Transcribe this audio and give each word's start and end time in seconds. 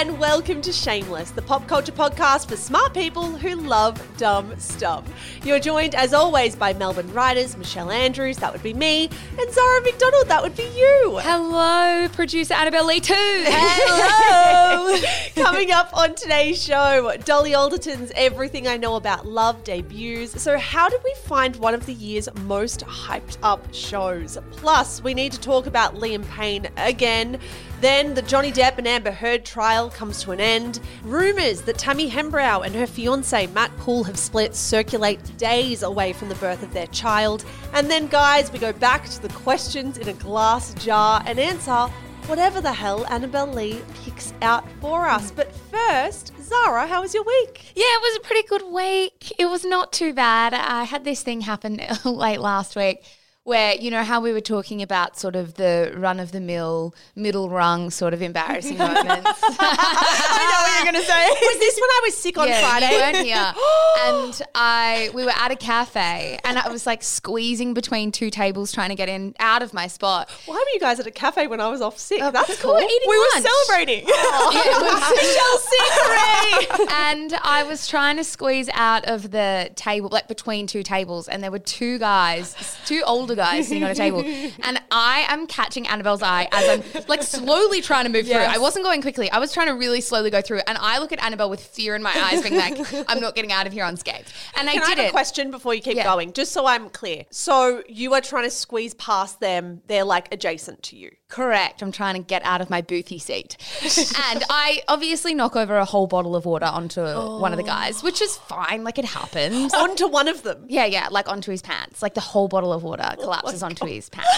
and 0.00 0.18
welcome 0.18 0.62
to 0.62 0.72
Shameless, 0.72 1.30
the 1.32 1.42
pop 1.42 1.68
culture 1.68 1.92
podcast 1.92 2.48
for 2.48 2.56
smart 2.56 2.94
people 2.94 3.36
who 3.36 3.54
love 3.54 4.00
dumb 4.16 4.58
stuff. 4.58 5.04
You're 5.44 5.60
joined, 5.60 5.94
as 5.94 6.14
always, 6.14 6.56
by 6.56 6.72
Melbourne 6.72 7.12
writers 7.12 7.54
Michelle 7.54 7.90
Andrews, 7.90 8.38
that 8.38 8.50
would 8.50 8.62
be 8.62 8.72
me, 8.72 9.10
and 9.38 9.52
Zara 9.52 9.82
McDonald, 9.82 10.26
that 10.28 10.42
would 10.42 10.56
be 10.56 10.62
you. 10.74 11.18
Hello, 11.22 12.08
producer 12.14 12.54
Annabelle 12.54 12.86
Lee 12.86 13.00
too. 13.00 13.14
Hello! 13.14 14.98
Coming 15.44 15.70
up 15.70 15.94
on 15.94 16.14
today's 16.14 16.62
show, 16.62 17.14
Dolly 17.26 17.52
Alderton's 17.52 18.10
Everything 18.14 18.66
I 18.66 18.78
Know 18.78 18.96
About 18.96 19.26
Love 19.26 19.62
debuts. 19.64 20.40
So, 20.40 20.56
how 20.56 20.88
did 20.88 21.02
we 21.04 21.12
find 21.24 21.56
one 21.56 21.74
of 21.74 21.84
the 21.84 21.92
year's 21.92 22.26
most 22.44 22.80
hyped 22.86 23.36
up 23.42 23.66
shows? 23.74 24.38
Plus, 24.50 25.02
we 25.02 25.12
need 25.12 25.32
to 25.32 25.40
talk 25.40 25.66
about 25.66 25.96
Liam 25.96 26.26
Payne 26.30 26.68
again. 26.78 27.38
Then 27.80 28.12
the 28.12 28.20
Johnny 28.20 28.52
Depp 28.52 28.76
and 28.76 28.86
Amber 28.86 29.10
Heard 29.10 29.46
trial 29.46 29.88
comes 29.88 30.22
to 30.22 30.32
an 30.32 30.40
end. 30.40 30.80
Rumours 31.02 31.62
that 31.62 31.78
Tammy 31.78 32.10
Hembrow 32.10 32.64
and 32.66 32.74
her 32.74 32.86
fiance 32.86 33.46
Matt 33.48 33.74
Poole 33.78 34.04
have 34.04 34.18
split 34.18 34.54
circulate 34.54 35.18
days 35.38 35.82
away 35.82 36.12
from 36.12 36.28
the 36.28 36.34
birth 36.34 36.62
of 36.62 36.74
their 36.74 36.88
child. 36.88 37.42
And 37.72 37.90
then, 37.90 38.06
guys, 38.08 38.52
we 38.52 38.58
go 38.58 38.74
back 38.74 39.08
to 39.08 39.22
the 39.22 39.30
questions 39.30 39.96
in 39.96 40.08
a 40.08 40.12
glass 40.12 40.74
jar 40.74 41.22
and 41.24 41.38
answer 41.38 41.86
whatever 42.26 42.60
the 42.60 42.72
hell 42.72 43.06
Annabelle 43.06 43.46
Lee 43.46 43.80
picks 44.04 44.34
out 44.42 44.64
for 44.82 45.08
us. 45.08 45.30
But 45.30 45.50
first, 45.50 46.34
Zara, 46.42 46.86
how 46.86 47.00
was 47.00 47.14
your 47.14 47.24
week? 47.24 47.72
Yeah, 47.74 47.84
it 47.86 48.02
was 48.02 48.16
a 48.18 48.20
pretty 48.20 48.46
good 48.46 48.70
week. 48.70 49.32
It 49.38 49.46
was 49.46 49.64
not 49.64 49.90
too 49.90 50.12
bad. 50.12 50.52
I 50.52 50.84
had 50.84 51.04
this 51.04 51.22
thing 51.22 51.40
happen 51.40 51.80
late 52.04 52.40
last 52.40 52.76
week 52.76 53.02
where 53.44 53.74
you 53.74 53.90
know 53.90 54.04
how 54.04 54.20
we 54.20 54.32
were 54.32 54.40
talking 54.40 54.82
about 54.82 55.18
sort 55.18 55.34
of 55.34 55.54
the 55.54 55.92
run 55.96 56.20
of 56.20 56.30
the 56.30 56.40
mill 56.40 56.94
middle 57.16 57.48
rung 57.48 57.90
sort 57.90 58.12
of 58.12 58.20
embarrassing 58.20 58.76
moments 58.76 59.06
I 59.42 60.46
know 60.50 60.62
what 60.62 60.84
you're 60.84 60.92
going 60.92 61.02
to 61.02 61.10
say. 61.10 61.28
Was 61.46 61.58
this 61.58 61.74
when 61.76 61.90
I 61.90 62.00
was 62.04 62.16
sick 62.16 62.38
on 62.38 62.48
yeah, 62.48 62.60
Friday? 62.60 62.90
you 62.90 62.96
weren't 63.00 63.26
here 63.26 63.54
and 64.06 64.42
i 64.54 65.10
we 65.14 65.24
were 65.24 65.32
at 65.34 65.50
a 65.50 65.56
cafe 65.56 66.38
and 66.44 66.58
i 66.58 66.68
was 66.68 66.86
like 66.86 67.02
squeezing 67.02 67.74
between 67.74 68.12
two 68.12 68.30
tables 68.30 68.72
trying 68.72 68.90
to 68.90 68.94
get 68.94 69.08
in 69.08 69.34
out 69.40 69.62
of 69.62 69.72
my 69.74 69.86
spot 69.86 70.30
Why 70.46 70.54
were 70.54 70.72
you 70.74 70.80
guys 70.80 71.00
at 71.00 71.06
a 71.06 71.10
cafe 71.10 71.46
when 71.46 71.60
I 71.60 71.68
was 71.68 71.80
off 71.80 71.98
sick? 71.98 72.20
Uh, 72.22 72.30
That's 72.30 72.60
cool. 72.60 72.74
we 72.74 72.82
were 72.82 72.88
we 73.08 73.18
were 73.18 73.40
celebrating. 73.42 74.06
Yeah, 74.06 74.14
it 74.14 74.82
was- 74.82 75.10
Michelle's 75.20 76.78
sick, 76.80 76.90
and 76.92 77.34
I 77.42 77.64
was 77.64 77.86
trying 77.88 78.16
to 78.16 78.24
squeeze 78.24 78.68
out 78.74 79.04
of 79.06 79.30
the 79.30 79.70
table, 79.74 80.08
like 80.10 80.28
between 80.28 80.66
two 80.66 80.82
tables, 80.82 81.28
and 81.28 81.42
there 81.42 81.50
were 81.50 81.58
two 81.58 81.98
guys, 81.98 82.54
two 82.86 83.02
older 83.06 83.29
guys 83.36 83.68
sitting 83.68 83.84
on 83.84 83.90
a 83.90 83.94
table, 83.94 84.20
and 84.62 84.80
I 84.90 85.26
am 85.28 85.46
catching 85.46 85.86
Annabelle's 85.86 86.22
eye 86.22 86.48
as 86.52 86.68
I'm 86.68 87.04
like 87.08 87.22
slowly 87.22 87.80
trying 87.80 88.04
to 88.04 88.10
move 88.10 88.26
Yes. 88.26 88.44
through. 88.46 88.54
I 88.54 88.58
wasn't 88.58 88.84
going 88.84 89.02
quickly; 89.02 89.30
I 89.30 89.38
was 89.38 89.52
trying 89.52 89.66
to 89.68 89.74
really 89.74 90.00
slowly 90.00 90.30
go 90.30 90.40
through, 90.40 90.60
and 90.66 90.78
I 90.80 90.98
look 90.98 91.12
at 91.12 91.22
Annabelle 91.22 91.50
with 91.50 91.60
fear 91.60 91.94
in 91.96 92.02
my 92.02 92.12
eyes, 92.14 92.42
being 92.42 92.56
like, 92.56 92.78
"I'm 93.08 93.20
not 93.20 93.34
getting 93.34 93.52
out 93.52 93.66
of 93.66 93.72
here 93.72 93.84
unscathed," 93.84 94.32
and 94.56 94.68
I 94.68 94.74
Can 94.74 94.82
I 94.82 94.86
did 94.90 94.98
have 94.98 95.08
a 95.08 95.10
question 95.10 95.50
before 95.50 95.74
you 95.74 95.80
keep 95.82 95.96
Yeah. 95.96 96.04
going, 96.04 96.32
just 96.32 96.52
so 96.52 96.66
I'm 96.66 96.90
clear? 96.90 97.24
So 97.30 97.82
you 97.88 98.14
are 98.14 98.20
trying 98.20 98.44
to 98.44 98.50
squeeze 98.50 98.94
past 98.94 99.40
them. 99.40 99.82
They're 99.86 100.04
like 100.04 100.32
adjacent 100.32 100.82
to 100.84 100.96
you. 100.96 101.10
Correct. 101.28 101.80
I'm 101.82 101.92
trying 101.92 102.14
to 102.14 102.20
get 102.20 102.42
out 102.44 102.60
of 102.60 102.70
my 102.70 102.82
boothy 102.82 103.20
seat. 103.20 103.56
and 104.32 104.42
I 104.50 104.82
obviously 104.88 105.32
knock 105.32 105.54
over 105.54 105.76
a 105.76 105.84
whole 105.84 106.08
bottle 106.08 106.34
of 106.34 106.44
water 106.44 106.66
onto 106.66 107.02
one 107.02 107.52
of 107.52 107.56
the 107.56 107.62
guys, 107.62 108.02
which 108.02 108.20
is 108.20 108.36
fine. 108.36 108.82
Like 108.82 108.98
it 108.98 109.04
happens. 109.04 109.72
Onto 109.72 110.08
one 110.08 110.26
of 110.26 110.42
them. 110.42 110.66
Yeah, 110.68 110.86
yeah, 110.86 111.06
like 111.10 111.28
onto 111.28 111.50
his 111.52 111.62
pants. 111.62 112.02
Like 112.02 112.14
the 112.14 112.20
whole 112.20 112.48
bottle 112.48 112.72
of 112.72 112.82
water 112.82 113.14
Oh 113.24 113.24
collapses 113.24 113.62
onto 113.62 113.86
his 113.86 114.08
pants. 114.08 114.28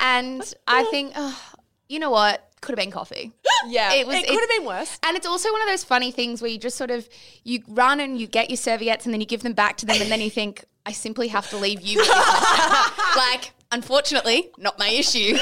and 0.00 0.54
I 0.66 0.84
think, 0.90 1.12
oh, 1.16 1.40
you 1.88 1.98
know 1.98 2.10
what? 2.10 2.44
Could 2.60 2.72
have 2.72 2.84
been 2.84 2.90
coffee. 2.90 3.32
Yeah, 3.66 3.92
It 3.92 4.06
was. 4.06 4.14
It 4.16 4.28
could 4.28 4.38
have 4.40 4.48
been 4.50 4.64
worse. 4.66 4.98
And 5.02 5.16
it's 5.16 5.26
also 5.26 5.50
one 5.52 5.60
of 5.62 5.66
those 5.68 5.82
funny 5.82 6.12
things 6.12 6.40
where 6.40 6.50
you 6.50 6.58
just 6.58 6.76
sort 6.76 6.92
of 6.92 7.08
you 7.42 7.60
run 7.66 7.98
and 7.98 8.16
you 8.18 8.28
get 8.28 8.50
your 8.50 8.56
serviettes 8.56 9.04
and 9.04 9.12
then 9.12 9.20
you 9.20 9.26
give 9.26 9.42
them 9.42 9.52
back 9.52 9.76
to 9.78 9.86
them 9.86 10.00
and 10.00 10.10
then 10.12 10.20
you 10.20 10.30
think, 10.30 10.64
I 10.86 10.92
simply 10.92 11.26
have 11.28 11.50
to 11.50 11.56
leave 11.56 11.80
you. 11.80 11.98
with 11.98 12.06
this 12.06 12.16
now." 12.16 12.86
like, 13.16 13.52
unfortunately, 13.72 14.50
not 14.58 14.78
my 14.78 14.88
issue. 14.88 15.36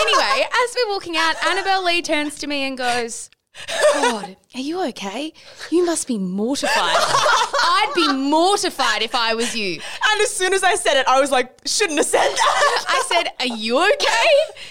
anyway, 0.00 0.44
as 0.64 0.74
we're 0.76 0.92
walking 0.92 1.16
out, 1.16 1.36
Annabelle 1.46 1.84
Lee 1.84 2.02
turns 2.02 2.36
to 2.40 2.48
me 2.48 2.62
and 2.64 2.76
goes. 2.76 3.30
God, 3.94 4.36
are 4.54 4.60
you 4.60 4.82
okay? 4.88 5.32
You 5.70 5.86
must 5.86 6.06
be 6.06 6.18
mortified. 6.18 6.74
I'd 6.74 7.92
be 7.94 8.12
mortified 8.12 9.02
if 9.02 9.14
I 9.14 9.34
was 9.34 9.56
you. 9.56 9.80
And 10.10 10.20
as 10.20 10.30
soon 10.34 10.52
as 10.52 10.62
I 10.62 10.74
said 10.74 10.98
it, 10.98 11.06
I 11.08 11.20
was 11.20 11.30
like, 11.30 11.56
shouldn't 11.64 11.98
have 11.98 12.06
said 12.06 12.28
that. 12.28 12.84
I 12.88 13.02
said, 13.08 13.32
Are 13.40 13.56
you 13.56 13.78
okay? 13.78 14.28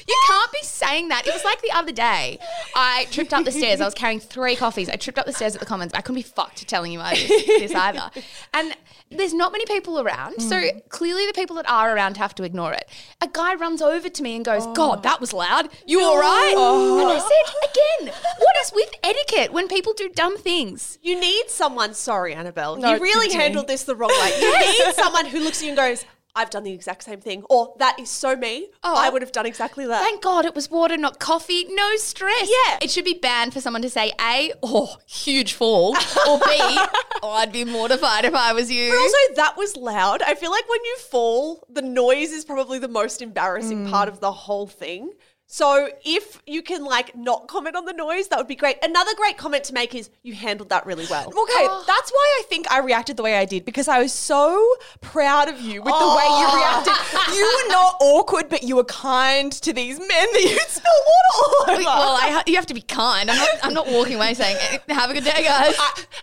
You 0.08 0.16
can't 0.28 0.52
be 0.52 0.60
saying 0.62 1.08
that. 1.08 1.26
It 1.26 1.34
was 1.34 1.44
like 1.44 1.62
the 1.62 1.72
other 1.72 1.92
day. 1.92 2.38
I 2.76 3.08
tripped 3.12 3.34
up 3.34 3.44
the 3.44 3.52
stairs. 3.52 3.82
I 3.82 3.86
was 3.86 3.94
carrying 3.94 4.20
three 4.20 4.56
coffees. 4.56 4.90
I 4.90 4.98
tripped 4.98 5.18
up 5.18 5.26
the 5.26 5.34
stairs 5.34 5.56
at 5.56 5.60
the 5.60 5.66
Commons. 5.66 5.94
I 5.94 6.02
couldn't 6.02 6.16
be 6.16 6.22
fucked 6.22 6.68
telling 6.68 6.92
you 6.92 7.00
I 7.00 7.16
this 7.16 7.74
either. 7.74 8.12
And 8.54 8.76
there's 9.10 9.34
not 9.34 9.52
many 9.52 9.66
people 9.66 10.00
around. 10.00 10.42
So 10.42 10.56
mm. 10.56 10.90
clearly 10.90 11.26
the 11.26 11.34
people 11.34 11.56
that 11.58 11.70
are 11.70 11.96
around 11.96 12.18
have 12.18 12.34
to 12.36 12.44
ignore 12.44 12.74
it. 12.74 12.88
A 13.22 13.28
guy 13.28 13.56
runs 13.56 13.82
over 13.82 14.10
to 14.10 14.24
me 14.24 14.36
and 14.36 14.46
goes, 14.46 14.64
oh. 14.66 14.74
God, 14.74 15.04
that 15.04 15.20
was 15.20 15.34
loud. 15.34 15.70
You 15.86 16.02
all 16.02 16.20
right? 16.20 16.54
Oh. 16.56 17.00
And 17.00 17.10
I 17.10 17.20
said, 17.20 18.08
Again, 18.08 18.16
what 18.40 18.56
is 18.64 18.72
with 18.74 18.90
etiquette 19.04 19.52
when 19.52 19.68
people 19.72 19.94
do 19.94 20.10
dumb 20.10 20.38
things? 20.38 21.00
You 21.02 21.20
need 21.20 21.50
someone. 21.50 21.94
Sorry, 21.94 22.34
Annabelle. 22.34 22.76
No, 22.76 22.94
you 22.94 23.02
really 23.02 23.34
you 23.34 23.40
handled 23.40 23.68
this 23.68 23.84
the 23.84 23.96
wrong 23.96 24.12
way. 24.22 24.40
You 24.40 24.60
need 24.86 24.96
someone 24.96 25.26
who 25.26 25.40
looks 25.40 25.60
at 25.60 25.64
you 25.64 25.70
and 25.70 25.78
goes, 25.78 26.06
"I've 26.36 26.50
done 26.50 26.64
the 26.64 26.74
exact 26.74 27.04
same 27.04 27.22
thing," 27.22 27.44
or 27.50 27.74
"That 27.80 28.00
is 28.00 28.10
so 28.10 28.36
me. 28.36 28.68
Oh. 28.84 28.96
I 28.96 29.10
would 29.10 29.22
have 29.22 29.32
done 29.32 29.46
exactly 29.46 29.88
that." 29.88 30.02
Thank 30.02 30.22
God 30.22 30.46
it 30.46 30.54
was 30.54 30.70
water, 30.70 30.98
not 30.98 31.20
coffee. 31.20 31.66
No 31.70 31.96
stress. 31.96 32.50
Yeah. 32.50 32.80
It 32.82 32.92
should 32.92 33.06
be 33.06 33.14
banned 33.14 33.54
for 33.54 33.62
someone 33.62 33.82
to 33.82 33.90
say 33.90 34.12
A, 34.20 34.54
oh, 34.62 34.98
huge 35.08 35.54
fall, 35.54 35.96
or 36.28 36.40
B, 36.40 36.46
oh, 37.24 37.32
I'd 37.32 37.52
be 37.52 37.66
mortified 37.66 38.26
if 38.26 38.36
I 38.36 38.54
was 38.54 38.70
you. 38.72 38.90
But 38.90 38.98
also, 38.98 39.36
that 39.36 39.58
was 39.58 39.78
loud. 39.78 40.22
I 40.22 40.36
feel 40.36 40.52
like 40.52 40.70
when 40.70 40.84
you 40.84 40.98
fall, 40.98 41.66
the 41.70 41.82
noise 41.82 42.32
is 42.32 42.46
probably 42.46 42.80
the 42.80 42.88
most 42.88 43.22
embarrassing 43.22 43.86
mm. 43.86 43.90
part 43.90 44.10
of 44.10 44.20
the 44.20 44.32
whole 44.32 44.68
thing. 44.68 45.12
So 45.54 45.90
if 46.06 46.42
you 46.48 46.62
can 46.62 46.86
like 46.86 47.14
not 47.14 47.50
comment 47.50 47.76
on 47.76 47.84
the 47.84 47.92
noise, 47.92 48.30
that 48.30 48.38
would 48.38 48.48
be 48.48 48.56
great. 48.56 48.78
Another 48.82 49.12
great 49.18 49.38
comment 49.38 49.66
to 49.66 49.74
make 49.74 49.94
is 49.94 50.10
you 50.24 50.34
handled 50.34 50.70
that 50.70 50.86
really 50.86 51.06
well. 51.10 51.28
Okay, 51.28 51.68
that's 51.86 52.10
why 52.10 52.38
I 52.40 52.44
think 52.48 52.72
I 52.72 52.80
reacted 52.80 53.18
the 53.18 53.24
way 53.24 53.36
I 53.36 53.44
did 53.44 53.66
because 53.66 53.90
I 53.90 54.00
was 54.02 54.14
so 54.14 54.66
proud 55.02 55.50
of 55.50 55.60
you 55.60 55.82
with 55.82 55.94
the 55.94 56.16
way 56.16 56.24
you 56.40 56.56
reacted. 56.56 57.36
You 57.36 57.44
were 57.44 57.70
not 57.74 57.96
awkward, 58.00 58.48
but 58.48 58.64
you 58.64 58.78
were 58.78 58.86
kind 58.86 59.52
to 59.52 59.74
these 59.74 60.00
men 60.00 60.08
that 60.08 60.42
you 60.42 60.58
spilled 60.70 60.86
water 60.86 61.34
all 61.36 61.74
over. 61.74 61.84
well, 61.84 62.16
I 62.16 62.30
ha- 62.32 62.44
you 62.48 62.56
have 62.56 62.68
to 62.68 62.74
be 62.74 62.82
kind. 62.82 63.30
I'm 63.30 63.36
not. 63.36 63.50
I'm 63.64 63.74
not 63.74 63.88
walking 63.92 64.16
away 64.16 64.34
saying, 64.34 64.56
"Eh, 64.88 64.94
"Have 64.94 65.10
a 65.10 65.14
good 65.14 65.26
day, 65.26 65.44
guys." 65.44 65.76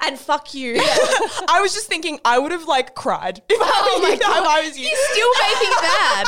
and 0.06 0.18
fuck 0.18 0.54
you. 0.54 0.76
I 0.80 1.58
was 1.60 1.74
just 1.74 1.86
thinking 1.86 2.18
I 2.24 2.38
would 2.38 2.52
have 2.52 2.64
like 2.64 2.94
cried 2.94 3.42
if 3.46 3.60
I, 3.60 3.66
Oh 3.70 4.00
my 4.02 4.10
if 4.12 4.20
God. 4.20 4.46
I 4.46 4.66
was 4.66 4.78
you. 4.78 4.86
You're 4.86 4.96
still 5.12 5.32
making 5.42 5.68
it 5.70 5.82
bad. 5.82 6.26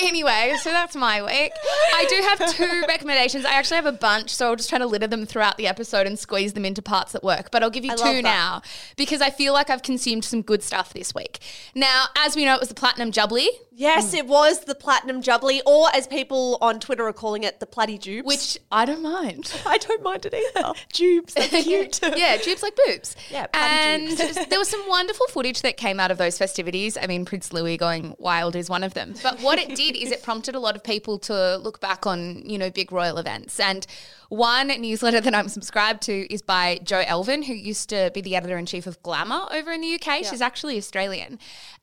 Anyway, 0.00 0.56
so 0.62 0.70
that's 0.70 0.96
my 0.96 1.22
week. 1.22 1.52
I 1.94 2.06
do 2.08 2.16
have 2.26 2.39
two 2.48 2.84
recommendations. 2.88 3.44
I 3.44 3.52
actually 3.52 3.76
have 3.76 3.86
a 3.86 3.92
bunch, 3.92 4.34
so 4.34 4.48
I'll 4.48 4.56
just 4.56 4.68
try 4.68 4.78
to 4.78 4.86
litter 4.86 5.06
them 5.06 5.26
throughout 5.26 5.56
the 5.56 5.66
episode 5.66 6.06
and 6.06 6.18
squeeze 6.18 6.52
them 6.52 6.64
into 6.64 6.82
parts 6.82 7.12
that 7.12 7.22
work. 7.22 7.50
But 7.50 7.62
I'll 7.62 7.70
give 7.70 7.84
you 7.84 7.92
I 7.92 7.96
two 7.96 8.22
now 8.22 8.62
because 8.96 9.20
I 9.20 9.30
feel 9.30 9.52
like 9.52 9.70
I've 9.70 9.82
consumed 9.82 10.24
some 10.24 10.42
good 10.42 10.62
stuff 10.62 10.92
this 10.92 11.14
week. 11.14 11.38
Now, 11.74 12.06
as 12.16 12.36
we 12.36 12.44
know, 12.44 12.54
it 12.54 12.60
was 12.60 12.68
the 12.68 12.74
Platinum 12.74 13.12
Jubilee, 13.12 13.50
Yes, 13.80 14.12
mm. 14.12 14.18
it 14.18 14.26
was 14.26 14.66
the 14.66 14.74
platinum 14.74 15.22
jubilee, 15.22 15.62
or 15.64 15.88
as 15.94 16.06
people 16.06 16.58
on 16.60 16.80
Twitter 16.80 17.06
are 17.06 17.14
calling 17.14 17.44
it, 17.44 17.60
the 17.60 17.66
platy 17.66 17.98
jubes. 17.98 18.24
which 18.26 18.58
I 18.70 18.84
don't 18.84 19.00
mind. 19.00 19.50
I 19.66 19.78
don't 19.78 20.02
mind 20.02 20.26
it 20.26 20.34
either. 20.34 20.74
Jubes, 20.92 21.32
they're 21.32 21.48
cute. 21.62 21.98
yeah, 22.14 22.36
tubes 22.36 22.62
like 22.62 22.78
boobs. 22.86 23.16
Yeah, 23.30 23.46
and 23.54 24.06
there 24.50 24.58
was 24.58 24.68
some 24.68 24.86
wonderful 24.86 25.26
footage 25.28 25.62
that 25.62 25.78
came 25.78 25.98
out 25.98 26.10
of 26.10 26.18
those 26.18 26.36
festivities. 26.36 26.98
I 26.98 27.06
mean, 27.06 27.24
Prince 27.24 27.54
Louis 27.54 27.78
going 27.78 28.14
wild 28.18 28.54
is 28.54 28.68
one 28.68 28.84
of 28.84 28.92
them. 28.92 29.14
But 29.22 29.40
what 29.40 29.58
it 29.58 29.74
did 29.74 29.96
is 29.96 30.12
it 30.12 30.22
prompted 30.22 30.54
a 30.54 30.60
lot 30.60 30.76
of 30.76 30.84
people 30.84 31.18
to 31.20 31.56
look 31.56 31.80
back 31.80 32.06
on, 32.06 32.29
you 32.36 32.58
know, 32.58 32.70
big 32.70 32.92
royal 32.92 33.18
events. 33.18 33.58
And 33.60 33.86
one 34.30 34.68
newsletter 34.68 35.20
that 35.20 35.34
I'm 35.34 35.48
subscribed 35.48 36.02
to 36.02 36.32
is 36.32 36.40
by 36.40 36.78
Jo 36.84 37.02
Elvin, 37.04 37.42
who 37.42 37.52
used 37.52 37.90
to 37.90 38.12
be 38.14 38.20
the 38.20 38.36
editor 38.36 38.56
in 38.56 38.64
chief 38.64 38.86
of 38.86 39.02
Glamour 39.02 39.48
over 39.50 39.72
in 39.72 39.80
the 39.80 39.94
UK. 39.94 40.24
She's 40.24 40.40
actually 40.40 40.78
Australian. 40.78 41.38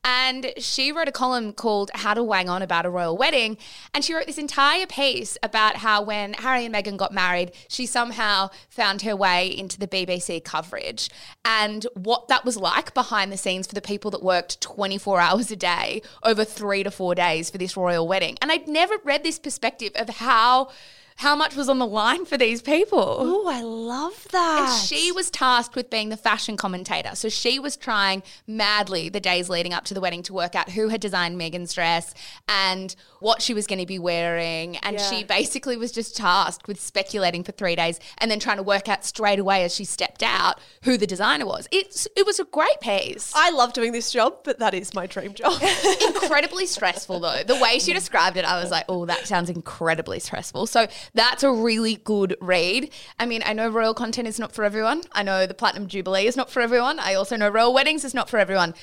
And 0.06 0.54
she 0.58 0.94
wrote 0.94 1.10
a 1.10 1.12
column 1.12 1.52
called 1.52 1.92
How 1.94 2.14
to 2.14 2.24
Wang 2.24 2.48
On 2.48 2.62
About 2.62 2.86
a 2.86 2.90
Royal 2.90 3.18
Wedding. 3.18 3.58
And 3.94 4.04
she 4.06 4.14
wrote 4.14 4.28
this 4.28 4.38
entire 4.38 4.88
piece 4.88 5.38
about 5.44 5.78
how 5.78 6.02
when 6.02 6.36
Harry 6.36 6.64
and 6.64 6.74
Meghan 6.74 6.96
got 6.96 7.14
married, 7.14 7.52
she 7.68 7.86
somehow 7.86 8.50
found 8.70 9.02
her 9.02 9.16
way 9.16 9.48
into 9.48 9.78
the 9.78 9.88
BBC 9.88 10.42
coverage 10.42 11.10
and 11.44 11.86
what 11.96 12.30
that 12.30 12.46
was 12.46 12.56
like 12.56 12.94
behind 12.94 13.30
the 13.30 13.38
scenes 13.38 13.68
for 13.68 13.76
the 13.76 13.82
people 13.82 14.10
that 14.12 14.24
worked 14.24 14.62
24 14.62 15.20
hours 15.20 15.52
a 15.52 15.58
day 15.58 16.02
over 16.24 16.46
three 16.46 16.84
to 16.84 16.92
four 16.92 17.14
days 17.14 17.50
for 17.50 17.58
this 17.58 17.76
royal 17.76 18.08
wedding. 18.08 18.38
And 18.42 18.54
I'd 18.54 18.70
never 18.70 18.96
read 19.04 19.26
this 19.26 19.38
perspective 19.38 19.92
of 19.96 20.08
how 20.08 20.70
how 21.18 21.36
much 21.36 21.56
was 21.56 21.68
on 21.68 21.80
the 21.80 21.86
line 21.88 22.26
for 22.26 22.38
these 22.38 22.62
people. 22.62 23.18
Oh, 23.20 23.48
I 23.48 23.62
love 23.62 24.28
that. 24.32 24.70
And 24.70 24.82
she 24.88 25.12
was 25.12 25.30
tasked 25.32 25.76
with 25.76 25.90
being 25.90 26.10
the 26.10 26.18
fashion 26.18 26.58
commentator. 26.58 27.16
So 27.16 27.28
she 27.30 27.58
was 27.60 27.76
trying 27.76 28.22
madly 28.46 29.10
the 29.10 29.20
days 29.20 29.50
leading 29.50 29.74
up 29.74 29.84
to 29.86 29.94
the 29.94 30.00
wedding 30.02 30.22
to 30.24 30.34
work 30.34 30.54
out 30.56 30.70
who 30.72 30.90
had 30.90 31.02
designed 31.02 31.40
Meghan's 31.40 31.74
dress 31.74 32.14
and 32.48 32.96
what 33.20 33.42
she 33.42 33.54
was 33.54 33.66
going 33.68 33.80
to 33.80 33.86
be 33.86 33.98
wearing. 34.00 34.78
And 34.78 34.98
Yeah. 34.98 35.10
she 35.10 35.24
basically 35.24 35.76
was 35.76 35.92
just 35.92 36.16
tasked 36.16 36.68
with 36.68 36.80
speculating 36.80 37.44
for 37.44 37.52
three 37.52 37.76
days 37.76 38.00
and 38.20 38.30
then 38.30 38.40
trying 38.40 38.58
to 38.58 38.64
work 38.64 38.88
out 38.88 39.04
straight 39.04 39.40
away 39.40 39.64
as 39.64 39.74
she 39.74 39.86
stepped 39.86 40.22
out 40.22 40.60
who 40.84 40.98
the 40.98 41.08
designer 41.08 41.46
was. 41.46 41.68
It's 41.72 42.08
it 42.16 42.26
was 42.26 42.40
a 42.40 42.46
great 42.46 42.80
piece. 42.80 43.34
I 43.36 43.50
love 43.50 43.74
doing 43.74 43.92
this 43.92 44.12
job, 44.12 44.38
but 44.44 44.60
that 44.60 44.74
is 44.76 44.94
my 44.94 45.08
dream 45.08 45.34
job. 45.34 45.60
incredibly 46.16 46.66
stressful 46.78 47.20
though. 47.20 47.42
The 47.44 47.56
way 47.60 47.80
she 47.80 47.92
described 47.94 48.38
it, 48.38 48.46
I 48.46 48.62
was 48.62 48.70
like, 48.72 48.86
oh, 48.88 49.06
that 49.08 49.26
sounds 49.28 49.50
incredibly 49.50 50.20
stressful. 50.20 50.68
So 50.68 50.86
that's 51.14 51.44
a 51.44 51.52
really 51.52 51.96
good 51.96 52.36
read. 52.42 52.92
I 53.20 53.26
mean, 53.26 53.42
I 53.46 53.54
know 53.54 53.70
royal 53.70 53.94
content 53.94 54.28
is 54.28 54.40
not 54.40 54.52
for 54.52 54.64
everyone. 54.64 55.02
I 55.12 55.24
know 55.24 55.46
the 55.46 55.54
Platinum 55.54 55.88
Jubilee 55.88 56.28
is 56.28 56.38
not 56.38 56.50
for 56.50 56.62
everyone. 56.62 57.00
I 57.00 57.14
also 57.16 57.36
know 57.36 57.50
royal 57.50 57.74
weddings 57.74 58.04
is 58.04 58.14
not 58.14 58.30
for 58.30 58.38
everyone. 58.38 58.74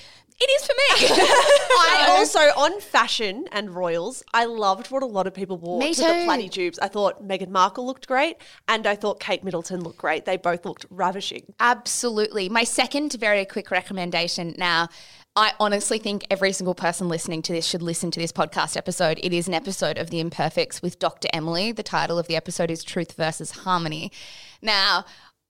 It 0.41 0.51
is 0.51 0.67
for 0.67 0.73
me. 0.73 1.17
I 1.25 2.07
also 2.19 2.41
on 2.41 2.81
fashion 2.81 3.47
and 3.53 3.71
royals, 3.71 4.25
I 4.33 4.47
loved 4.47 4.91
what 4.91 5.03
a 5.03 5.07
lot 5.07 5.29
of 5.29 5.35
people 5.35 5.59
wore 5.59 5.79
Me 5.79 5.95
to 5.95 6.01
the 6.01 6.07
too. 6.09 6.27
Platy 6.27 6.51
Tubes. 6.51 6.79
I 6.81 6.89
thought 6.89 7.23
Meghan 7.23 7.51
Markle 7.51 7.87
looked 7.87 8.09
great, 8.09 8.39
and 8.67 8.87
I 8.87 8.97
thought 8.97 9.21
Kate 9.21 9.45
Middleton 9.45 9.81
looked 9.81 9.99
great. 9.99 10.25
They 10.25 10.37
both 10.37 10.65
looked 10.65 10.87
ravishing. 10.91 11.55
Absolutely. 11.61 12.49
My 12.49 12.65
second 12.65 13.13
very 13.13 13.45
quick 13.45 13.71
recommendation 13.71 14.55
now. 14.59 14.89
I 15.37 15.53
honestly 15.59 15.99
think 15.99 16.25
every 16.31 16.53
single 16.53 16.77
person 16.77 17.09
listening 17.09 17.43
to 17.43 17.53
this 17.53 17.67
should 17.67 17.83
listen 17.83 18.13
to 18.13 18.21
this 18.21 18.31
podcast 18.31 18.77
episode. 18.77 19.19
It 19.21 19.33
is 19.33 19.49
an 19.49 19.55
episode 19.55 19.99
of 19.99 20.11
The 20.11 20.21
Imperfects 20.21 20.81
with 20.81 21.01
Dr. 21.01 21.27
Emily. 21.33 21.73
The 21.73 21.83
title 21.83 22.21
of 22.21 22.29
the 22.29 22.37
episode 22.37 22.71
is 22.71 22.85
Truth 22.85 23.15
versus 23.15 23.51
Harmony. 23.51 24.13
Now, 24.63 25.05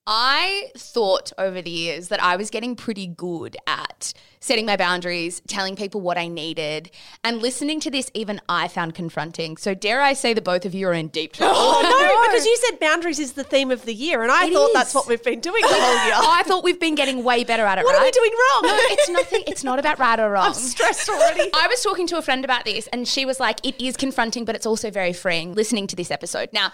I 0.06 0.70
thought 0.74 1.34
over 1.36 1.60
the 1.60 1.70
years 1.70 2.08
that 2.08 2.22
I 2.22 2.36
was 2.36 2.48
getting 2.48 2.76
pretty 2.76 3.06
good 3.06 3.58
at 3.66 4.14
setting 4.44 4.66
my 4.66 4.76
boundaries, 4.76 5.40
telling 5.46 5.74
people 5.74 6.02
what 6.02 6.18
I 6.18 6.28
needed, 6.28 6.90
and 7.24 7.40
listening 7.40 7.80
to 7.80 7.90
this, 7.90 8.10
even 8.12 8.42
I 8.46 8.68
found 8.68 8.94
confronting. 8.94 9.56
So, 9.56 9.72
dare 9.72 10.02
I 10.02 10.12
say 10.12 10.34
that 10.34 10.44
both 10.44 10.66
of 10.66 10.74
you 10.74 10.86
are 10.88 10.92
in 10.92 11.08
deep 11.08 11.32
trouble? 11.32 11.54
Oh 11.56 11.80
no, 11.82 12.28
because 12.30 12.44
you 12.44 12.54
said 12.68 12.78
boundaries 12.78 13.18
is 13.18 13.32
the 13.32 13.42
theme 13.44 13.70
of 13.70 13.86
the 13.86 13.94
year, 13.94 14.22
and 14.22 14.30
I 14.30 14.46
It 14.46 14.52
thought 14.52 14.68
is. 14.68 14.74
that's 14.74 14.94
what 14.94 15.08
we've 15.08 15.22
been 15.22 15.40
doing 15.40 15.62
the 15.62 15.68
whole 15.68 16.04
year. 16.04 16.14
I 16.14 16.42
thought 16.44 16.62
we've 16.62 16.78
been 16.78 16.94
getting 16.94 17.24
way 17.24 17.42
better 17.44 17.64
at 17.64 17.78
it. 17.78 17.84
what 17.86 17.94
are 17.96 18.02
we 18.04 18.10
doing 18.10 18.30
wrong? 18.32 18.62
No, 18.64 18.76
it's 18.80 19.08
nothing. 19.08 19.42
It's 19.46 19.64
not 19.64 19.78
about 19.78 19.98
right 19.98 20.20
or 20.20 20.30
wrong. 20.30 20.48
I'm 20.48 20.54
stressed 20.54 21.08
already. 21.08 21.48
I 21.54 21.66
was 21.66 21.82
talking 21.82 22.06
to 22.08 22.18
a 22.18 22.22
friend 22.22 22.44
about 22.44 22.66
this, 22.66 22.86
and 22.88 23.08
she 23.08 23.24
was 23.24 23.40
like, 23.40 23.64
"It 23.66 23.80
is 23.82 23.96
confronting, 23.96 24.44
but 24.44 24.54
it's 24.54 24.66
also 24.66 24.90
very 24.90 25.14
freeing." 25.14 25.54
Listening 25.54 25.86
to 25.86 25.96
this 25.96 26.10
episode 26.10 26.50
now. 26.52 26.70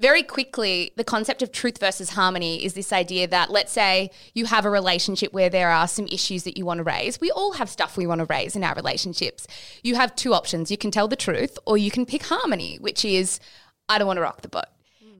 Very 0.00 0.22
quickly, 0.22 0.92
the 0.96 1.04
concept 1.04 1.42
of 1.42 1.52
truth 1.52 1.78
versus 1.78 2.10
harmony 2.10 2.64
is 2.64 2.72
this 2.72 2.90
idea 2.90 3.28
that, 3.28 3.50
let's 3.50 3.70
say, 3.70 4.10
you 4.32 4.46
have 4.46 4.64
a 4.64 4.70
relationship 4.70 5.34
where 5.34 5.50
there 5.50 5.68
are 5.68 5.86
some 5.86 6.06
issues 6.06 6.44
that 6.44 6.56
you 6.56 6.64
want 6.64 6.78
to 6.78 6.84
raise. 6.84 7.20
We 7.20 7.30
all 7.30 7.52
have 7.52 7.68
stuff 7.68 7.98
we 7.98 8.06
want 8.06 8.20
to 8.20 8.24
raise 8.24 8.56
in 8.56 8.64
our 8.64 8.74
relationships. 8.74 9.46
You 9.82 9.96
have 9.96 10.16
two 10.16 10.32
options 10.32 10.70
you 10.70 10.78
can 10.78 10.90
tell 10.90 11.06
the 11.06 11.16
truth, 11.16 11.58
or 11.66 11.76
you 11.76 11.90
can 11.90 12.06
pick 12.06 12.22
harmony, 12.22 12.78
which 12.80 13.04
is, 13.04 13.40
I 13.90 13.98
don't 13.98 14.06
want 14.06 14.16
to 14.16 14.22
rock 14.22 14.40
the 14.40 14.48
boat. 14.48 14.64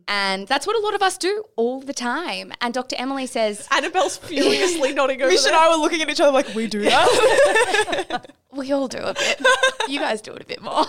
And 0.09 0.49
that's 0.49 0.67
what 0.67 0.75
a 0.75 0.81
lot 0.81 0.95
of 0.95 1.03
us 1.03 1.19
do 1.19 1.45
all 1.57 1.81
the 1.81 1.93
time. 1.95 2.53
And 2.61 2.75
Dr. 2.75 2.97
Emily 2.99 3.27
says, 3.27 3.69
Annabelle's 3.71 4.17
furiously 4.17 4.93
nodding 4.95 5.21
over 5.23 5.31
Mish 5.31 5.45
and. 5.45 5.55
I 5.55 5.69
were 5.69 5.77
looking 5.81 6.01
at 6.01 6.09
each 6.09 6.21
other 6.21 6.33
like, 6.33 6.53
we 6.55 6.67
do 6.67 6.81
that. 6.83 8.31
We 8.53 8.73
all 8.73 8.89
do 8.89 8.99
a 8.99 9.15
bit. 9.15 9.41
you 9.87 10.01
guys 10.01 10.21
do 10.21 10.33
it 10.33 10.43
a 10.43 10.45
bit 10.45 10.61
more. 10.61 10.85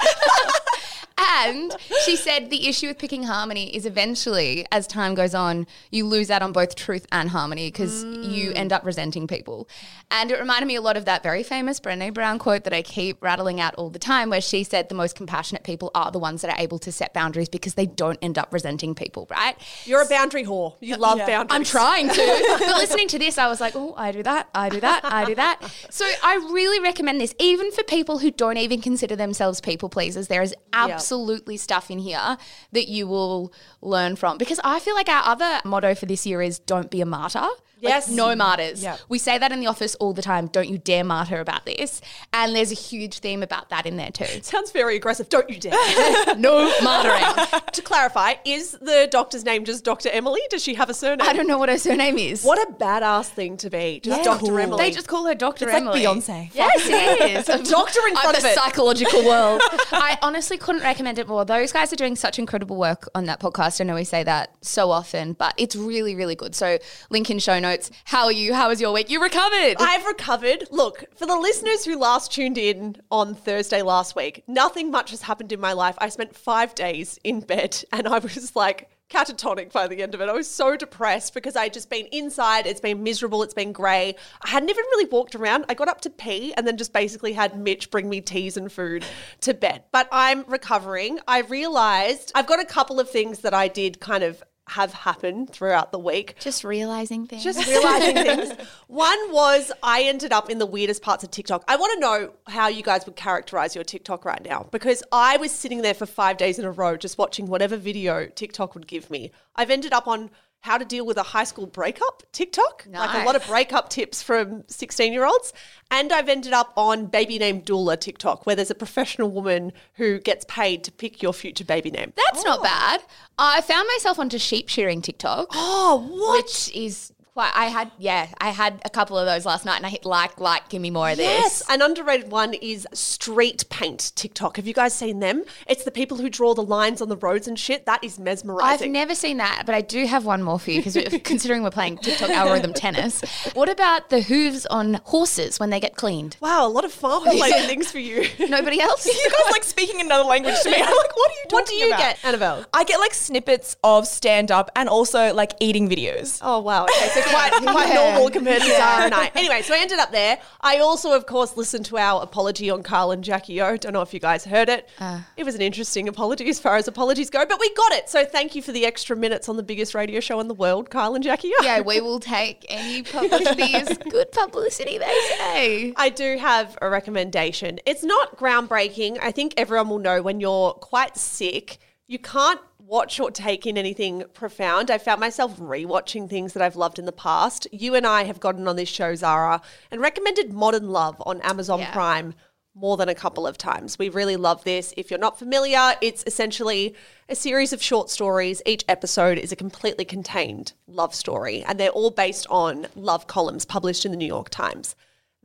And 1.22 1.76
she 2.06 2.16
said 2.16 2.50
the 2.50 2.68
issue 2.68 2.88
with 2.88 2.98
picking 2.98 3.24
harmony 3.24 3.76
is 3.76 3.86
eventually, 3.86 4.66
as 4.72 4.88
time 4.88 5.14
goes 5.14 5.36
on, 5.36 5.68
you 5.92 6.06
lose 6.06 6.32
out 6.32 6.42
on 6.42 6.52
both 6.52 6.76
truth 6.76 7.06
and 7.12 7.30
harmony 7.30 7.68
because 7.68 8.04
you 8.04 8.52
mm. 8.52 8.56
end 8.56 8.74
up 8.74 8.86
resenting 8.86 9.28
people. 9.28 9.68
And 10.10 10.32
it 10.32 10.40
reminded 10.40 10.66
me 10.66 10.76
a 10.76 10.82
lot 10.82 10.98
of 10.98 11.06
that 11.06 11.24
very 11.24 11.44
famous 11.44 11.80
Brené 11.80 12.14
Brown 12.14 12.40
quote 12.40 12.64
that 12.64 12.74
I 12.74 12.82
keep 12.82 13.22
rattling 13.22 13.62
out 13.62 13.76
all 13.76 13.90
the 13.90 14.00
time, 14.00 14.30
where 14.30 14.42
she 14.42 14.64
said 14.64 14.90
the 14.90 14.96
most 14.96 15.16
compassionate 15.16 15.64
people 15.64 15.92
are 15.94 16.12
the 16.12 16.20
ones 16.20 16.42
that 16.42 16.52
are 16.52 16.62
able 16.62 16.80
to 16.80 16.92
set 16.92 17.14
boundaries 17.14 17.50
because 17.50 17.76
they 17.76 17.86
don't 17.86 18.20
end 18.22 18.38
up 18.38 18.54
resenting 18.54 18.96
people, 18.96 19.28
right? 19.30 19.56
You're 19.86 20.02
a 20.02 20.10
boundary 20.10 20.44
whore. 20.44 20.76
You 20.80 20.98
love 20.98 21.20
Yeah. 21.20 21.28
boundaries. 21.28 21.56
I'm 21.56 21.64
trying 21.64 22.10
to. 22.10 22.58
but 22.60 22.78
listening 22.78 23.08
to 23.10 23.20
this, 23.20 23.38
I 23.38 23.48
was 23.48 23.62
like, 23.62 23.76
oh, 23.76 23.94
I 23.96 24.12
do 24.12 24.24
that, 24.24 24.50
I 24.56 24.70
do 24.70 24.80
that, 24.80 25.06
I 25.06 25.26
do 25.26 25.36
that. 25.36 25.62
So 25.90 26.06
I 26.24 26.36
really 26.52 26.80
recommend 26.80 27.22
this, 27.22 27.36
even 27.40 27.72
for 27.72 27.84
people 27.84 28.20
who 28.20 28.32
don't 28.32 28.58
even 28.58 28.82
consider 28.82 29.16
themselves 29.16 29.62
people 29.62 29.90
pleasers. 29.90 30.28
There 30.28 30.42
is 30.42 30.56
absolutely 30.74 31.11
stuff 31.58 31.92
in 31.92 32.00
here 32.00 32.38
that 32.72 32.88
you 32.88 33.08
will 33.08 33.54
learn 33.82 34.16
from. 34.16 34.38
Because 34.38 34.60
I 34.64 34.80
feel 34.80 34.96
like 34.96 35.10
our 35.10 35.24
other 35.26 35.62
motto 35.66 35.96
for 35.96 36.06
this 36.06 36.26
year 36.26 36.42
is 36.42 36.60
don't 36.60 36.90
be 36.90 37.02
a 37.02 37.06
martyr. 37.06 37.48
Like, 37.82 37.92
Yes. 37.94 38.10
no 38.10 38.36
martyrs. 38.36 38.84
Yep. 38.84 39.00
We 39.10 39.18
say 39.18 39.38
that 39.38 39.52
in 39.52 39.60
the 39.60 39.68
office 39.68 39.96
all 39.96 40.14
the 40.14 40.22
time. 40.22 40.48
Don't 40.48 40.70
you 40.70 40.78
dare 40.78 41.04
martyr 41.04 41.40
about 41.40 41.66
this. 41.66 42.00
And 42.32 42.56
there's 42.56 42.72
a 42.72 42.76
huge 42.76 43.20
theme 43.20 43.42
about 43.44 43.70
that 43.70 43.86
in 43.86 43.98
there 43.98 44.12
too. 44.12 44.42
Sounds 44.44 44.72
very 44.72 44.96
aggressive. 44.96 45.30
Don't 45.30 45.50
you 45.50 45.60
dare. 45.60 45.72
No 46.38 46.72
martyring. 46.82 47.66
to 47.74 47.82
clarify, 47.82 48.36
is 48.46 48.72
the 48.74 49.08
doctor's 49.12 49.44
name 49.44 49.66
just 49.66 49.84
Dr. 49.84 50.10
Emily? 50.10 50.42
Does 50.50 50.64
she 50.64 50.76
have 50.76 50.90
a 50.90 50.94
surname? 50.94 51.28
I 51.28 51.34
don't 51.34 51.48
know 51.48 51.58
what 51.58 51.70
her 51.70 51.78
surname 51.78 52.18
is. 52.18 52.44
What 52.44 52.58
a 52.60 52.72
badass 52.74 53.28
thing 53.30 53.58
to 53.58 53.70
be. 53.70 54.00
Just 54.04 54.20
Yeah. 54.20 54.24
Dr. 54.24 54.40
Cool. 54.48 54.58
Emily. 54.60 54.84
They 54.86 54.92
just 54.92 55.08
call 55.08 55.26
her 55.26 55.36
Dr. 55.36 55.66
It's 55.66 55.74
like 55.74 55.82
Emily. 55.82 56.02
Beyonce. 56.04 56.50
Yes, 56.54 56.72
it 56.88 57.32
is. 57.32 57.50
a 57.50 57.64
doctor 57.64 58.00
in 58.08 58.16
I'm 58.18 58.22
front 58.22 58.40
the 58.42 58.48
it. 58.50 58.56
psychological 58.56 59.26
world. 59.26 59.62
I 59.92 60.18
honestly 60.22 60.58
couldn't 60.58 60.84
recommend 60.84 61.18
it 61.20 61.28
more. 61.28 61.44
Those 61.46 61.72
guys 61.72 61.92
are 61.92 61.96
doing 61.98 62.16
such 62.16 62.40
incredible 62.40 62.78
work 62.78 63.10
on 63.16 63.26
that 63.26 63.40
podcast. 63.40 63.82
I 63.82 63.84
know 63.86 63.96
we 63.96 64.04
say 64.04 64.24
that 64.24 64.52
so 64.62 64.92
often, 64.92 65.34
but 65.34 65.54
it's 65.58 65.76
really, 65.76 66.16
really 66.16 66.36
good. 66.36 66.56
So, 66.56 66.78
link 67.10 67.30
in 67.30 67.40
show 67.40 67.60
notes. 67.60 67.71
How 68.06 68.26
are 68.26 68.32
you? 68.32 68.54
How 68.54 68.70
was 68.70 68.82
your 68.82 68.92
week? 68.92 69.10
You 69.10 69.22
recovered. 69.22 69.76
I've 69.80 70.06
recovered. 70.06 70.66
Look, 70.72 71.06
for 71.16 71.26
the 71.26 71.38
listeners 71.38 71.86
who 71.86 71.98
last 71.98 72.32
tuned 72.32 72.58
in 72.58 72.98
on 73.10 73.34
Thursday 73.34 73.82
last 73.82 74.16
week, 74.16 74.44
nothing 74.48 74.92
much 74.92 75.12
has 75.12 75.22
happened 75.22 75.52
in 75.52 75.60
my 75.60 75.74
life. 75.74 75.96
I 76.00 76.10
spent 76.10 76.36
five 76.36 76.76
days 76.76 77.20
in 77.24 77.40
bed 77.40 77.84
and 77.94 78.08
I 78.08 78.20
was 78.20 78.56
like 78.56 78.90
catatonic 79.10 79.72
by 79.72 79.88
the 79.88 80.02
end 80.02 80.16
of 80.16 80.22
it. 80.22 80.30
I 80.30 80.34
was 80.34 80.50
so 80.50 80.76
depressed 80.76 81.34
because 81.34 81.56
I'd 81.56 81.74
just 81.74 81.90
been 81.90 82.08
inside. 82.08 82.66
It's 82.66 82.80
been 82.80 83.04
miserable. 83.04 83.44
It's 83.44 83.54
been 83.54 83.72
grey. 83.74 84.16
I 84.42 84.50
hadn't 84.50 84.70
even 84.70 84.84
really 84.86 85.10
walked 85.10 85.36
around. 85.36 85.66
I 85.70 85.74
got 85.74 85.90
up 85.90 86.02
to 86.02 86.10
pee 86.10 86.54
and 86.56 86.66
then 86.66 86.78
just 86.78 86.94
basically 86.94 87.34
had 87.34 87.60
Mitch 87.60 87.92
bring 87.92 88.10
me 88.10 88.22
teas 88.22 88.58
and 88.58 88.72
food 88.72 89.06
to 89.42 89.54
bed. 89.54 89.84
But 89.92 90.08
I'm 90.12 90.44
recovering. 90.48 91.20
I 91.28 91.42
realized 91.42 92.32
I've 92.36 92.48
got 92.48 92.62
a 92.62 92.66
couple 92.66 93.00
of 93.00 93.10
things 93.10 93.40
that 93.40 93.54
I 93.54 93.68
did 93.68 94.00
kind 94.00 94.24
of 94.24 94.42
have 94.72 94.94
happened 94.94 95.50
throughout 95.50 95.92
the 95.92 96.00
week. 96.00 96.36
just 96.40 96.64
realizing 96.64 97.28
things. 97.28 97.44
Just 97.44 97.68
realizing 97.68 98.16
things. 98.24 98.54
One 98.88 99.32
was 99.32 99.72
I 99.84 100.04
ended 100.04 100.32
up 100.32 100.50
in 100.50 100.60
the 100.60 100.66
weirdest 100.66 101.02
parts 101.02 101.24
of 101.24 101.32
TikTok. 101.32 101.64
I 101.68 101.76
want 101.76 101.94
to 101.96 102.00
know 102.00 102.34
how 102.48 102.68
you 102.68 102.84
guys 102.84 103.06
would 103.06 103.16
characterize 103.16 103.76
your 103.76 103.84
TikTok 103.84 104.24
right 104.26 104.44
now 104.44 104.68
because 104.72 105.04
I 105.12 105.38
was 105.38 105.52
sitting 105.52 105.82
there 105.82 105.94
for 105.94 106.06
five 106.06 106.38
days 106.38 106.58
in 106.58 106.66
a 106.66 106.72
row 106.72 106.96
just 106.96 107.18
watching 107.18 107.48
whatever 107.48 107.76
video 107.76 108.28
TikTok 108.28 108.74
would 108.76 108.88
give 108.88 109.10
me. 109.10 109.32
I've 109.56 109.70
ended 109.70 109.94
up 109.94 110.08
on 110.08 110.30
how 110.62 110.78
to 110.78 110.86
deal 110.86 111.06
with 111.06 111.18
a 111.18 111.24
high 111.24 111.44
school 111.44 111.66
breakup 111.66 112.24
TikTok, 112.32 112.86
like 112.90 113.22
a 113.22 113.26
lot 113.26 113.36
of 113.36 113.46
breakup 113.48 113.90
tips 113.90 114.22
from 114.22 114.64
16 114.68 115.12
year 115.12 115.26
olds. 115.26 115.54
And 115.90 116.14
I've 116.14 116.30
ended 116.30 116.54
up 116.54 116.72
on 116.78 117.08
baby 117.08 117.40
name 117.40 117.62
doula 117.62 118.00
TikTok, 118.00 118.46
where 118.46 118.56
there's 118.56 118.72
a 118.72 118.76
professional 118.76 119.32
woman 119.32 119.74
who 119.96 120.20
gets 120.20 120.46
paid 120.48 120.84
to 120.84 120.92
pick 120.92 121.22
your 121.22 121.34
future 121.34 121.66
baby 121.66 121.90
name. 121.90 122.14
That's 122.16 122.46
not 122.46 122.60
oh. 122.60 122.64
bad. 122.64 123.02
I 123.38 123.62
found 123.62 123.88
myself 123.96 124.20
onto 124.20 124.38
sheep 124.38 124.70
shearing 124.70 125.02
TikTok. 125.02 125.48
Oh, 125.54 126.08
what? 126.10 126.46
Which 126.46 126.72
is 126.76 127.12
quite, 127.34 127.52
I 127.56 127.66
had, 127.66 127.92
yeah, 127.98 128.28
I 128.40 128.50
had 128.50 128.82
a 128.84 128.90
couple 128.90 129.18
of 129.18 129.26
those 129.26 129.46
last 129.46 129.66
night 129.66 129.78
and 129.78 129.86
I 129.86 129.90
hit 129.90 130.06
like, 130.06 130.40
like, 130.40 130.68
give 130.70 130.82
me 130.82 130.90
more 130.92 131.10
of 131.10 131.18
Yes, 131.18 131.60
this. 131.60 131.70
an 131.70 131.82
underrated 131.82 132.30
one 132.32 132.54
is 132.56 132.86
street 132.94 133.64
paint 133.70 134.12
TikTok. 134.16 134.58
Have 134.58 134.68
you 134.68 134.74
guys 134.74 134.94
seen 134.94 135.20
them? 135.20 135.44
It's 135.68 135.84
the 135.84 135.92
people 135.92 136.18
who 136.18 136.30
draw 136.30 136.54
the 136.54 136.64
lines 136.64 137.02
on 137.02 137.10
the 137.10 137.16
roads 137.18 137.48
and 137.48 137.58
shit. 137.58 137.86
That 137.86 138.04
is 138.04 138.20
mesmerizing. 138.20 138.88
I've 138.88 138.92
never 138.92 139.16
seen 139.16 139.38
that, 139.38 139.64
but 139.66 139.74
I 139.76 139.82
do 139.82 140.06
have 140.08 140.26
one 140.26 140.44
more 140.44 140.60
for 140.60 140.72
you 140.72 140.82
because 140.84 140.98
considering 141.24 141.64
we're 141.64 141.70
playing 141.72 141.98
TikTok 142.00 142.30
algorithm 142.30 142.74
tennis, 142.74 143.22
what 143.54 143.70
about 143.70 144.10
the 144.10 144.22
hooves 144.22 144.66
on 144.66 144.96
horses 145.06 145.60
when 145.60 145.70
they 145.70 145.80
get 145.80 145.96
cleaned? 145.96 146.38
wow, 146.42 146.66
a 146.66 146.70
lot 146.70 146.84
of 146.86 146.92
farm 146.92 147.24
related 147.28 147.66
things 147.68 147.92
for 147.92 148.00
you. 148.00 148.28
Nobody 148.50 148.80
else? 148.82 149.06
You 149.06 149.30
guys 149.32 149.52
like 149.52 149.64
speaking 149.64 150.02
another 150.02 150.24
language 150.28 150.56
to 150.64 150.70
me. 150.70 150.76
I'm 150.76 150.82
like, 150.82 151.16
what 151.16 151.32
are 151.32 151.34
you 151.36 151.44
talking 151.44 151.52
what 151.54 151.68
do 151.68 151.76
you 151.76 151.88
about? 151.88 152.00
get, 152.00 152.20
Annabelle? 152.26 152.66
I 152.74 152.84
get 152.84 153.00
like 153.00 153.14
snippets 153.14 153.78
of 153.84 154.06
stand 154.08 154.52
up 154.52 154.70
and 154.76 154.90
also 154.90 155.34
like 155.34 155.54
eating 155.60 155.88
videos. 155.90 156.40
Oh 156.42 156.60
wow! 156.60 156.84
Okay, 156.86 157.08
so 157.14 157.21
quite 157.30 157.52
quite 157.62 157.88
Yeah. 157.90 158.12
normal 158.14 158.30
compared 158.30 158.62
to 158.62 158.68
Zara 158.68 159.06
and 159.06 159.14
I. 159.14 159.32
Anyway, 159.36 159.62
so 159.62 159.74
I 159.74 159.80
ended 159.80 160.00
up 160.00 160.12
there. 160.12 160.40
I 160.62 160.78
also, 160.80 161.12
of 161.14 161.26
course, 161.26 161.58
listened 161.58 161.86
to 161.88 161.98
our 161.98 162.22
apology 162.24 162.70
on 162.70 162.84
Kyle 162.84 163.12
and 163.12 163.24
Jackie 163.24 163.62
O. 163.62 163.78
Don't 163.78 163.94
know 163.94 164.02
if 164.02 164.14
you 164.14 164.20
guys 164.20 164.46
heard 164.46 164.70
it. 164.70 164.88
Uh. 165.00 165.22
it 165.38 165.44
was 165.44 165.56
an 165.56 165.62
interesting 165.62 166.08
apology 166.08 166.48
as 166.50 166.60
far 166.60 166.76
as 166.76 166.88
apologies 166.88 167.30
go, 167.30 167.46
but 167.46 167.60
we 167.60 167.74
got 167.74 167.92
it. 167.94 168.10
So 168.10 168.26
thank 168.26 168.56
you 168.56 168.62
for 168.62 168.72
the 168.72 168.86
extra 168.86 169.16
minutes 169.16 169.50
on 169.50 169.58
the 169.58 169.64
biggest 169.64 169.94
radio 169.96 170.20
show 170.20 170.40
in 170.40 170.48
the 170.48 170.54
world, 170.54 170.90
Kyle 170.90 171.16
and 171.16 171.24
Jackie 171.24 171.52
O. 171.60 171.64
yeah, 171.64 171.82
we 171.82 172.02
will 172.02 172.20
take 172.20 172.66
any 172.70 173.04
publicity 173.04 173.74
as 173.76 173.98
good 174.10 174.32
publicity, 174.32 174.98
they 174.98 175.20
say. 175.38 175.94
I 175.98 176.10
do 176.10 176.38
have 176.38 176.78
a 176.82 176.90
recommendation. 176.90 177.80
It's 177.86 178.04
not 178.04 178.38
groundbreaking. 178.38 179.18
I 179.22 179.32
think 179.32 179.54
everyone 179.58 179.90
will 179.90 180.00
know 180.00 180.22
when 180.22 180.40
you're 180.40 180.74
quite 180.74 181.18
sick, 181.18 181.80
you 182.08 182.20
can't 182.20 182.60
watch 182.92 183.22
or 183.22 183.32
take 183.32 183.66
in 183.66 183.78
anything 183.78 184.22
profound. 184.34 184.92
I 184.92 184.98
found 184.98 185.22
myself 185.22 185.58
rewatching 185.58 186.30
things 186.30 186.52
that 186.52 186.62
I've 186.62 186.76
loved 186.76 187.00
in 187.00 187.06
the 187.06 187.14
past. 187.14 187.66
You 187.72 187.96
and 187.96 188.06
I 188.06 188.26
have 188.26 188.42
gotten 188.42 188.68
on 188.68 188.76
this 188.76 188.90
show, 188.90 189.16
Zara, 189.16 189.62
and 189.90 190.02
recommended 190.02 190.52
Modern 190.52 190.90
Love 190.90 191.16
on 191.26 191.40
Amazon 191.40 191.80
Yeah. 191.80 191.94
Prime 191.94 192.34
more 192.76 192.98
than 192.98 193.08
a 193.08 193.16
couple 193.16 193.48
of 193.48 193.58
times. 193.58 193.98
We 193.98 194.10
really 194.10 194.36
love 194.36 194.66
this. 194.66 194.94
If 194.98 195.10
you're 195.10 195.20
not 195.20 195.40
familiar, 195.40 195.96
it's 196.02 196.26
essentially 196.28 196.94
a 197.30 197.36
series 197.36 197.72
of 197.72 197.82
short 197.82 198.10
stories. 198.10 198.62
Each 198.66 198.84
episode 198.90 199.38
is 199.38 199.54
a 199.54 199.56
completely 199.56 200.04
contained 200.04 200.74
love 200.86 201.16
story, 201.16 201.64
and 201.64 201.80
they're 201.80 201.90
all 201.90 202.12
based 202.12 202.46
on 202.50 202.88
love 202.96 203.26
columns 203.26 203.64
published 203.64 204.04
in 204.06 204.12
the 204.12 204.18
New 204.18 204.26
York 204.26 204.50
Times. 204.50 204.98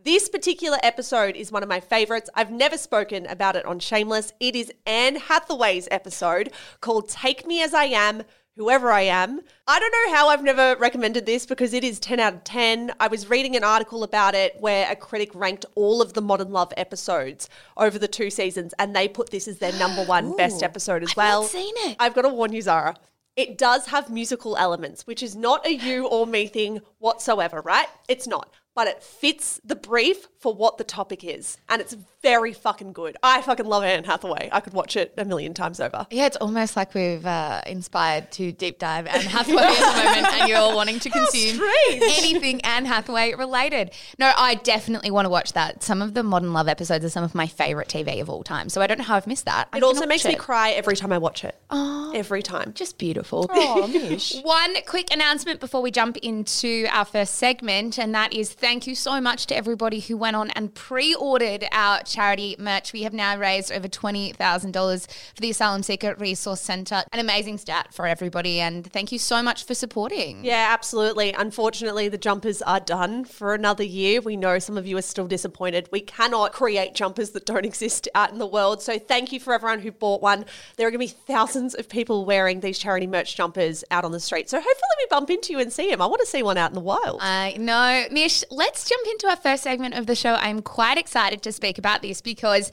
This 0.06 0.28
particular 0.28 0.78
episode 0.84 1.34
is 1.34 1.50
one 1.50 1.64
of 1.64 1.68
my 1.68 1.80
favorites. 1.80 2.30
I've 2.36 2.52
never 2.52 2.78
spoken 2.78 3.26
about 3.26 3.56
it 3.56 3.66
on 3.66 3.80
Shameless. 3.80 4.32
It 4.38 4.54
is 4.54 4.72
Anne 4.86 5.16
Hathaway's 5.16 5.88
episode 5.90 6.52
called 6.80 7.08
Take 7.08 7.44
Me 7.44 7.60
As 7.60 7.74
I 7.74 7.86
Am, 7.86 8.22
Whoever 8.54 8.92
I 8.92 9.00
Am. 9.00 9.40
I 9.66 9.80
don't 9.80 9.90
know 9.90 10.14
how 10.14 10.28
I've 10.28 10.44
never 10.44 10.76
recommended 10.78 11.26
this 11.26 11.44
because 11.44 11.74
it 11.74 11.82
is 11.82 11.98
10 11.98 12.20
out 12.20 12.34
of 12.34 12.44
10. 12.44 12.92
I 13.00 13.08
was 13.08 13.28
reading 13.28 13.56
an 13.56 13.64
article 13.64 14.04
about 14.04 14.36
it 14.36 14.54
where 14.60 14.88
a 14.88 14.94
critic 14.94 15.34
ranked 15.34 15.66
all 15.74 16.00
of 16.00 16.12
the 16.12 16.22
Modern 16.22 16.52
Love 16.52 16.72
episodes 16.76 17.48
over 17.76 17.98
the 17.98 18.06
two 18.06 18.30
seasons 18.30 18.74
and 18.78 18.94
they 18.94 19.08
put 19.08 19.30
this 19.30 19.48
as 19.48 19.58
their 19.58 19.72
number 19.72 20.04
one 20.06 20.36
best 20.36 20.62
episode 20.62 21.02
as 21.02 21.10
I've 21.10 21.16
well. 21.16 21.42
not 21.42 21.50
seen 21.50 21.74
it. 21.78 21.96
I've 21.98 22.14
got 22.14 22.22
to 22.22 22.28
warn 22.28 22.52
you, 22.52 22.62
Zara. 22.62 22.94
It 23.34 23.58
does 23.58 23.86
have 23.86 24.08
musical 24.08 24.56
elements, 24.56 25.04
which 25.04 25.20
is 25.20 25.34
not 25.34 25.66
a 25.66 25.74
you 25.74 26.06
or 26.06 26.28
me 26.28 26.46
thing 26.46 26.80
whatsoever, 26.98 27.60
right? 27.60 27.88
It's 28.08 28.28
not. 28.28 28.54
But 28.76 28.86
it 28.86 29.02
fits 29.02 29.60
the 29.64 29.74
brief 29.74 30.28
for 30.38 30.54
what 30.54 30.76
the 30.76 30.84
topic 30.84 31.24
is. 31.24 31.56
And 31.68 31.80
it's 31.80 31.96
very 32.26 32.52
fucking 32.52 32.92
good. 32.92 33.16
I 33.22 33.40
fucking 33.40 33.66
love 33.66 33.84
Anne 33.84 34.02
Hathaway. 34.02 34.48
I 34.50 34.58
could 34.58 34.72
watch 34.72 34.96
it 34.96 35.14
a 35.16 35.24
million 35.24 35.54
times 35.54 35.78
over. 35.78 36.08
Yeah, 36.10 36.26
it's 36.26 36.36
almost 36.38 36.74
like 36.74 36.92
we've 36.92 37.24
uh, 37.24 37.60
inspired 37.68 38.32
to 38.32 38.50
deep 38.50 38.80
dive 38.80 39.06
Anne 39.06 39.20
Hathaway 39.20 39.62
at 39.62 39.76
the 39.76 40.04
moment, 40.04 40.34
and 40.34 40.48
you're 40.48 40.58
all 40.58 40.74
wanting 40.74 40.98
to 40.98 41.10
consume 41.18 41.62
anything 41.92 42.60
Anne 42.62 42.84
Hathaway 42.84 43.34
related. 43.34 43.92
No, 44.18 44.32
I 44.36 44.56
definitely 44.56 45.12
want 45.12 45.26
to 45.26 45.30
watch 45.30 45.52
that. 45.52 45.84
Some 45.84 46.02
of 46.02 46.14
the 46.14 46.24
Modern 46.24 46.52
Love 46.52 46.66
episodes 46.66 47.04
are 47.04 47.10
some 47.10 47.22
of 47.22 47.32
my 47.32 47.46
favorite 47.46 47.86
TV 47.86 48.20
of 48.20 48.28
all 48.28 48.42
time, 48.42 48.70
so 48.70 48.82
I 48.82 48.88
don't 48.88 48.98
know 48.98 49.04
how 49.04 49.14
I've 49.14 49.28
missed 49.28 49.44
that. 49.44 49.68
I'm 49.72 49.78
It 49.78 49.84
also 49.84 50.04
makes 50.04 50.24
watch 50.24 50.32
me 50.32 50.36
cry 50.36 50.70
every 50.70 50.96
time 50.96 51.12
I 51.12 51.18
watch 51.18 51.44
it. 51.44 51.54
Every 51.70 52.42
time. 52.42 52.72
Just 52.74 52.98
beautiful. 52.98 53.46
Oh, 53.50 53.86
Mish. 53.86 54.34
One 54.42 54.74
quick 54.86 55.12
announcement 55.12 55.60
before 55.60 55.80
we 55.80 55.92
jump 55.92 56.16
into 56.18 56.86
our 56.90 57.04
first 57.04 57.34
segment, 57.34 57.98
and 57.98 58.12
that 58.16 58.32
is 58.32 58.52
thank 58.52 58.88
you 58.88 58.96
so 58.96 59.20
much 59.20 59.46
to 59.46 59.56
everybody 59.56 60.00
who 60.00 60.16
went 60.16 60.34
on 60.34 60.50
and 60.50 60.74
pre 60.74 61.14
ordered 61.14 61.64
our 61.70 62.00
charity 62.16 62.56
merch. 62.58 62.94
We 62.94 63.02
have 63.02 63.12
now 63.12 63.36
raised 63.36 63.70
over 63.70 63.88
$20,000 63.88 65.06
for 65.34 65.40
the 65.40 65.50
Asylum 65.50 65.82
Seeker 65.82 66.14
Resource 66.14 66.62
Centre. 66.62 67.04
An 67.12 67.20
amazing 67.20 67.58
stat 67.58 67.92
for 67.92 68.06
everybody, 68.06 68.58
and 68.58 68.90
thank 68.90 69.12
you 69.12 69.18
so 69.18 69.42
much 69.42 69.64
for 69.64 69.74
supporting. 69.74 70.42
Yeah, 70.42 70.68
absolutely. 70.70 71.32
Unfortunately, 71.32 72.08
the 72.08 72.16
jumpers 72.16 72.62
are 72.62 72.80
done 72.80 73.26
for 73.26 73.52
another 73.52 73.84
year. 73.84 74.22
We 74.22 74.34
know 74.34 74.58
some 74.58 74.78
of 74.78 74.86
you 74.86 74.96
are 74.96 75.02
still 75.02 75.26
disappointed. 75.26 75.90
We 75.92 76.00
cannot 76.00 76.54
create 76.54 76.94
jumpers 76.94 77.30
that 77.32 77.44
don't 77.44 77.66
exist 77.66 78.08
out 78.14 78.32
in 78.32 78.38
the 78.38 78.46
world. 78.46 78.80
So 78.80 78.98
thank 78.98 79.30
you 79.30 79.38
for 79.38 79.52
everyone 79.52 79.80
who 79.80 79.92
bought 79.92 80.22
one. 80.22 80.46
There 80.76 80.86
are 80.86 80.90
going 80.90 81.06
to 81.06 81.14
be 81.14 81.20
thousands 81.26 81.74
of 81.74 81.86
people 81.86 82.24
wearing 82.24 82.60
these 82.60 82.78
charity 82.78 83.06
merch 83.06 83.36
jumpers 83.36 83.84
out 83.90 84.06
on 84.06 84.12
the 84.12 84.20
street. 84.20 84.48
So 84.48 84.56
hopefully 84.56 84.96
we 84.98 85.06
bump 85.10 85.28
into 85.28 85.52
you 85.52 85.58
and 85.58 85.70
see 85.70 85.90
them. 85.90 86.00
I 86.00 86.06
want 86.06 86.20
to 86.20 86.26
see 86.26 86.42
one 86.42 86.56
out 86.56 86.70
in 86.70 86.74
the 86.76 86.80
wild. 86.80 87.18
I 87.20 87.56
know. 87.58 88.06
Mish, 88.10 88.42
let's 88.50 88.88
jump 88.88 89.06
into 89.08 89.26
our 89.28 89.36
first 89.36 89.62
segment 89.62 89.94
of 89.94 90.06
the 90.06 90.14
show. 90.14 90.34
I'm 90.34 90.62
quite 90.62 90.96
excited 90.96 91.42
to 91.42 91.52
speak 91.52 91.76
about 91.76 92.00
this 92.06 92.20
because 92.20 92.70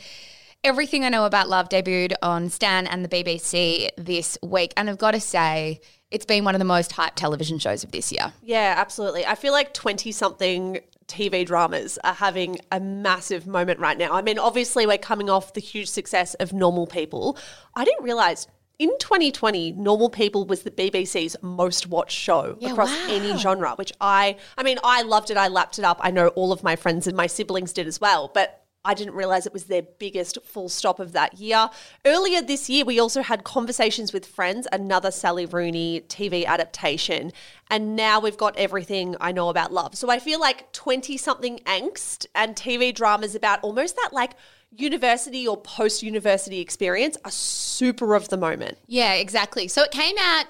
everything 0.64 1.04
I 1.04 1.10
know 1.10 1.26
about 1.26 1.50
Love 1.50 1.70
debuted 1.70 2.14
on 2.22 2.50
Stan 2.50 2.88
and 2.88 3.04
the 3.04 3.10
BBC 3.10 3.90
this 3.98 4.38
week. 4.42 4.74
And 4.78 4.90
I've 4.90 4.98
got 4.98 5.12
to 5.12 5.20
say, 5.20 5.82
it's 6.12 6.26
been 6.26 6.46
one 6.46 6.56
of 6.56 6.60
the 6.60 6.66
most 6.66 6.92
hyped 6.92 7.16
television 7.16 7.58
shows 7.60 7.84
of 7.84 7.92
this 7.92 8.12
year. 8.12 8.34
Yeah, 8.42 8.76
absolutely. 8.78 9.26
I 9.26 9.36
feel 9.36 9.52
like 9.52 9.74
20 9.74 10.12
something 10.12 10.80
TV 11.08 11.46
dramas 11.46 12.00
are 12.04 12.14
having 12.14 12.60
a 12.72 12.80
massive 12.80 13.46
moment 13.46 13.80
right 13.80 13.98
now. 13.98 14.14
I 14.14 14.22
mean, 14.22 14.40
obviously, 14.40 14.86
we're 14.88 14.98
coming 14.98 15.30
off 15.30 15.54
the 15.54 15.60
huge 15.62 15.90
success 15.90 16.34
of 16.36 16.54
Normal 16.54 16.88
People. 16.88 17.38
I 17.76 17.84
didn't 17.84 18.04
realize. 18.04 18.48
In 18.80 18.90
2020, 19.00 19.74
Normal 19.74 20.10
People 20.10 20.46
was 20.46 20.64
the 20.64 20.72
BBC's 20.72 21.36
most 21.44 21.88
watched 21.88 22.18
show 22.18 22.58
Yeah, 22.60 22.72
across 22.72 22.90
wow. 22.90 23.08
any 23.10 23.38
genre, 23.38 23.76
which 23.76 23.94
I, 24.02 24.36
I 24.58 24.64
mean, 24.64 24.80
I 24.84 25.04
loved 25.04 25.30
it. 25.30 25.38
I 25.38 25.48
lapped 25.48 25.78
it 25.78 25.86
up. 25.86 26.00
I 26.02 26.10
know 26.10 26.30
all 26.30 26.52
of 26.52 26.64
my 26.64 26.76
friends 26.76 27.06
and 27.06 27.16
my 27.16 27.28
siblings 27.28 27.72
did 27.72 27.86
as 27.86 28.02
well, 28.02 28.32
but 28.34 28.63
I 28.86 28.94
didn't 28.94 29.14
realize 29.14 29.46
it 29.46 29.54
was 29.54 29.66
their 29.66 29.82
biggest 29.82 30.38
full 30.44 30.68
stop 30.68 31.00
of 31.00 31.14
that 31.14 31.40
year. 31.40 31.70
Earlier 32.06 32.42
this 32.42 32.70
year, 32.70 32.84
we 32.84 33.00
also 33.00 33.22
had 33.22 33.46
Conversations 33.46 34.12
with 34.12 34.26
Friends, 34.26 34.68
another 34.74 35.10
Sally 35.10 35.46
Rooney 35.46 36.02
TV 36.02 36.46
adaptation. 36.46 37.32
And 37.70 37.96
now 37.96 38.20
we've 38.20 38.38
got 38.38 38.58
everything 38.58 39.16
I 39.22 39.32
know 39.32 39.48
about 39.48 39.72
love. 39.72 39.96
So 39.96 40.10
I 40.10 40.20
feel 40.20 40.40
like 40.40 40.72
20 40.74 41.16
something 41.16 41.60
angst 41.60 42.26
and 42.36 42.56
TV 42.56 42.94
dramas 42.94 43.36
about 43.36 43.60
almost 43.64 43.96
that 43.96 44.10
like 44.12 44.34
university 44.76 45.48
or 45.48 45.56
post 45.56 46.04
university 46.04 46.60
experience 46.60 47.16
are 47.24 47.32
super 47.32 48.16
of 48.16 48.30
the 48.30 48.38
moment. 48.38 48.78
Yeah, 48.88 49.14
exactly. 49.14 49.68
So 49.68 49.84
it 49.84 49.92
came 49.92 50.16
out 50.20 50.46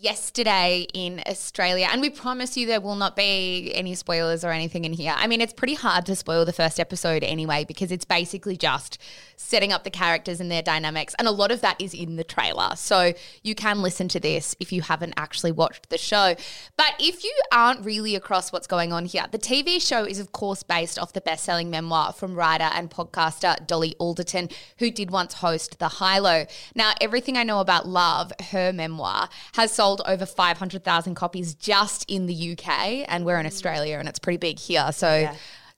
yesterday 0.00 0.86
in 0.94 1.22
Australia, 1.26 1.88
and 1.90 2.00
we 2.00 2.10
promise 2.10 2.56
you 2.56 2.66
there 2.66 2.80
will 2.80 2.96
not 2.96 3.16
be 3.16 3.72
any 3.74 3.94
spoilers 3.94 4.44
or 4.44 4.50
anything 4.50 4.84
in 4.84 4.92
here. 4.92 5.14
I 5.16 5.26
mean, 5.26 5.40
it's 5.40 5.52
pretty 5.52 5.74
hard 5.74 6.06
to 6.06 6.16
spoil 6.16 6.44
the 6.44 6.52
first 6.52 6.80
episode 6.80 7.22
anyway 7.22 7.64
because 7.64 7.92
it's 7.92 8.04
basically 8.04 8.56
just 8.56 8.98
setting 9.36 9.72
up 9.72 9.84
the 9.84 9.90
characters 9.90 10.40
and 10.40 10.50
their 10.50 10.62
dynamics, 10.62 11.14
and 11.18 11.28
a 11.28 11.30
lot 11.30 11.50
of 11.50 11.60
that 11.60 11.80
is 11.80 11.94
in 11.94 12.16
the 12.16 12.24
trailer. 12.24 12.76
So 12.76 13.12
you 13.42 13.54
can 13.54 13.82
listen 13.82 14.08
to 14.08 14.20
this 14.20 14.56
if 14.60 14.72
you 14.72 14.82
haven't 14.82 15.14
actually 15.16 15.52
watched 15.52 15.90
the 15.90 15.98
show. 15.98 16.34
But 16.76 16.94
if 16.98 17.24
you 17.24 17.34
aren't 17.52 17.84
really 17.84 18.14
across 18.14 18.52
what's 18.52 18.66
going 18.66 18.92
on 18.92 19.04
here, 19.06 19.26
the 19.30 19.38
TV 19.38 19.80
show 19.80 20.04
is, 20.04 20.18
of 20.18 20.32
course, 20.32 20.62
based 20.62 20.98
off 20.98 21.12
the 21.12 21.20
best 21.20 21.44
selling 21.44 21.70
memoir 21.70 22.12
from 22.12 22.34
writer 22.34 22.70
and 22.72 22.90
podcaster 22.90 23.66
Dolly 23.66 23.94
Alderton, 23.98 24.48
who 24.78 24.90
did 24.90 25.10
once 25.10 25.34
host 25.34 25.78
The 25.78 25.88
High 25.88 26.18
Low. 26.18 26.46
Now, 26.74 26.92
everything 27.00 27.36
I 27.36 27.42
know 27.42 27.60
about 27.60 27.86
love, 27.86 28.32
her 28.50 28.72
memoir, 28.72 29.28
has 29.54 29.72
sold 29.84 30.00
over 30.06 30.24
500,000 30.24 31.14
copies 31.14 31.54
just 31.54 32.10
in 32.10 32.24
the 32.26 32.52
UK, 32.52 33.04
and 33.06 33.24
we're 33.24 33.38
in 33.38 33.44
mm. 33.44 33.52
Australia 33.52 33.98
and 33.98 34.08
it's 34.08 34.18
pretty 34.18 34.38
big 34.38 34.58
here. 34.58 34.90
So, 34.92 35.30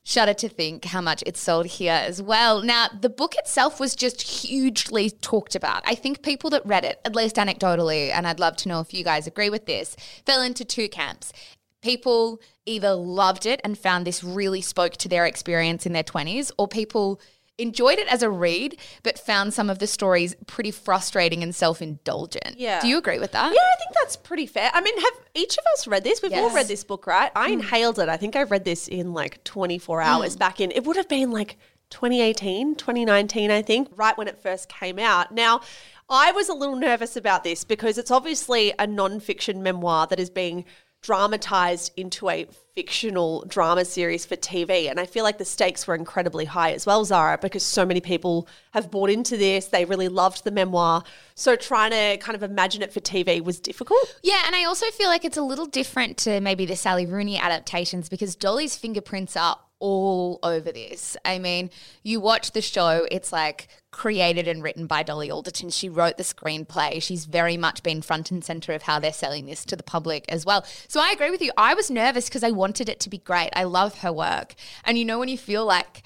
Shudder 0.04 0.34
to 0.34 0.48
think 0.48 0.84
how 0.84 1.00
much 1.00 1.25
it's 1.26 1.40
sold 1.40 1.66
here 1.66 2.00
as 2.00 2.22
well. 2.22 2.62
Now, 2.62 2.86
the 3.00 3.08
book 3.08 3.34
itself 3.34 3.80
was 3.80 3.96
just 3.96 4.22
hugely 4.22 5.10
talked 5.10 5.56
about. 5.56 5.82
I 5.84 5.96
think 5.96 6.22
people 6.22 6.48
that 6.50 6.64
read 6.64 6.84
it, 6.84 7.00
at 7.04 7.16
least 7.16 7.34
anecdotally, 7.34 8.12
and 8.12 8.25
I'd 8.25 8.38
love 8.38 8.54
to 8.58 8.68
know 8.68 8.78
if 8.78 8.94
you 8.94 9.02
guys 9.02 9.26
agree 9.26 9.50
with 9.50 9.66
this, 9.66 9.96
fell 10.25 10.42
into 10.42 10.64
two 10.64 10.88
camps. 10.88 11.32
People 11.82 12.40
either 12.66 12.94
loved 12.94 13.46
it 13.46 13.60
and 13.64 13.76
found 13.76 14.06
this 14.06 14.22
really 14.22 14.60
spoke 14.60 14.92
to 14.98 15.08
their 15.08 15.26
experience 15.26 15.86
in 15.86 15.92
their 15.92 16.04
20s, 16.04 16.52
or 16.56 16.68
people 16.68 17.20
enjoyed 17.58 17.98
it 17.98 18.06
as 18.08 18.22
a 18.22 18.30
read, 18.30 18.76
but 19.02 19.18
found 19.18 19.54
some 19.54 19.70
of 19.70 19.78
the 19.78 19.86
stories 19.86 20.34
pretty 20.46 20.70
frustrating 20.70 21.42
and 21.42 21.54
self 21.54 21.80
indulgent. 21.80 22.58
Yeah. 22.58 22.80
Do 22.80 22.88
you 22.88 22.98
agree 22.98 23.18
with 23.18 23.32
that? 23.32 23.52
Yeah, 23.52 23.60
I 23.60 23.76
think 23.78 23.94
that's 23.94 24.16
pretty 24.16 24.46
fair. 24.46 24.70
I 24.72 24.80
mean, 24.80 24.98
have 25.00 25.14
each 25.34 25.56
of 25.56 25.64
us 25.75 25.86
read 25.86 26.04
this? 26.04 26.22
We've 26.22 26.32
all 26.32 26.54
read 26.54 26.68
this 26.68 26.84
book, 26.84 27.06
right? 27.06 27.30
I 27.34 27.50
mm. 27.50 27.54
inhaled 27.54 27.98
it. 27.98 28.08
I 28.08 28.16
think 28.16 28.36
I 28.36 28.42
read 28.42 28.64
this 28.64 28.88
in 28.88 29.12
like 29.12 29.42
24 29.44 30.00
mm. 30.00 30.04
hours 30.04 30.36
back 30.36 30.60
in, 30.60 30.70
it 30.70 30.84
would 30.84 30.96
have 30.96 31.08
been 31.08 31.30
like 31.30 31.56
2018, 31.90 32.75
2019, 32.75 33.50
I 33.50 33.62
think, 33.62 33.88
right 33.96 34.16
when 34.18 34.28
it 34.28 34.42
first 34.42 34.68
came 34.68 34.98
out. 34.98 35.32
Now, 35.32 35.60
I 36.08 36.32
was 36.32 36.48
a 36.48 36.54
little 36.54 36.76
nervous 36.76 37.16
about 37.16 37.44
this 37.44 37.64
because 37.64 37.98
it's 37.98 38.10
obviously 38.10 38.72
a 38.78 38.86
non-fiction 38.86 39.62
memoir 39.62 40.06
that 40.08 40.20
is 40.20 40.30
being 40.30 40.64
dramatized 41.06 41.92
into 41.96 42.28
a 42.28 42.48
fictional 42.75 43.44
drama 43.46 43.84
series 43.84 44.26
for 44.26 44.34
TV. 44.34 44.90
And 44.90 44.98
I 44.98 45.06
feel 45.06 45.22
like 45.22 45.38
the 45.38 45.44
stakes 45.44 45.86
were 45.86 45.94
incredibly 45.94 46.44
high 46.44 46.72
as 46.72 46.84
well, 46.84 47.04
Zara, 47.04 47.38
because 47.38 47.62
so 47.62 47.86
many 47.86 48.00
people 48.00 48.48
have 48.72 48.90
bought 48.90 49.08
into 49.08 49.36
this. 49.36 49.66
They 49.66 49.84
really 49.84 50.08
loved 50.08 50.42
the 50.42 50.50
memoir. 50.50 51.04
So 51.36 51.54
trying 51.54 51.92
to 51.92 52.16
kind 52.18 52.34
of 52.34 52.42
imagine 52.42 52.82
it 52.82 52.92
for 52.92 52.98
TV 52.98 53.40
was 53.40 53.60
difficult. 53.60 54.18
Yeah, 54.25 54.42
and 54.46 54.56
I 54.56 54.64
also 54.64 54.86
feel 54.86 55.06
like 55.06 55.25
it's 55.25 55.36
a 55.36 55.42
little 55.42 55.66
different 55.66 56.16
to 56.18 56.40
maybe 56.40 56.66
the 56.66 56.75
Sally 56.75 57.06
Rooney 57.06 57.38
adaptations 57.38 58.08
because 58.08 58.34
Dolly's 58.34 58.76
fingerprints 58.76 59.36
are 59.36 59.58
all 59.78 60.38
over 60.42 60.73
this. 60.73 61.16
I 61.25 61.38
mean, 61.38 61.71
you 62.02 62.18
watch 62.21 62.52
the 62.52 62.62
show, 62.62 63.06
it's 63.11 63.33
like 63.33 63.68
created 63.92 64.49
and 64.49 64.62
written 64.62 64.87
by 64.87 65.02
Dolly 65.02 65.30
Alderton. 65.30 65.71
She 65.71 65.88
wrote 65.88 66.16
the 66.16 66.23
screenplay. 66.23 67.02
She's 67.02 67.25
very 67.26 67.56
much 67.56 67.83
been 67.83 68.02
front 68.02 68.30
and 68.30 68.45
center 68.45 68.73
of 68.73 68.83
how 68.83 68.99
they're 68.99 69.12
selling 69.12 69.47
this 69.47 69.64
to 69.66 69.76
the 69.76 69.83
public 69.83 70.25
as 70.28 70.47
well. 70.47 70.64
So 70.88 71.00
I 71.00 71.11
agree 71.11 71.30
with 71.30 71.42
you. 71.42 71.52
I 71.56 71.75
was 71.75 71.90
nervous 71.90 72.26
because 72.28 72.42
I 72.42 72.50
wanted 72.50 72.88
it 72.88 73.00
to 73.00 73.11
be 73.11 73.18
great. 73.18 73.50
I 73.54 73.64
love 73.64 73.99
her 73.99 74.12
work. 74.12 74.54
And 74.85 74.97
you 74.99 75.04
know, 75.04 75.18
when 75.18 75.28
you 75.28 75.38
feel 75.38 75.64
like 75.66 76.02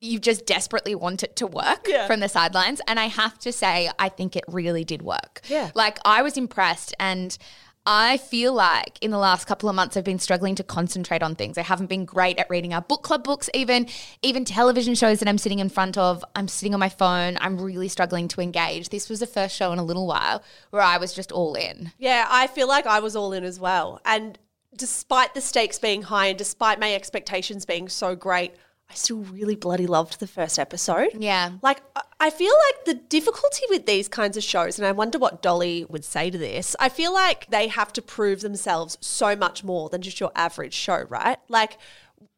you 0.00 0.18
just 0.18 0.46
desperately 0.46 0.96
want 0.96 1.22
it 1.22 1.36
to 1.36 1.46
work 1.46 1.86
Yeah. 1.86 2.08
from 2.08 2.18
the 2.18 2.28
sidelines. 2.28 2.80
And 2.88 2.98
I 2.98 3.06
have 3.06 3.38
to 3.38 3.52
say, 3.52 3.88
I 4.00 4.08
think 4.08 4.34
it 4.34 4.42
really 4.48 4.84
did 4.84 5.00
work. 5.02 5.42
Yeah. 5.46 5.70
Like 5.76 6.00
I 6.04 6.22
was 6.22 6.36
impressed 6.36 6.92
and 6.98 7.38
I 7.84 8.18
feel 8.18 8.52
like 8.52 8.98
in 9.00 9.10
the 9.10 9.18
last 9.18 9.46
couple 9.46 9.68
of 9.68 9.74
months 9.74 9.96
I've 9.96 10.04
been 10.04 10.20
struggling 10.20 10.54
to 10.54 10.62
concentrate 10.62 11.22
on 11.22 11.34
things. 11.34 11.58
I 11.58 11.62
haven't 11.62 11.88
been 11.88 12.04
great 12.04 12.38
at 12.38 12.48
reading 12.48 12.72
our 12.72 12.80
book 12.80 13.02
club 13.02 13.24
books, 13.24 13.50
even 13.54 13.88
even 14.22 14.44
television 14.44 14.94
shows 14.94 15.18
that 15.18 15.28
I'm 15.28 15.38
sitting 15.38 15.58
in 15.58 15.68
front 15.68 15.98
of. 15.98 16.24
I'm 16.36 16.46
sitting 16.46 16.74
on 16.74 16.80
my 16.80 16.88
phone. 16.88 17.36
I'm 17.40 17.60
really 17.60 17.88
struggling 17.88 18.28
to 18.28 18.40
engage. 18.40 18.90
This 18.90 19.08
was 19.08 19.18
the 19.18 19.26
first 19.26 19.56
show 19.56 19.72
in 19.72 19.80
a 19.80 19.84
little 19.84 20.06
while 20.06 20.44
where 20.70 20.82
I 20.82 20.98
was 20.98 21.12
just 21.12 21.32
all 21.32 21.54
in. 21.54 21.90
Yeah, 21.98 22.26
I 22.30 22.46
feel 22.46 22.68
like 22.68 22.86
I 22.86 23.00
was 23.00 23.16
all 23.16 23.32
in 23.32 23.42
as 23.42 23.58
well. 23.58 24.00
And 24.04 24.38
despite 24.76 25.34
the 25.34 25.40
stakes 25.40 25.78
being 25.78 26.02
high 26.02 26.26
and 26.26 26.38
despite 26.38 26.78
my 26.78 26.94
expectations 26.94 27.66
being 27.66 27.88
so 27.88 28.14
great, 28.14 28.54
I 28.92 28.94
still 28.94 29.18
really 29.20 29.56
bloody 29.56 29.86
loved 29.86 30.20
the 30.20 30.26
first 30.26 30.58
episode. 30.58 31.08
Yeah. 31.18 31.52
Like, 31.62 31.80
I- 31.96 32.02
I 32.20 32.30
feel 32.30 32.52
like 32.68 32.84
the 32.84 32.94
difficulty 32.94 33.62
with 33.68 33.86
these 33.86 34.06
kinds 34.06 34.36
of 34.36 34.44
shows, 34.44 34.78
and 34.78 34.86
I 34.86 34.92
wonder 34.92 35.18
what 35.18 35.42
Dolly 35.42 35.84
would 35.88 36.04
say 36.04 36.30
to 36.30 36.38
this, 36.38 36.76
I 36.78 36.88
feel 36.88 37.12
like 37.12 37.50
they 37.50 37.66
have 37.66 37.92
to 37.94 38.02
prove 38.02 38.42
themselves 38.42 38.96
so 39.00 39.34
much 39.34 39.64
more 39.64 39.88
than 39.88 40.02
just 40.02 40.20
your 40.20 40.30
average 40.36 40.74
show, 40.74 41.04
right? 41.08 41.38
Like, 41.48 41.78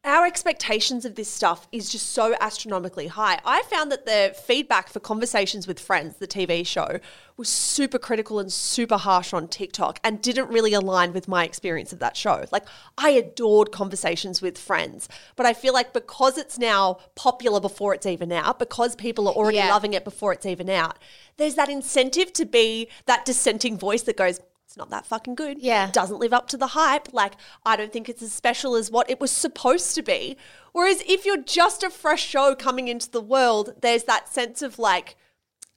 our 0.05 0.25
expectations 0.25 1.03
of 1.03 1.15
this 1.15 1.27
stuff 1.27 1.67
is 1.71 1.89
just 1.89 2.11
so 2.11 2.35
astronomically 2.39 3.07
high. 3.07 3.39
I 3.43 3.63
found 3.63 3.91
that 3.91 4.05
the 4.05 4.35
feedback 4.45 4.87
for 4.87 4.99
Conversations 4.99 5.67
with 5.67 5.79
Friends, 5.79 6.17
the 6.17 6.27
TV 6.27 6.65
show, 6.65 6.99
was 7.37 7.49
super 7.49 7.97
critical 7.97 8.37
and 8.39 8.53
super 8.53 8.97
harsh 8.97 9.33
on 9.33 9.47
TikTok 9.47 9.99
and 10.03 10.21
didn't 10.21 10.49
really 10.49 10.73
align 10.73 11.11
with 11.11 11.27
my 11.27 11.43
experience 11.43 11.91
of 11.91 11.99
that 11.99 12.15
show. 12.15 12.45
Like, 12.51 12.65
I 12.97 13.09
adored 13.09 13.71
Conversations 13.71 14.43
with 14.43 14.59
Friends, 14.59 15.09
but 15.35 15.47
I 15.47 15.53
feel 15.53 15.73
like 15.73 15.91
because 15.91 16.37
it's 16.37 16.59
now 16.59 16.99
popular 17.15 17.59
before 17.59 17.95
it's 17.95 18.05
even 18.05 18.31
out, 18.31 18.59
because 18.59 18.95
people 18.95 19.27
are 19.27 19.33
already 19.33 19.57
Yeah. 19.57 19.73
loving 19.73 19.93
it 19.93 20.03
before 20.03 20.31
it's 20.33 20.45
even 20.45 20.69
out, 20.69 20.99
there's 21.37 21.55
that 21.55 21.67
incentive 21.67 22.31
to 22.33 22.45
be 22.45 22.89
that 23.07 23.25
dissenting 23.25 23.75
voice 23.77 24.03
that 24.03 24.17
goes, 24.17 24.39
it's 24.75 24.77
not 24.77 24.89
that 24.89 25.05
fucking 25.05 25.35
good. 25.35 25.59
Yeah. 25.59 25.89
Doesn't 25.89 26.19
live 26.19 26.33
up 26.33 26.49
to 26.49 26.57
the 26.57 26.67
hype. 26.67 27.13
Like, 27.13 27.35
I 27.65 27.77
don't 27.77 27.93
think 27.93 28.09
it's 28.09 28.21
as 28.21 28.33
special 28.33 28.75
as 28.75 28.91
what 28.91 29.09
it 29.09 29.21
was 29.21 29.31
supposed 29.31 29.95
to 29.95 30.01
be. 30.01 30.35
Whereas 30.73 31.01
if 31.07 31.25
you're 31.25 31.41
just 31.41 31.81
a 31.81 31.89
fresh 31.89 32.21
show 32.21 32.55
coming 32.55 32.89
into 32.89 33.09
the 33.09 33.21
world, 33.21 33.75
there's 33.79 34.03
that 34.03 34.27
sense 34.27 34.61
of 34.61 34.77
like, 34.77 35.15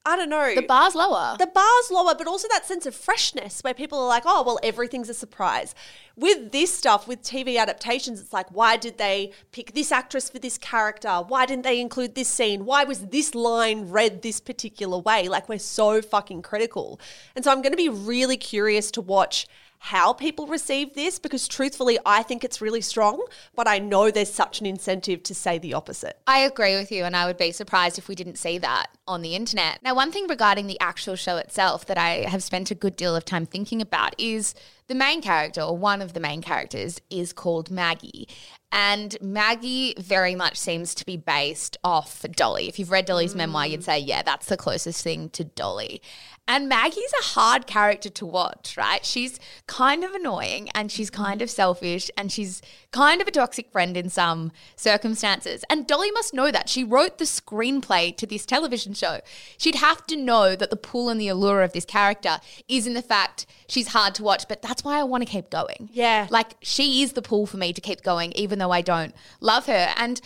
I 0.05 0.17
don't 0.17 0.31
know. 0.31 0.55
The 0.55 0.63
bar's 0.63 0.95
lower. 0.95 1.37
The 1.39 1.47
bar's 1.47 1.91
lower, 1.91 2.15
but 2.15 2.27
also 2.27 2.49
that 2.49 2.65
sense 2.65 2.87
of 2.87 2.95
freshness 2.95 3.61
where 3.61 3.75
people 3.75 3.99
are 3.99 4.07
like, 4.07 4.23
oh, 4.25 4.43
well, 4.43 4.59
everything's 4.63 5.11
a 5.11 5.15
surprise. 5.15 5.75
With 6.17 6.51
this 6.51 6.73
stuff, 6.73 7.07
with 7.07 7.23
TV 7.23 7.59
adaptations, 7.59 8.21
it's 8.21 8.33
like, 8.33 8.51
why 8.51 8.79
did 8.79 8.97
they 8.97 9.33
pick 9.53 9.75
this 9.75 9.93
actress 9.93 10.31
for 10.31 10.39
this 10.39 10.57
character? 10.57 11.11
Why 11.29 11.45
didn't 11.45 11.65
they 11.65 11.79
include 11.81 12.15
this 12.15 12.29
scene? 12.29 12.65
Why 12.65 12.85
was 12.85 13.09
this 13.09 13.35
line 13.35 13.91
read 13.91 14.23
this 14.23 14.41
particular 14.41 14.99
way? 14.99 15.29
Like, 15.29 15.49
we're 15.49 15.59
so 15.59 16.01
fucking 16.01 16.41
critical. 16.41 16.99
And 17.37 17.45
so 17.45 17.53
I'm 17.53 17.61
going 17.61 17.73
to 17.73 17.77
be 17.77 17.91
really 17.91 18.39
curious 18.39 18.91
to 18.93 19.03
watch 19.03 19.47
how 19.79 20.13
people 20.13 20.47
receive 20.47 20.95
this 20.95 21.19
because 21.19 21.47
truthfully, 21.47 21.99
I 22.05 22.23
think 22.23 22.45
it's 22.45 22.61
really 22.61 22.81
strong, 22.81 23.25
but 23.55 23.69
I 23.69 23.79
know 23.79 24.11
there's 24.11 24.33
such 24.33 24.61
an 24.61 24.67
incentive 24.67 25.23
to 25.25 25.35
say 25.35 25.59
the 25.59 25.75
opposite. 25.75 26.19
I 26.27 26.41
agree 26.41 26.77
with 26.77 26.91
you, 26.91 27.05
and 27.05 27.17
I 27.17 27.27
would 27.27 27.39
be 27.39 27.53
surprised 27.53 27.99
if 27.99 28.09
we 28.09 28.15
didn't 28.15 28.39
see 28.39 28.59
that 28.59 28.89
on 29.07 29.23
the 29.23 29.35
internet. 29.35 29.83
Now, 29.83 29.95
one 29.95 30.13
thing 30.13 30.27
regarding 30.27 30.67
the 30.67 30.81
actual 30.81 31.17
show 31.17 31.37
itself 31.37 31.87
that 31.87 31.99
I 31.99 32.29
have 32.29 32.43
spent 32.43 32.71
a 32.71 32.75
good 32.75 32.97
deal 32.97 33.15
of 33.15 33.25
time 33.25 33.47
thinking 33.47 33.81
about 33.81 34.15
is 34.19 34.55
the 34.89 34.95
main 34.95 35.21
character, 35.21 35.61
or 35.61 35.77
one 35.77 36.03
of 36.03 36.13
the 36.13 36.21
main 36.21 36.43
characters, 36.43 37.01
is 37.11 37.33
called 37.33 37.71
Maggie. 37.71 38.27
And 38.73 39.17
Maggie 39.21 39.95
very 39.99 40.35
much 40.35 40.57
seems 40.59 40.95
to 40.97 41.07
be 41.07 41.17
based 41.17 41.77
off 41.83 42.25
Dolly. 42.37 42.69
If 42.69 42.79
you've 42.79 42.91
read 42.91 43.07
Dolly's 43.07 43.35
memoir, 43.35 43.67
you'd 43.67 43.81
mm. 43.81 43.85
say, 43.85 43.99
yeah, 43.99 44.23
that's 44.23 44.47
the 44.47 44.57
closest 44.57 45.03
thing 45.03 45.31
to 45.31 45.45
Dolly. 45.45 46.03
And 46.49 46.67
Maggie's 46.67 47.13
a 47.21 47.25
hard 47.25 47.67
character 47.67 48.09
to 48.09 48.27
watch, 48.27 48.75
right? 48.79 49.05
She's 49.05 49.39
kind 49.67 50.03
of 50.03 50.13
annoying 50.15 50.71
and 50.75 50.91
she's 50.91 51.11
mm-hmm. 51.11 51.23
kind 51.23 51.43
of 51.43 51.51
selfish 51.51 52.11
and 52.17 52.33
she's 52.33 52.63
kind 52.91 53.21
of 53.21 53.29
a 53.29 53.31
toxic 53.31 53.71
friend 53.71 53.97
in 53.99 54.09
some 54.09 54.51
circumstances. 54.75 55.63
And 55.69 55.87
Dolly 55.87 56.11
must 56.11 56.33
know 56.33 56.51
that. 56.51 56.71
She 56.71 56.83
wrote 56.83 57.19
the 57.19 57.27
screenplay 57.27 58.17
to 58.17 58.27
this 58.27 58.47
television 58.47 58.95
show. 58.95 59.21
She'd 59.59 59.75
have 59.75 60.07
to 60.07 60.17
know 60.17 60.57
that 60.57 60.71
the 60.71 60.77
pull 60.77 61.11
and 61.11 61.21
the 61.21 61.29
allure 61.29 61.63
of 61.63 61.75
this 61.75 61.85
character 61.85 62.39
is 62.67 62.87
in 62.87 62.95
the 62.95 63.03
fact 63.03 63.45
she's 63.69 63.89
hard 63.89 64.15
to 64.15 64.23
watch, 64.23 64.49
but 64.49 64.63
that's 64.63 64.83
why 64.83 64.99
I 64.99 65.03
want 65.03 65.27
to 65.27 65.31
keep 65.31 65.51
going. 65.51 65.91
Yeah. 65.93 66.29
Like 66.31 66.55
she 66.63 67.03
is 67.03 67.13
the 67.13 67.23
pull 67.23 67.47
for 67.47 67.59
me 67.59 67.75
to 67.75 67.81
keep 67.83 68.03
going, 68.03 68.33
even 68.33 68.59
though 68.59 68.71
I 68.71 68.81
don't 68.81 69.15
love 69.41 69.67
her. 69.67 69.93
And 69.99 70.21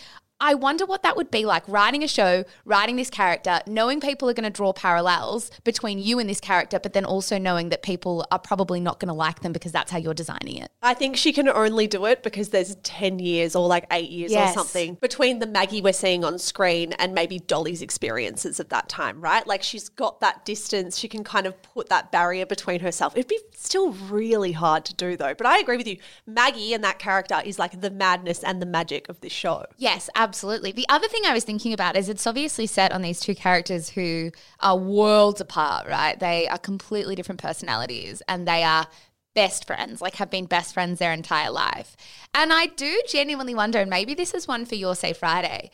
I 0.45 0.55
wonder 0.55 0.85
what 0.85 1.03
that 1.03 1.15
would 1.15 1.31
be 1.31 1.45
like 1.45 1.63
writing 1.69 2.03
a 2.03 2.07
show, 2.07 2.43
writing 2.65 2.97
this 2.97 3.09
character, 3.09 3.61
knowing 3.65 4.01
people 4.01 4.29
are 4.29 4.33
going 4.33 4.43
to 4.43 4.49
draw 4.49 4.73
parallels 4.73 5.49
between 5.63 5.99
you 5.99 6.19
and 6.19 6.29
this 6.29 6.41
character, 6.41 6.79
but 6.81 6.91
then 6.91 7.05
also 7.05 7.37
knowing 7.37 7.69
that 7.69 7.81
people 7.81 8.25
are 8.29 8.39
probably 8.39 8.81
not 8.81 8.99
going 8.99 9.07
to 9.07 9.13
like 9.13 9.39
them 9.39 9.53
because 9.53 9.71
that's 9.71 9.89
how 9.89 9.97
you're 9.97 10.13
designing 10.13 10.57
it. 10.57 10.69
I 10.81 10.95
think 10.95 11.15
she 11.15 11.31
can 11.31 11.47
only 11.47 11.87
do 11.87 12.05
it 12.07 12.23
because 12.23 12.49
there's 12.49 12.75
10 12.75 13.19
years 13.19 13.55
or 13.55 13.67
like 13.69 13.85
eight 13.89 14.09
years 14.09 14.33
Yes. 14.33 14.51
or 14.51 14.59
something 14.59 14.95
between 14.95 15.39
the 15.39 15.47
Maggie 15.47 15.79
we're 15.81 15.93
seeing 15.93 16.25
on 16.25 16.37
screen 16.37 16.91
and 16.99 17.13
maybe 17.13 17.39
Dolly's 17.39 17.81
experiences 17.81 18.59
at 18.59 18.69
that 18.69 18.89
time, 18.89 19.21
right? 19.21 19.47
Like 19.47 19.63
she's 19.63 19.87
got 19.87 20.19
that 20.19 20.43
distance. 20.43 20.97
She 20.99 21.07
can 21.07 21.23
kind 21.23 21.47
of 21.47 21.61
put 21.61 21.87
that 21.87 22.11
barrier 22.11 22.45
between 22.45 22.81
herself. 22.81 23.15
It'd 23.15 23.29
be 23.29 23.39
still 23.55 23.91
really 23.93 24.51
hard 24.51 24.83
to 24.85 24.93
do 24.93 25.15
though. 25.15 25.35
But 25.35 25.47
I 25.47 25.59
agree 25.59 25.77
with 25.77 25.87
you. 25.87 25.99
Maggie 26.27 26.73
and 26.73 26.83
that 26.83 26.99
character 26.99 27.41
is 27.45 27.57
like 27.57 27.79
the 27.79 27.89
madness 27.91 28.43
and 28.43 28.61
the 28.61 28.65
magic 28.65 29.07
of 29.07 29.21
this 29.21 29.31
show. 29.31 29.63
Yes, 29.77 30.09
absolutely. 30.15 30.32
The 30.71 30.87
other 30.89 31.07
thing 31.07 31.23
I 31.25 31.33
was 31.33 31.43
thinking 31.43 31.73
about 31.73 31.95
is 31.95 32.09
it's 32.09 32.27
obviously 32.27 32.67
set 32.67 32.91
on 32.91 33.01
these 33.01 33.19
two 33.19 33.35
characters 33.35 33.89
who 33.89 34.31
are 34.59 34.77
worlds 34.77 35.41
apart, 35.41 35.87
right? 35.87 36.19
They 36.19 36.47
are 36.47 36.57
completely 36.57 37.15
different 37.15 37.41
personalities 37.41 38.21
and 38.27 38.47
they 38.47 38.63
are 38.63 38.87
best 39.33 39.65
friends, 39.65 40.01
like 40.01 40.15
have 40.15 40.29
been 40.29 40.45
best 40.45 40.73
friends 40.73 40.99
their 40.99 41.13
entire 41.13 41.49
life. 41.49 41.95
And 42.33 42.53
I 42.53 42.67
do 42.67 43.01
genuinely 43.07 43.55
wonder, 43.55 43.79
and 43.79 43.89
maybe 43.89 44.13
this 44.13 44.33
is 44.33 44.47
one 44.47 44.65
for 44.65 44.75
your 44.75 44.95
Say 44.95 45.13
Friday. 45.13 45.71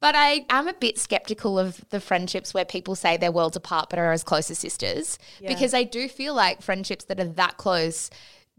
But 0.00 0.14
I 0.14 0.46
am 0.48 0.68
a 0.68 0.74
bit 0.74 0.96
skeptical 0.98 1.58
of 1.58 1.84
the 1.90 2.00
friendships 2.00 2.54
where 2.54 2.64
people 2.64 2.94
say 2.94 3.16
they're 3.16 3.32
worlds 3.32 3.56
apart 3.56 3.90
but 3.90 3.98
are 3.98 4.12
as 4.12 4.22
close 4.22 4.50
as 4.50 4.58
sisters. 4.58 5.18
Because 5.48 5.74
I 5.74 5.82
do 5.82 6.08
feel 6.08 6.34
like 6.34 6.62
friendships 6.62 7.04
that 7.06 7.18
are 7.18 7.24
that 7.24 7.56
close 7.56 8.10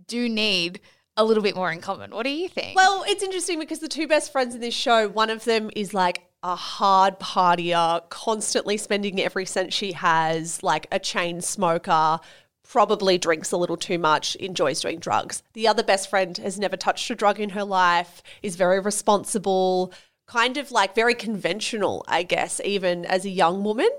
do 0.07 0.27
need 0.27 0.79
a 1.17 1.23
little 1.23 1.43
bit 1.43 1.55
more 1.55 1.71
in 1.71 1.81
common. 1.81 2.11
What 2.11 2.23
do 2.23 2.29
you 2.29 2.47
think? 2.47 2.75
Well, 2.75 3.03
it's 3.07 3.23
interesting 3.23 3.59
because 3.59 3.79
the 3.79 3.87
two 3.87 4.07
best 4.07 4.31
friends 4.31 4.55
in 4.55 4.61
this 4.61 4.73
show, 4.73 5.07
one 5.09 5.29
of 5.29 5.43
them 5.43 5.69
is 5.75 5.93
like 5.93 6.21
a 6.43 6.55
hard 6.55 7.19
partier, 7.19 8.07
constantly 8.09 8.77
spending 8.77 9.21
every 9.21 9.45
cent 9.45 9.73
she 9.73 9.91
has, 9.91 10.63
like 10.63 10.87
a 10.91 10.99
chain 10.99 11.41
smoker, 11.41 12.19
probably 12.67 13.17
drinks 13.17 13.51
a 13.51 13.57
little 13.57 13.75
too 13.75 13.97
much, 13.97 14.35
enjoys 14.35 14.81
doing 14.81 14.99
drugs. 14.99 15.43
The 15.53 15.67
other 15.67 15.83
best 15.83 16.09
friend 16.09 16.37
has 16.37 16.59
never 16.59 16.77
touched 16.77 17.09
a 17.09 17.15
drug 17.15 17.39
in 17.39 17.49
her 17.49 17.63
life, 17.63 18.21
is 18.41 18.55
very 18.55 18.79
responsible, 18.79 19.91
kind 20.27 20.55
of 20.57 20.71
like 20.71 20.95
very 20.95 21.15
conventional, 21.15 22.05
I 22.07 22.23
guess, 22.23 22.61
even 22.63 23.05
as 23.05 23.25
a 23.25 23.29
young 23.29 23.63
woman. 23.63 23.89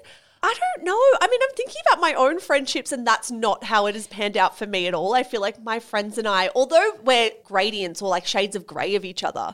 I 0.43 0.55
don't 0.59 0.85
know. 0.85 0.93
I 0.93 1.29
mean, 1.31 1.41
I'm 1.43 1.55
thinking 1.55 1.83
about 1.87 2.01
my 2.01 2.15
own 2.15 2.41
friendships, 2.41 2.93
and 2.93 3.07
that's 3.07 3.31
not 3.31 3.65
how 3.65 3.87
it 3.87 3.95
has 3.95 4.07
panned 4.07 4.37
out 4.37 4.57
for 4.57 4.67
me 4.67 4.87
at 4.87 4.95
all. 4.95 5.15
I 5.15 5.23
feel 5.23 5.41
like 5.41 5.63
my 5.63 5.81
friends 5.81 6.17
and 6.17 6.27
I, 6.27 6.51
although 6.55 6.93
we're 7.05 7.33
gradients 7.45 8.01
or 8.01 8.09
like 8.09 8.27
shades 8.27 8.57
of 8.57 8.67
grey 8.67 8.95
of 8.95 9.05
each 9.05 9.23
other, 9.23 9.53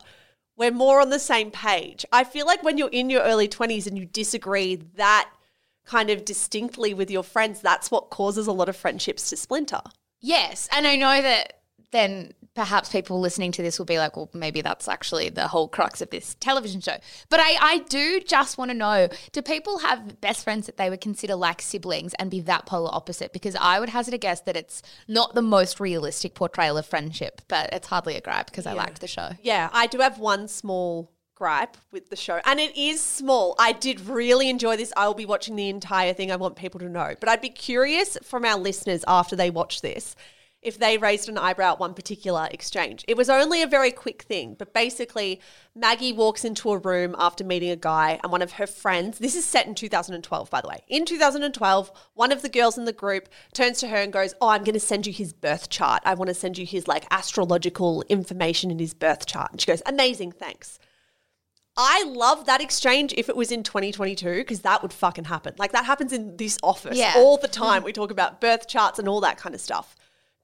we're 0.56 0.70
more 0.70 1.00
on 1.00 1.10
the 1.10 1.18
same 1.18 1.50
page. 1.50 2.06
I 2.12 2.24
feel 2.24 2.46
like 2.46 2.62
when 2.62 2.78
you're 2.78 2.88
in 2.88 3.10
your 3.10 3.22
early 3.22 3.48
20s 3.48 3.86
and 3.86 3.98
you 3.98 4.06
disagree 4.06 4.76
that 4.94 5.28
kind 5.84 6.08
of 6.08 6.24
distinctly 6.24 6.94
with 6.94 7.10
your 7.10 7.22
friends, 7.22 7.60
that's 7.60 7.90
what 7.90 8.10
causes 8.10 8.46
a 8.46 8.52
lot 8.52 8.68
of 8.68 8.76
friendships 8.76 9.28
to 9.30 9.36
splinter. 9.36 9.82
Yes. 10.20 10.68
And 10.72 10.86
I 10.86 10.96
know 10.96 11.20
that 11.20 11.55
then 11.92 12.32
perhaps 12.54 12.90
people 12.90 13.20
listening 13.20 13.52
to 13.52 13.62
this 13.62 13.78
will 13.78 13.86
be 13.86 13.98
like, 13.98 14.16
well, 14.16 14.30
maybe 14.32 14.62
that's 14.62 14.88
actually 14.88 15.28
the 15.28 15.46
whole 15.46 15.68
crux 15.68 16.00
of 16.00 16.10
this 16.10 16.34
television 16.40 16.80
show. 16.80 16.96
But 17.28 17.40
I, 17.40 17.56
I 17.60 17.78
do 17.88 18.20
just 18.20 18.58
want 18.58 18.70
to 18.70 18.76
know 18.76 19.08
do 19.32 19.42
people 19.42 19.78
have 19.78 20.20
best 20.20 20.42
friends 20.42 20.66
that 20.66 20.76
they 20.76 20.90
would 20.90 21.00
consider 21.00 21.36
like 21.36 21.62
siblings 21.62 22.14
and 22.14 22.30
be 22.30 22.40
that 22.40 22.66
polar 22.66 22.92
opposite? 22.92 23.32
Because 23.32 23.54
I 23.56 23.78
would 23.78 23.90
hazard 23.90 24.14
a 24.14 24.18
guess 24.18 24.40
that 24.42 24.56
it's 24.56 24.82
not 25.06 25.34
the 25.34 25.42
most 25.42 25.78
realistic 25.78 26.34
portrayal 26.34 26.78
of 26.78 26.86
friendship, 26.86 27.42
but 27.46 27.72
it's 27.72 27.88
hardly 27.88 28.16
a 28.16 28.20
gripe 28.20 28.46
because 28.46 28.66
I 28.66 28.72
liked 28.72 29.00
the 29.00 29.06
show. 29.06 29.30
Yeah, 29.42 29.68
I 29.72 29.86
do 29.86 29.98
have 29.98 30.18
one 30.18 30.48
small 30.48 31.12
gripe 31.34 31.76
with 31.92 32.08
the 32.08 32.16
show, 32.16 32.40
and 32.46 32.58
it 32.58 32.74
is 32.76 33.00
small. 33.00 33.54
I 33.58 33.72
did 33.72 34.00
really 34.00 34.48
enjoy 34.48 34.76
this. 34.76 34.92
I 34.96 35.06
will 35.06 35.14
be 35.14 35.26
watching 35.26 35.54
the 35.54 35.68
entire 35.68 36.14
thing. 36.14 36.32
I 36.32 36.36
want 36.36 36.56
people 36.56 36.80
to 36.80 36.88
know. 36.88 37.14
But 37.20 37.28
I'd 37.28 37.42
be 37.42 37.50
curious 37.50 38.16
from 38.22 38.44
our 38.46 38.58
listeners 38.58 39.04
after 39.06 39.36
they 39.36 39.50
watch 39.50 39.82
this 39.82 40.16
if 40.66 40.78
they 40.78 40.98
raised 40.98 41.28
an 41.28 41.38
eyebrow 41.38 41.72
at 41.74 41.78
one 41.78 41.94
particular 41.94 42.48
exchange. 42.50 43.04
It 43.06 43.16
was 43.16 43.30
only 43.30 43.62
a 43.62 43.68
very 43.68 43.92
quick 43.92 44.22
thing, 44.22 44.56
but 44.58 44.74
basically, 44.74 45.40
Maggie 45.76 46.12
walks 46.12 46.44
into 46.44 46.72
a 46.72 46.78
room 46.78 47.14
after 47.18 47.44
meeting 47.44 47.70
a 47.70 47.76
guy, 47.76 48.18
and 48.20 48.32
one 48.32 48.42
of 48.42 48.52
her 48.52 48.66
friends, 48.66 49.18
this 49.18 49.36
is 49.36 49.44
set 49.44 49.68
in 49.68 49.76
2012, 49.76 50.50
by 50.50 50.60
the 50.60 50.66
way. 50.66 50.82
In 50.88 51.06
2012, 51.06 51.92
one 52.14 52.32
of 52.32 52.42
the 52.42 52.48
girls 52.48 52.76
in 52.76 52.84
the 52.84 52.92
group 52.92 53.28
turns 53.54 53.78
to 53.78 53.86
her 53.86 53.96
and 53.96 54.12
goes, 54.12 54.34
Oh, 54.40 54.48
I'm 54.48 54.64
going 54.64 54.74
to 54.74 54.80
send 54.80 55.06
you 55.06 55.12
his 55.12 55.32
birth 55.32 55.68
chart. 55.68 56.02
I 56.04 56.14
want 56.14 56.28
to 56.28 56.34
send 56.34 56.58
you 56.58 56.66
his 56.66 56.88
like 56.88 57.06
astrological 57.12 58.02
information 58.08 58.72
in 58.72 58.80
his 58.80 58.92
birth 58.92 59.24
chart. 59.24 59.52
And 59.52 59.60
she 59.60 59.68
goes, 59.68 59.82
Amazing, 59.86 60.32
thanks. 60.32 60.80
I 61.76 62.04
love 62.04 62.46
that 62.46 62.60
exchange 62.60 63.14
if 63.16 63.28
it 63.28 63.36
was 63.36 63.52
in 63.52 63.62
2022 63.62 64.38
because 64.38 64.62
that 64.62 64.82
would 64.82 64.92
fucking 64.92 65.24
happen. 65.24 65.54
Like 65.58 65.72
that 65.72 65.84
happens 65.84 66.12
in 66.12 66.36
this 66.38 66.58
office 66.62 66.96
Yeah. 66.96 67.12
all 67.16 67.36
the 67.36 67.48
mm. 67.48 67.52
time. 67.52 67.84
We 67.84 67.92
talk 67.92 68.10
about 68.10 68.40
birth 68.40 68.66
charts 68.66 68.98
and 68.98 69.06
all 69.08 69.20
that 69.20 69.36
kind 69.36 69.54
of 69.54 69.60
stuff. 69.60 69.94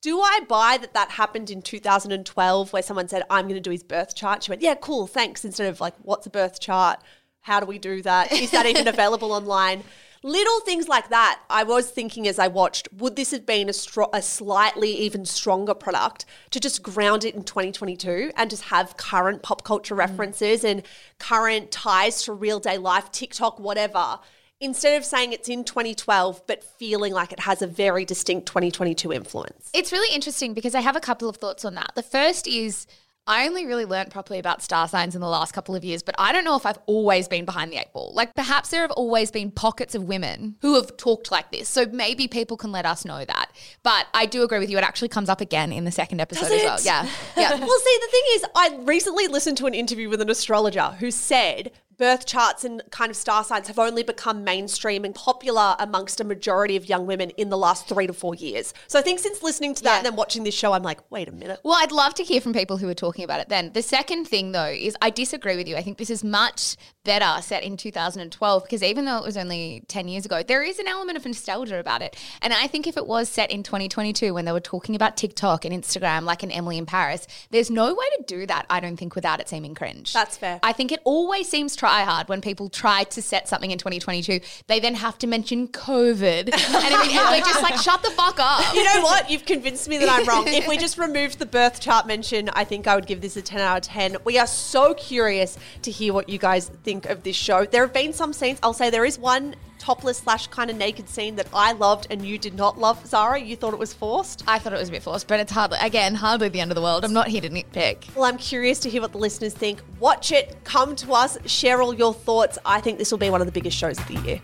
Do 0.02 0.20
I 0.20 0.40
buy 0.48 0.78
that 0.80 0.94
that 0.94 1.12
happened 1.12 1.48
in 1.48 1.62
2012 1.62 2.72
where 2.72 2.82
someone 2.82 3.06
said, 3.06 3.22
I'm 3.30 3.44
going 3.44 3.54
to 3.54 3.60
do 3.60 3.70
his 3.70 3.84
birth 3.84 4.16
chart? 4.16 4.42
She 4.42 4.50
went, 4.50 4.60
Yeah, 4.60 4.74
cool, 4.74 5.06
thanks. 5.06 5.44
Instead 5.44 5.68
of 5.68 5.80
like, 5.80 5.94
What's 6.02 6.26
a 6.26 6.30
birth 6.30 6.60
chart? 6.60 7.00
How 7.42 7.60
do 7.60 7.66
we 7.66 7.78
do 7.78 8.02
that? 8.02 8.32
Is 8.32 8.50
that 8.50 8.66
even 8.66 8.88
available 8.88 9.32
online? 9.32 9.84
Little 10.24 10.60
things 10.60 10.88
like 10.88 11.08
that. 11.08 11.40
I 11.48 11.62
was 11.62 11.90
thinking 11.90 12.28
as 12.28 12.38
I 12.38 12.48
watched, 12.48 12.88
would 12.92 13.14
this 13.16 13.30
have 13.30 13.46
been 13.46 13.68
a, 13.68 13.72
stro- 13.72 14.10
a 14.12 14.22
slightly 14.22 14.90
even 14.90 15.24
stronger 15.24 15.74
product 15.74 16.24
to 16.50 16.60
just 16.60 16.82
ground 16.82 17.24
it 17.24 17.34
in 17.34 17.42
2022 17.42 18.32
and 18.36 18.50
just 18.50 18.64
have 18.64 18.96
current 18.96 19.42
pop 19.42 19.64
culture 19.64 19.96
references 19.96 20.64
and 20.64 20.82
current 21.18 21.70
ties 21.72 22.22
to 22.24 22.32
real 22.32 22.60
day 22.60 22.78
life, 22.78 23.10
TikTok, 23.10 23.58
whatever? 23.58 24.18
Instead 24.62 24.96
of 24.96 25.04
saying 25.04 25.32
it's 25.32 25.48
in 25.48 25.64
2012, 25.64 26.46
but 26.46 26.62
feeling 26.62 27.12
like 27.12 27.32
it 27.32 27.40
has 27.40 27.62
a 27.62 27.66
very 27.66 28.04
distinct 28.04 28.46
2022 28.46 29.12
influence. 29.12 29.68
It's 29.74 29.90
really 29.90 30.14
interesting 30.14 30.54
because 30.54 30.76
I 30.76 30.80
have 30.80 30.94
a 30.94 31.00
couple 31.00 31.28
of 31.28 31.36
thoughts 31.36 31.64
on 31.64 31.74
that. 31.74 31.90
The 31.96 32.02
first 32.02 32.46
is 32.46 32.86
I 33.26 33.46
only 33.46 33.66
really 33.66 33.84
learned 33.84 34.10
properly 34.10 34.40
about 34.40 34.62
star 34.62 34.88
signs 34.88 35.14
in 35.14 35.20
the 35.20 35.28
last 35.28 35.52
couple 35.52 35.76
of 35.76 35.84
years, 35.84 36.02
but 36.02 36.16
I 36.18 36.32
don't 36.32 36.44
know 36.44 36.56
if 36.56 36.66
I've 36.66 36.78
always 36.86 37.28
been 37.28 37.44
behind 37.44 37.72
the 37.72 37.76
eight 37.76 37.92
ball. 37.92 38.12
Like 38.14 38.34
perhaps 38.34 38.70
there 38.70 38.80
have 38.80 38.90
always 38.92 39.30
been 39.30 39.52
pockets 39.52 39.94
of 39.94 40.04
women 40.04 40.56
who 40.60 40.74
have 40.74 40.96
talked 40.96 41.30
like 41.30 41.52
this. 41.52 41.68
So 41.68 41.86
maybe 41.86 42.26
people 42.26 42.56
can 42.56 42.72
let 42.72 42.84
us 42.84 43.04
know 43.04 43.24
that. 43.24 43.52
But 43.84 44.08
I 44.12 44.26
do 44.26 44.42
agree 44.42 44.58
with 44.58 44.70
you. 44.70 44.78
It 44.78 44.84
actually 44.84 45.08
comes 45.08 45.28
up 45.28 45.40
again 45.40 45.72
in 45.72 45.84
the 45.84 45.92
second 45.92 46.20
episode 46.20 46.50
as 46.50 46.62
well. 46.62 46.78
Yeah. 46.82 47.08
Yeah. 47.36 47.54
well, 47.54 47.78
see, 47.78 47.98
the 48.00 48.08
thing 48.10 48.22
is, 48.34 48.44
I 48.54 48.78
recently 48.82 49.26
listened 49.26 49.56
to 49.58 49.66
an 49.66 49.74
interview 49.74 50.08
with 50.08 50.20
an 50.20 50.28
astrologer 50.28 50.96
who 50.98 51.10
said 51.10 51.72
birth 52.02 52.26
charts 52.26 52.64
and 52.64 52.82
kind 52.90 53.10
of 53.10 53.16
star 53.16 53.44
signs 53.44 53.68
have 53.68 53.78
only 53.78 54.02
become 54.02 54.42
mainstream 54.42 55.04
and 55.04 55.14
popular 55.14 55.76
amongst 55.78 56.20
a 56.20 56.24
majority 56.24 56.74
of 56.76 56.88
young 56.88 57.06
women 57.06 57.30
in 57.36 57.48
the 57.48 57.56
last 57.56 57.86
three 57.86 58.08
to 58.08 58.12
four 58.12 58.34
years. 58.34 58.74
So 58.88 58.98
I 58.98 59.02
think 59.02 59.20
since 59.20 59.40
listening 59.40 59.72
to 59.76 59.84
that 59.84 59.90
Yeah. 59.90 59.96
and 59.98 60.06
then 60.06 60.16
watching 60.16 60.42
this 60.42 60.52
show, 60.52 60.72
I'm 60.72 60.82
like, 60.82 60.98
wait 61.12 61.28
a 61.28 61.32
minute. 61.32 61.60
Well, 61.62 61.76
I'd 61.80 61.92
love 61.92 62.12
to 62.14 62.24
hear 62.24 62.40
from 62.40 62.52
people 62.54 62.78
who 62.78 62.88
are 62.88 62.94
talking 62.94 63.22
about 63.22 63.38
it 63.38 63.48
then. 63.48 63.70
The 63.72 63.82
second 63.82 64.24
thing, 64.26 64.50
though, 64.50 64.64
is 64.66 64.96
I 65.00 65.10
disagree 65.10 65.54
with 65.56 65.68
you. 65.68 65.76
I 65.76 65.82
think 65.82 65.98
this 65.98 66.10
is 66.10 66.24
much 66.24 66.76
better 67.04 67.40
set 67.40 67.62
in 67.62 67.76
2012 67.76 68.64
because 68.64 68.82
even 68.82 69.04
though 69.04 69.18
it 69.18 69.24
was 69.24 69.36
only 69.36 69.84
10 69.86 70.08
years 70.08 70.24
ago, 70.26 70.42
there 70.42 70.62
is 70.64 70.80
an 70.80 70.88
element 70.88 71.16
of 71.16 71.24
nostalgia 71.24 71.78
about 71.78 72.02
it. 72.02 72.16
And 72.40 72.52
I 72.52 72.66
think 72.66 72.88
if 72.88 72.96
it 72.96 73.06
was 73.06 73.28
set 73.28 73.52
in 73.52 73.62
2022 73.62 74.34
when 74.34 74.44
they 74.44 74.52
were 74.52 74.60
talking 74.60 74.96
about 74.96 75.16
TikTok 75.16 75.64
and 75.64 75.72
Instagram, 75.72 76.22
like 76.24 76.42
an 76.42 76.50
Emily 76.50 76.78
in 76.78 76.86
Paris, 76.86 77.28
there's 77.50 77.70
no 77.70 77.94
way 77.94 78.04
to 78.18 78.24
do 78.26 78.44
that, 78.46 78.66
I 78.68 78.80
don't 78.80 78.96
think, 78.96 79.14
without 79.14 79.40
it 79.40 79.48
seeming 79.48 79.74
cringe. 79.76 80.12
That's 80.12 80.36
fair. 80.36 80.58
I 80.64 80.72
think 80.72 80.90
it 80.90 81.00
always 81.04 81.48
seems 81.48 81.76
try 81.92 82.04
hard 82.04 82.28
when 82.28 82.40
people 82.40 82.68
try 82.68 83.04
to 83.04 83.20
set 83.20 83.48
something 83.48 83.70
in 83.70 83.78
2022. 83.78 84.40
They 84.66 84.80
then 84.80 84.94
have 84.94 85.18
to 85.18 85.26
mention 85.26 85.68
COVID. 85.68 86.52
and, 86.52 86.52
everything, 86.54 87.18
and 87.18 87.30
we're 87.30 87.40
just 87.40 87.62
like, 87.62 87.76
shut 87.76 88.02
the 88.02 88.10
fuck 88.10 88.38
up. 88.38 88.62
You 88.82 88.84
know 88.84 89.02
what? 89.02 89.30
You've 89.30 89.44
convinced 89.44 89.88
me 89.88 89.98
that 89.98 90.08
I'm 90.08 90.26
wrong. 90.26 90.44
If 90.48 90.66
we 90.66 90.78
just 90.78 90.96
removed 90.98 91.38
the 91.38 91.46
birth 91.46 91.80
chart 91.80 92.06
mention, 92.06 92.48
I 92.50 92.64
think 92.64 92.86
I 92.86 92.94
would 92.94 93.06
give 93.06 93.20
this 93.20 93.36
a 93.36 93.42
10 93.42 93.60
out 93.60 93.76
of 93.76 93.82
10. 93.82 94.16
We 94.24 94.38
are 94.38 94.46
so 94.46 94.94
curious 94.94 95.58
to 95.82 95.90
hear 95.90 96.12
what 96.12 96.28
you 96.28 96.38
guys 96.38 96.68
think 96.82 97.06
of 97.06 97.22
this 97.22 97.36
show. 97.36 97.64
There 97.64 97.82
have 97.82 97.92
been 97.92 98.12
some 98.12 98.32
scenes, 98.32 98.58
I'll 98.62 98.72
say 98.72 98.90
there 98.90 99.04
is 99.04 99.18
one 99.18 99.54
topless 99.82 100.18
slash 100.18 100.46
kind 100.46 100.70
of 100.70 100.76
naked 100.76 101.08
scene 101.08 101.34
that 101.36 101.48
I 101.52 101.72
loved 101.72 102.06
and 102.08 102.24
you 102.24 102.38
did 102.38 102.54
not 102.54 102.78
love. 102.78 103.04
Zara, 103.04 103.40
you 103.40 103.56
thought 103.56 103.74
it 103.74 103.80
was 103.80 103.92
forced? 103.92 104.44
I 104.46 104.60
thought 104.60 104.72
it 104.72 104.78
was 104.78 104.88
a 104.88 104.92
bit 104.92 105.02
forced, 105.02 105.26
but 105.26 105.40
it's 105.40 105.50
hardly, 105.50 105.78
again, 105.80 106.14
hardly 106.14 106.48
the 106.48 106.60
end 106.60 106.70
of 106.70 106.76
the 106.76 106.82
world. 106.82 107.04
I'm 107.04 107.12
not 107.12 107.26
here 107.26 107.40
to 107.40 107.50
nitpick. 107.50 108.14
Well, 108.14 108.24
I'm 108.24 108.38
curious 108.38 108.78
to 108.80 108.88
hear 108.88 109.02
what 109.02 109.10
the 109.10 109.18
listeners 109.18 109.54
think. 109.54 109.80
Watch 109.98 110.30
it, 110.30 110.56
come 110.62 110.94
to 110.96 111.12
us, 111.12 111.36
share 111.46 111.82
all 111.82 111.92
your 111.92 112.14
thoughts. 112.14 112.58
I 112.64 112.80
think 112.80 112.98
this 112.98 113.10
will 113.10 113.18
be 113.18 113.28
one 113.28 113.40
of 113.40 113.46
the 113.46 113.52
biggest 113.52 113.76
shows 113.76 113.98
of 113.98 114.06
the 114.06 114.20
year. 114.20 114.40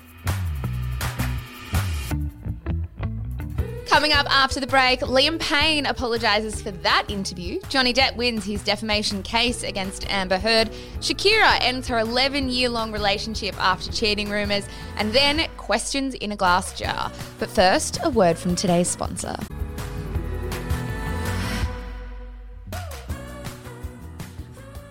Coming 3.89 4.13
up 4.13 4.27
after 4.29 4.61
the 4.61 4.67
break, 4.67 5.01
Liam 5.01 5.41
Payne 5.41 5.87
apologises 5.87 6.61
for 6.61 6.71
that 6.71 7.07
interview. 7.09 7.59
Johnny 7.71 7.95
Depp 7.95 8.17
wins 8.17 8.45
his 8.45 8.63
defamation 8.63 9.23
case 9.23 9.63
against 9.63 10.07
Amber 10.11 10.37
Heard. 10.37 10.71
Shakira 11.01 11.59
ends 11.63 11.89
her 11.89 11.99
11 11.99 12.51
year 12.51 12.69
long 12.69 12.93
relationship 12.93 13.59
after 13.59 13.91
cheating 13.91 14.29
rumours. 14.29 14.67
And 14.99 15.15
then 15.15 15.49
questions 15.57 16.15
in 16.15 16.33
a 16.33 16.37
glass 16.37 16.79
jar. 16.79 17.11
But 17.39 17.49
first, 17.49 17.99
a 18.05 18.11
word 18.11 18.37
from 18.37 18.55
today's 18.55 18.89
sponsor. 18.89 19.37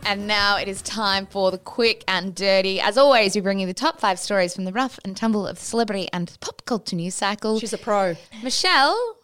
And 0.08 0.26
now 0.26 0.56
it 0.58 0.70
is 0.70 0.82
time 0.84 1.26
for 1.26 1.52
the 1.52 1.58
quick 1.58 2.06
and 2.08 2.34
dirty. 2.34 2.80
As 2.80 2.98
always, 2.98 3.36
we 3.36 3.42
bring 3.42 3.60
you 3.60 3.68
the 3.68 3.74
top 3.74 4.00
five 4.00 4.18
stories 4.18 4.56
from 4.56 4.64
the 4.64 4.72
rough 4.72 4.98
and 5.04 5.18
tumble 5.18 5.46
of 5.46 5.60
the 5.60 5.66
celebrity 5.66 6.08
and 6.14 6.34
pop 6.40 6.64
culture 6.64 6.96
news 6.96 7.14
cycle. 7.14 7.60
She's 7.60 7.74
a 7.74 7.78
pro. 7.78 8.16
Michelle, 8.42 9.18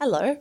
Hello. 0.00 0.38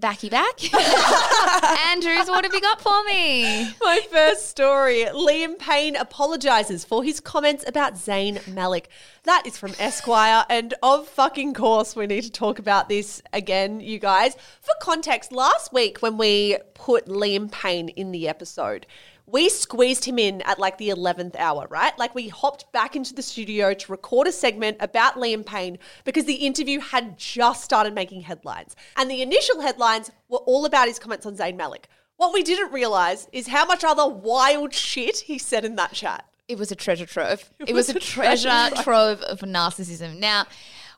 Backy 0.00 0.28
back. 0.28 0.62
Andrews, 1.88 2.28
what 2.28 2.44
have 2.44 2.54
you 2.54 2.60
got 2.60 2.80
for 2.80 3.04
me? 3.04 3.70
My 3.80 4.00
first 4.10 4.48
story 4.48 5.04
Liam 5.04 5.58
Payne 5.58 5.96
apologizes 5.96 6.84
for 6.84 7.02
his 7.02 7.20
comments 7.20 7.64
about 7.66 7.94
Zayn 7.94 8.46
Malik. 8.52 8.88
That 9.24 9.46
is 9.46 9.58
from 9.58 9.74
Esquire, 9.78 10.44
and 10.48 10.74
of 10.82 11.08
fucking 11.08 11.54
course, 11.54 11.94
we 11.94 12.06
need 12.06 12.22
to 12.22 12.30
talk 12.30 12.58
about 12.58 12.88
this 12.88 13.20
again, 13.32 13.80
you 13.80 13.98
guys. 13.98 14.34
For 14.60 14.72
context, 14.80 15.32
last 15.32 15.72
week 15.72 15.98
when 15.98 16.16
we 16.16 16.58
put 16.74 17.06
Liam 17.06 17.50
Payne 17.50 17.88
in 17.90 18.12
the 18.12 18.28
episode, 18.28 18.86
we 19.30 19.48
squeezed 19.48 20.04
him 20.04 20.18
in 20.18 20.40
at 20.42 20.58
like 20.58 20.78
the 20.78 20.88
11th 20.88 21.36
hour, 21.36 21.66
right? 21.70 21.96
Like 21.98 22.14
we 22.14 22.28
hopped 22.28 22.70
back 22.72 22.96
into 22.96 23.14
the 23.14 23.22
studio 23.22 23.74
to 23.74 23.92
record 23.92 24.26
a 24.26 24.32
segment 24.32 24.78
about 24.80 25.14
Liam 25.14 25.44
Payne 25.44 25.78
because 26.04 26.24
the 26.24 26.34
interview 26.34 26.80
had 26.80 27.18
just 27.18 27.62
started 27.62 27.94
making 27.94 28.22
headlines. 28.22 28.74
And 28.96 29.10
the 29.10 29.22
initial 29.22 29.60
headlines 29.60 30.10
were 30.28 30.38
all 30.38 30.64
about 30.64 30.88
his 30.88 30.98
comments 30.98 31.26
on 31.26 31.36
Zayn 31.36 31.56
Malik. 31.56 31.88
What 32.16 32.32
we 32.32 32.42
didn't 32.42 32.72
realize 32.72 33.28
is 33.32 33.46
how 33.46 33.66
much 33.66 33.84
other 33.84 34.08
wild 34.08 34.72
shit 34.72 35.18
he 35.18 35.38
said 35.38 35.64
in 35.64 35.76
that 35.76 35.92
chat. 35.92 36.24
It 36.48 36.58
was 36.58 36.72
a 36.72 36.76
treasure 36.76 37.06
trove. 37.06 37.50
It, 37.66 37.74
was, 37.74 37.90
a 37.90 38.00
treasure 38.00 38.70
trove 38.82 39.20
of 39.22 39.40
narcissism. 39.40 40.18
Now, 40.18 40.46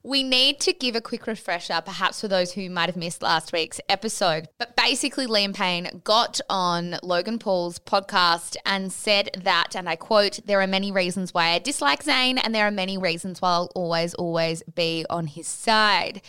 we 0.03 0.23
need 0.23 0.61
to 0.61 0.73
give 0.73 0.97
a 0.97 1.01
quick 1.01 1.27
refresher, 1.27 1.81
perhaps 1.85 2.21
for 2.21 2.29
those 2.29 2.53
who 2.53 2.71
might 2.71 2.89
have 2.89 2.97
missed 2.97 3.23
last 3.23 3.53
week's 3.53 3.81
episode. 3.89 4.49
But 4.59 4.75
basically, 4.75 5.27
Liam 5.27 5.55
Payne 5.55 6.01
got 6.05 6.41
on 6.49 6.97
Logan 7.03 7.39
Paul's 7.39 7.79
podcast 7.79 8.57
and 8.65 8.91
said 8.91 9.31
that, 9.43 9.77
and 9.77 9.89
I 9.89 9.97
quote, 9.97 10.41
there 10.47 10.61
are 10.63 10.67
many 10.67 10.91
reasons 10.91 11.35
why 11.35 11.51
I 11.51 11.59
dislike 11.59 12.03
Zayn, 12.03 12.41
and 12.43 12.55
there 12.55 12.67
are 12.67 12.71
many 12.71 12.97
reasons 12.97 13.43
why 13.43 13.51
I'll 13.51 13.73
always, 13.75 14.15
always 14.15 14.63
be 14.75 15.05
on 15.11 15.27
his 15.27 15.47
side. 15.47 16.23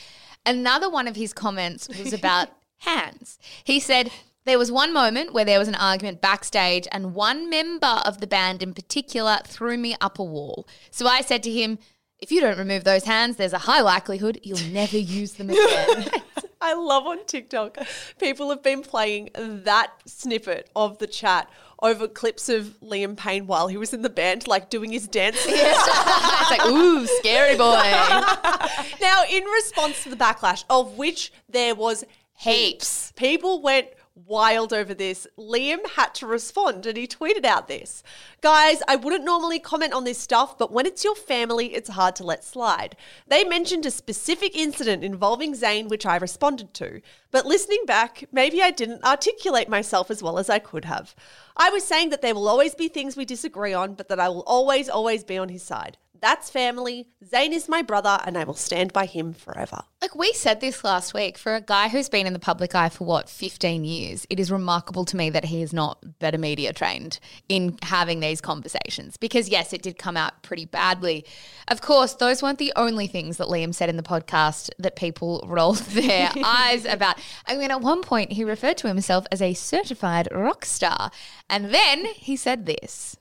Another 0.46 0.90
one 0.90 1.08
of 1.08 1.16
his 1.16 1.32
comments 1.32 1.88
was 1.88 2.12
about 2.22 2.50
hands. 2.80 3.40
He 3.64 3.80
said, 3.80 4.12
there 4.44 4.58
was 4.58 4.72
one 4.72 4.92
moment 4.92 5.34
where 5.34 5.46
there 5.46 5.60
was 5.60 5.68
an 5.70 5.76
argument 5.76 6.20
backstage, 6.20 6.90
and 6.92 7.14
one 7.14 7.50
member 7.50 8.02
of 8.06 8.20
the 8.20 8.28
band 8.28 8.62
in 8.62 8.74
particular 8.74 9.40
threw 9.46 9.78
me 9.78 9.96
up 10.02 10.20
a 10.20 10.24
wall. 10.24 10.68
So 10.90 11.08
I 11.08 11.22
said 11.22 11.42
to 11.44 11.52
him, 11.52 11.78
If 12.22 12.32
you 12.32 12.40
don't 12.40 12.60
remove 12.60 12.84
those 12.84 13.04
hands, 13.04 13.38
there's 13.38 13.54
a 13.54 13.58
high 13.58 13.82
likelihood 13.82 14.40
you'll 14.44 14.72
never 14.72 14.98
use 14.98 15.34
them 15.34 15.50
again. 15.50 16.10
I 16.62 16.76
love 16.76 17.08
on 17.08 17.26
TikTok, 17.26 17.80
people 18.20 18.52
have 18.52 18.62
been 18.62 18.84
playing 18.84 19.32
that 19.34 19.92
snippet 20.06 20.70
of 20.76 21.00
the 21.00 21.08
chat 21.08 21.50
over 21.82 22.08
clips 22.08 22.48
of 22.50 22.80
Liam 22.82 23.18
Payne 23.18 23.48
while 23.48 23.68
he 23.68 23.78
was 23.78 23.92
in 23.94 24.04
the 24.04 24.10
band, 24.10 24.48
like 24.48 24.70
doing 24.70 24.92
his 24.92 25.08
dance. 25.08 25.38
it's 25.48 26.52
like, 26.52 26.64
ooh, 26.68 27.08
scary 27.08 27.58
boy. 27.58 27.74
now, 29.02 29.24
in 29.28 29.44
response 29.46 30.04
to 30.04 30.10
the 30.10 30.16
backlash, 30.16 30.64
of 30.70 31.00
which 31.00 31.34
there 31.50 31.74
was 31.74 32.04
Heaps. 32.36 33.12
people 33.16 33.62
went 33.62 33.88
wild 34.16 34.74
over 34.74 34.94
this. 34.94 35.26
Liam 35.38 35.80
had 35.96 36.14
to 36.16 36.28
respond 36.28 36.86
and 36.86 36.98
he 36.98 37.08
tweeted 37.08 37.46
out 37.46 37.68
this. 37.68 38.04
Guys, 38.42 38.82
I 38.88 38.96
wouldn't 38.96 39.24
normally 39.24 39.60
comment 39.60 39.94
on 39.94 40.04
this 40.04 40.18
stuff, 40.18 40.58
but 40.58 40.72
when 40.72 40.86
it's 40.86 41.04
your 41.04 41.16
family, 41.16 41.74
it's 41.74 41.90
hard 41.90 42.16
to 42.18 42.24
let 42.24 42.44
slide. 42.44 42.96
They 43.28 43.44
mentioned 43.44 43.86
a 43.86 43.92
specific 43.92 44.56
incident 44.56 45.04
involving 45.04 45.54
Zayn, 45.54 45.90
which 45.90 46.06
I 46.06 46.18
responded 46.18 46.74
to. 46.76 47.02
But 47.32 47.46
listening 47.46 47.84
back, 47.86 48.26
maybe 48.32 48.62
I 48.62 48.72
didn't 48.72 49.04
articulate 49.04 49.70
myself 49.70 50.12
as 50.12 50.22
well 50.22 50.38
as 50.38 50.50
I 50.50 50.60
could 50.60 50.86
have. 50.86 51.16
I 51.56 51.70
was 51.70 51.84
saying 51.84 52.10
that 52.10 52.22
there 52.22 52.36
will 52.36 52.50
always 52.50 52.76
be 52.76 52.88
things 52.88 53.16
we 53.16 53.26
disagree 53.26 53.74
on, 53.74 53.94
but 53.94 54.10
that 54.10 54.20
I 54.20 54.30
will 54.30 54.44
always, 54.46 54.90
always 54.90 55.24
be 55.24 55.38
on 55.38 55.50
his 55.50 55.64
side. 55.64 55.98
That's 56.22 56.52
family. 56.52 57.08
Zayn 57.26 57.52
is 57.52 57.68
my 57.68 57.82
brother, 57.82 58.20
and 58.26 58.38
I 58.38 58.44
will 58.44 58.54
stand 58.54 58.94
by 58.94 59.08
him 59.08 59.34
forever. 59.34 59.82
Like 60.04 60.16
we 60.16 60.34
said 60.34 60.62
this 60.62 60.84
last 60.84 61.16
week, 61.16 61.36
for 61.36 61.56
a 61.56 61.62
guy 61.62 61.90
who's 61.90 62.10
been 62.10 62.28
in 62.28 62.34
the 62.34 62.40
public 62.40 62.76
eye 62.76 62.90
for 62.90 63.06
what, 63.06 63.28
15 63.28 63.84
years, 63.84 64.28
it 64.30 64.40
is 64.40 64.52
remarkable 64.52 65.04
to 65.06 65.18
me 65.18 65.32
that 65.32 65.46
he 65.46 65.64
is 65.64 65.74
not 65.74 66.20
better 66.20 66.38
media 66.38 66.74
trained 66.74 67.20
in 67.50 67.76
having 67.82 68.20
these 68.20 68.40
conversations. 68.40 69.18
Because 69.18 69.50
yes, 69.50 69.74
it 69.74 69.82
did 69.82 69.98
come 69.98 70.16
out 70.16 70.44
pretty 70.44 70.66
badly. 70.66 71.26
Of 71.68 71.82
course, 71.82 72.14
those 72.14 72.44
weren't 72.44 72.60
the 72.60 72.74
only 72.76 73.08
things 73.08 73.38
that 73.38 73.48
Liam 73.48 73.74
said 73.74 73.90
in 73.90 73.98
the 73.98 74.04
podcast 74.04 74.70
that 74.78 74.96
people 74.96 75.44
rolled 75.48 75.78
their 75.78 76.30
eyes 76.46 76.86
about. 76.86 77.18
I 77.48 77.56
mean, 77.56 77.72
at 77.72 77.82
one 77.82 78.04
point, 78.04 78.34
he 78.34 78.44
referred 78.44 78.78
to 78.78 78.88
himself 78.88 79.26
as 79.32 79.42
a 79.42 79.56
certified 79.56 80.28
rock 80.32 80.66
star. 80.66 81.10
And 81.50 81.74
then 81.74 82.06
he 82.06 82.36
said 82.36 82.68
this. 82.68 83.18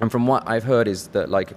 And 0.00 0.12
from 0.12 0.28
what 0.28 0.48
I've 0.48 0.62
heard 0.62 0.86
is 0.86 1.08
that 1.08 1.28
like 1.28 1.54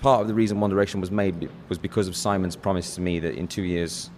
part 0.00 0.22
of 0.22 0.28
the 0.28 0.34
reason 0.34 0.60
One 0.60 0.70
Direction 0.70 1.00
was 1.00 1.10
made 1.10 1.48
was 1.68 1.78
because 1.78 2.08
of 2.08 2.16
Simon's 2.16 2.56
promise 2.56 2.94
to 2.94 3.00
me 3.00 3.18
that 3.20 3.34
in 3.34 3.48
two 3.48 3.62
years 3.62 4.10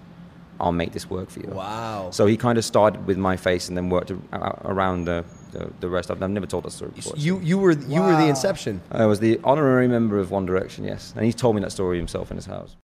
I'll 0.61 0.73
make 0.73 0.93
this 0.93 1.09
work 1.09 1.31
for 1.31 1.40
you. 1.40 1.49
Wow. 1.49 2.11
So 2.11 2.27
he 2.27 2.37
kind 2.37 2.59
of 2.59 2.64
started 2.64 3.07
with 3.07 3.16
my 3.16 3.37
face 3.37 3.69
and 3.69 3.77
then 3.77 3.88
worked 3.88 4.12
around 4.33 5.07
the, 5.07 5.25
the, 5.53 5.71
the 5.81 5.88
rest. 5.88 6.11
I've, 6.11 6.23
I've 6.23 6.31
never 6.31 6.47
told 6.47 6.64
that 6.64 6.73
story 6.73 6.90
before. 6.90 7.14
You 7.16 7.40
you 7.40 7.59
were 7.59 7.73
you 7.73 8.03
were 8.03 8.16
the 8.16 8.29
inception. 8.29 8.83
I 8.90 9.07
was 9.07 9.21
the 9.21 9.40
honorary 9.43 9.88
member 9.88 10.19
of 10.19 10.31
One 10.31 10.45
Direction, 10.45 10.85
yes. 10.85 11.14
And 11.16 11.25
he 11.25 11.33
told 11.33 11.57
me 11.57 11.62
that 11.62 11.73
story 11.73 11.97
himself 11.97 12.31
in 12.31 12.37
his 12.37 12.47
house. 12.47 12.77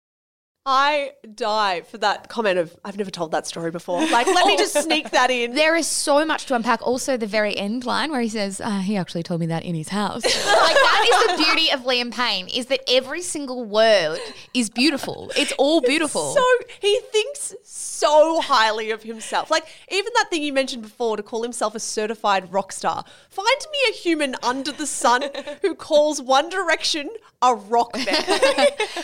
I 0.68 1.12
die 1.32 1.82
for 1.82 1.96
that 1.98 2.28
comment 2.28 2.58
of 2.58 2.76
I've 2.84 2.98
never 2.98 3.10
told 3.12 3.30
that 3.30 3.46
story 3.46 3.70
before. 3.70 4.00
Like, 4.08 4.26
let 4.26 4.46
me 4.46 4.56
just 4.56 4.74
sneak 4.82 5.10
that 5.10 5.30
in. 5.30 5.54
There 5.54 5.76
is 5.76 5.86
so 5.86 6.24
much 6.24 6.46
to 6.46 6.56
unpack. 6.56 6.84
Also, 6.84 7.16
the 7.16 7.26
very 7.28 7.56
end 7.56 7.86
line 7.86 8.10
where 8.10 8.20
he 8.20 8.28
says, 8.28 8.60
uh, 8.60 8.80
"He 8.80 8.96
actually 8.96 9.22
told 9.22 9.38
me 9.38 9.46
that 9.46 9.64
in 9.64 9.76
his 9.76 9.90
house." 9.90 10.24
like 10.24 10.34
that 10.34 11.06
is 11.08 11.36
the 11.36 11.44
beauty 11.44 11.70
of 11.70 11.80
Liam 11.82 12.12
Payne 12.12 12.48
is 12.48 12.66
that 12.66 12.80
every 12.88 13.22
single 13.22 13.64
word 13.64 14.18
is 14.54 14.68
beautiful. 14.68 15.30
It's 15.36 15.52
all 15.56 15.80
beautiful. 15.80 16.34
So 16.34 16.44
he 16.80 17.00
thinks 17.12 17.54
so 17.96 18.40
highly 18.40 18.90
of 18.90 19.02
himself. 19.02 19.50
Like 19.50 19.66
even 19.90 20.12
that 20.14 20.30
thing 20.30 20.42
you 20.42 20.52
mentioned 20.52 20.82
before 20.82 21.16
to 21.16 21.22
call 21.22 21.42
himself 21.42 21.74
a 21.74 21.80
certified 21.80 22.52
rock 22.52 22.72
star. 22.72 23.04
Find 23.30 23.66
me 23.72 23.78
a 23.90 23.92
human 23.92 24.36
under 24.42 24.72
the 24.72 24.86
sun 24.86 25.24
who 25.62 25.74
calls 25.74 26.20
One 26.20 26.48
Direction 26.48 27.08
a 27.42 27.54
rock 27.54 27.92
band. 27.92 28.06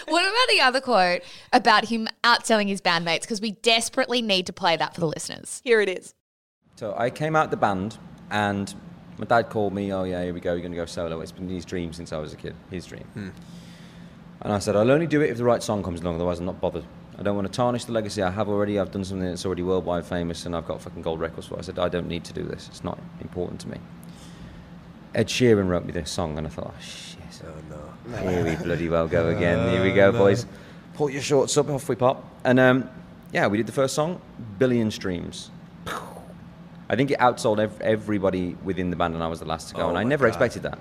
what 0.09 0.23
about 0.23 0.49
the 0.49 0.61
other 0.61 0.81
quote 0.81 1.23
about 1.53 1.87
him 1.87 2.09
outselling 2.23 2.69
his 2.69 2.81
bandmates? 2.81 3.23
Because 3.23 3.41
we 3.41 3.53
desperately 3.53 4.23
need 4.23 4.47
to 4.47 4.53
play 4.53 4.77
that 4.77 4.95
for 4.95 5.01
the 5.01 5.09
listeners. 5.09 5.61
Here 5.65 5.81
it 5.81 5.89
is. 5.89 6.15
So 6.77 6.95
I 6.97 7.11
came 7.11 7.37
out 7.37 7.51
the 7.51 7.57
band 7.57 7.99
and 8.31 8.75
my 9.19 9.27
dad 9.27 9.51
called 9.51 9.73
me, 9.73 9.93
oh 9.93 10.05
yeah, 10.05 10.23
here 10.23 10.35
we 10.35 10.41
go, 10.41 10.53
you're 10.53 10.61
going 10.61 10.73
to 10.73 10.77
go 10.77 10.87
solo. 10.87 11.21
It's 11.21 11.33
been 11.33 11.49
his 11.49 11.65
dream 11.65 11.93
since 11.93 12.13
I 12.13 12.19
was 12.19 12.33
a 12.33 12.37
kid, 12.37 12.55
his 12.71 12.87
dream. 12.87 13.05
Hmm. 13.15 13.31
And 14.41 14.53
I 14.53 14.59
said, 14.59 14.75
I'll 14.75 14.91
only 14.91 15.07
do 15.07 15.21
it 15.21 15.31
if 15.31 15.37
the 15.37 15.45
right 15.45 15.63
song 15.63 15.83
comes 15.83 16.01
along, 16.01 16.17
otherwise 16.17 16.41
I'm 16.41 16.47
not 16.47 16.61
bothered. 16.61 16.85
I 17.23 17.25
don't 17.25 17.37
want 17.37 17.47
to 17.47 17.57
tarnish 17.57 17.85
the 17.85 17.93
legacy 17.93 18.21
I 18.21 18.33
have 18.33 18.49
already. 18.49 18.81
I've 18.81 18.91
done 18.91 19.05
something 19.05 19.29
that's 19.29 19.47
already 19.47 19.63
worldwide 19.63 20.05
famous 20.05 20.45
and 20.45 20.57
I've 20.57 20.67
got 20.67 20.83
fucking 20.83 21.03
gold 21.03 21.21
records 21.21 21.47
for 21.47 21.55
it. 21.55 21.59
I 21.61 21.63
said, 21.63 21.79
I 21.79 21.89
don't 21.89 22.09
need 22.09 22.25
to 22.25 22.33
do 22.33 22.43
this. 22.43 22.67
It's 22.67 22.83
not 22.83 22.99
important 23.21 23.61
to 23.61 23.69
me. 23.69 23.79
Ed 25.15 25.29
Sheeran 25.29 25.69
wrote 25.69 25.85
me 25.85 25.93
this 25.93 26.11
song 26.11 26.37
and 26.37 26.49
I 26.49 26.51
thought, 26.51 26.75
oh 26.77 26.83
shit. 26.83 27.21
Oh 27.47 28.11
no. 28.11 28.19
Here 28.29 28.45
we 28.45 28.57
bloody 28.57 28.89
well 28.89 29.07
go 29.07 29.29
again. 29.37 29.71
Here 29.71 29.85
we 29.85 29.93
go, 29.93 30.11
boys. 30.11 30.47
Pull 30.95 31.11
your 31.11 31.23
shorts 31.23 31.57
up, 31.57 31.71
off 31.71 31.89
we 31.89 31.95
pop. 31.95 32.29
And 32.43 32.59
um, 32.59 32.91
yeah, 33.33 33.47
we 33.47 33.57
did 33.57 33.69
the 33.69 33.73
first 33.73 33.95
song, 33.95 34.21
billion 34.59 34.91
streams. 34.91 35.53
I 36.89 36.97
think 36.97 37.13
it 37.13 37.21
outsold 37.21 37.61
ev- 37.61 37.81
everybody 37.83 38.57
within 38.65 38.91
the 38.91 38.97
band, 38.97 39.15
and 39.15 39.23
I 39.23 39.29
was 39.29 39.39
the 39.39 39.47
last 39.47 39.69
to 39.69 39.75
go. 39.77 39.83
Oh 39.83 39.89
and 39.91 39.97
I 39.97 40.03
never 40.03 40.25
God. 40.27 40.29
expected 40.31 40.65
that. 40.65 40.79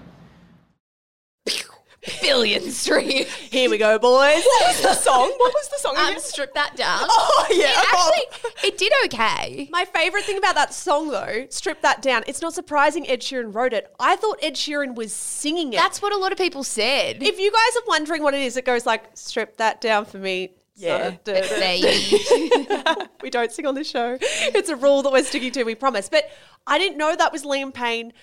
Billion 2.21 2.71
stream. 2.71 3.25
Here 3.49 3.69
we 3.69 3.77
go, 3.77 3.99
boys. 3.99 4.43
What 4.43 4.67
was 4.67 4.81
the 4.81 4.93
song? 4.95 5.31
What 5.37 5.53
was 5.53 5.69
the 5.69 5.77
song? 5.77 5.95
Um, 5.97 6.07
again? 6.07 6.19
strip 6.19 6.53
that 6.55 6.75
down. 6.75 7.01
oh 7.03 7.47
yeah. 7.51 7.65
It 7.69 7.77
actually, 7.77 8.49
it 8.69 8.77
did 8.77 8.91
okay. 9.05 9.69
My 9.71 9.85
favorite 9.85 10.23
thing 10.23 10.37
about 10.37 10.55
that 10.55 10.73
song, 10.73 11.09
though, 11.09 11.45
strip 11.49 11.81
that 11.81 12.01
down. 12.01 12.23
It's 12.25 12.41
not 12.41 12.53
surprising 12.53 13.07
Ed 13.07 13.21
Sheeran 13.21 13.53
wrote 13.53 13.73
it. 13.73 13.93
I 13.99 14.15
thought 14.15 14.39
Ed 14.41 14.55
Sheeran 14.55 14.95
was 14.95 15.13
singing 15.13 15.73
it. 15.73 15.77
That's 15.77 16.01
what 16.01 16.11
a 16.11 16.17
lot 16.17 16.31
of 16.31 16.37
people 16.39 16.63
said. 16.63 17.21
if 17.21 17.39
you 17.39 17.51
guys 17.51 17.77
are 17.77 17.85
wondering 17.87 18.23
what 18.23 18.33
it 18.33 18.41
is, 18.41 18.57
it 18.57 18.65
goes 18.65 18.85
like, 18.85 19.05
strip 19.13 19.57
that 19.57 19.79
down 19.79 20.05
for 20.05 20.17
me. 20.17 20.53
Yeah. 20.75 21.09
son." 21.09 21.19
Duh, 21.23 21.41
duh, 21.41 22.83
duh. 22.83 23.05
We 23.21 23.29
don't 23.29 23.51
sing 23.51 23.67
on 23.67 23.75
this 23.75 23.87
show. 23.89 24.17
It's 24.21 24.69
a 24.69 24.75
rule 24.75 25.03
that 25.03 25.11
we're 25.11 25.23
sticking 25.23 25.51
to, 25.51 25.63
we 25.63 25.75
promise. 25.75 26.09
But 26.09 26.31
I 26.65 26.79
didn't 26.79 26.97
know 26.97 27.15
that 27.15 27.31
was 27.31 27.43
Liam 27.43 27.71
Payne. 27.71 28.13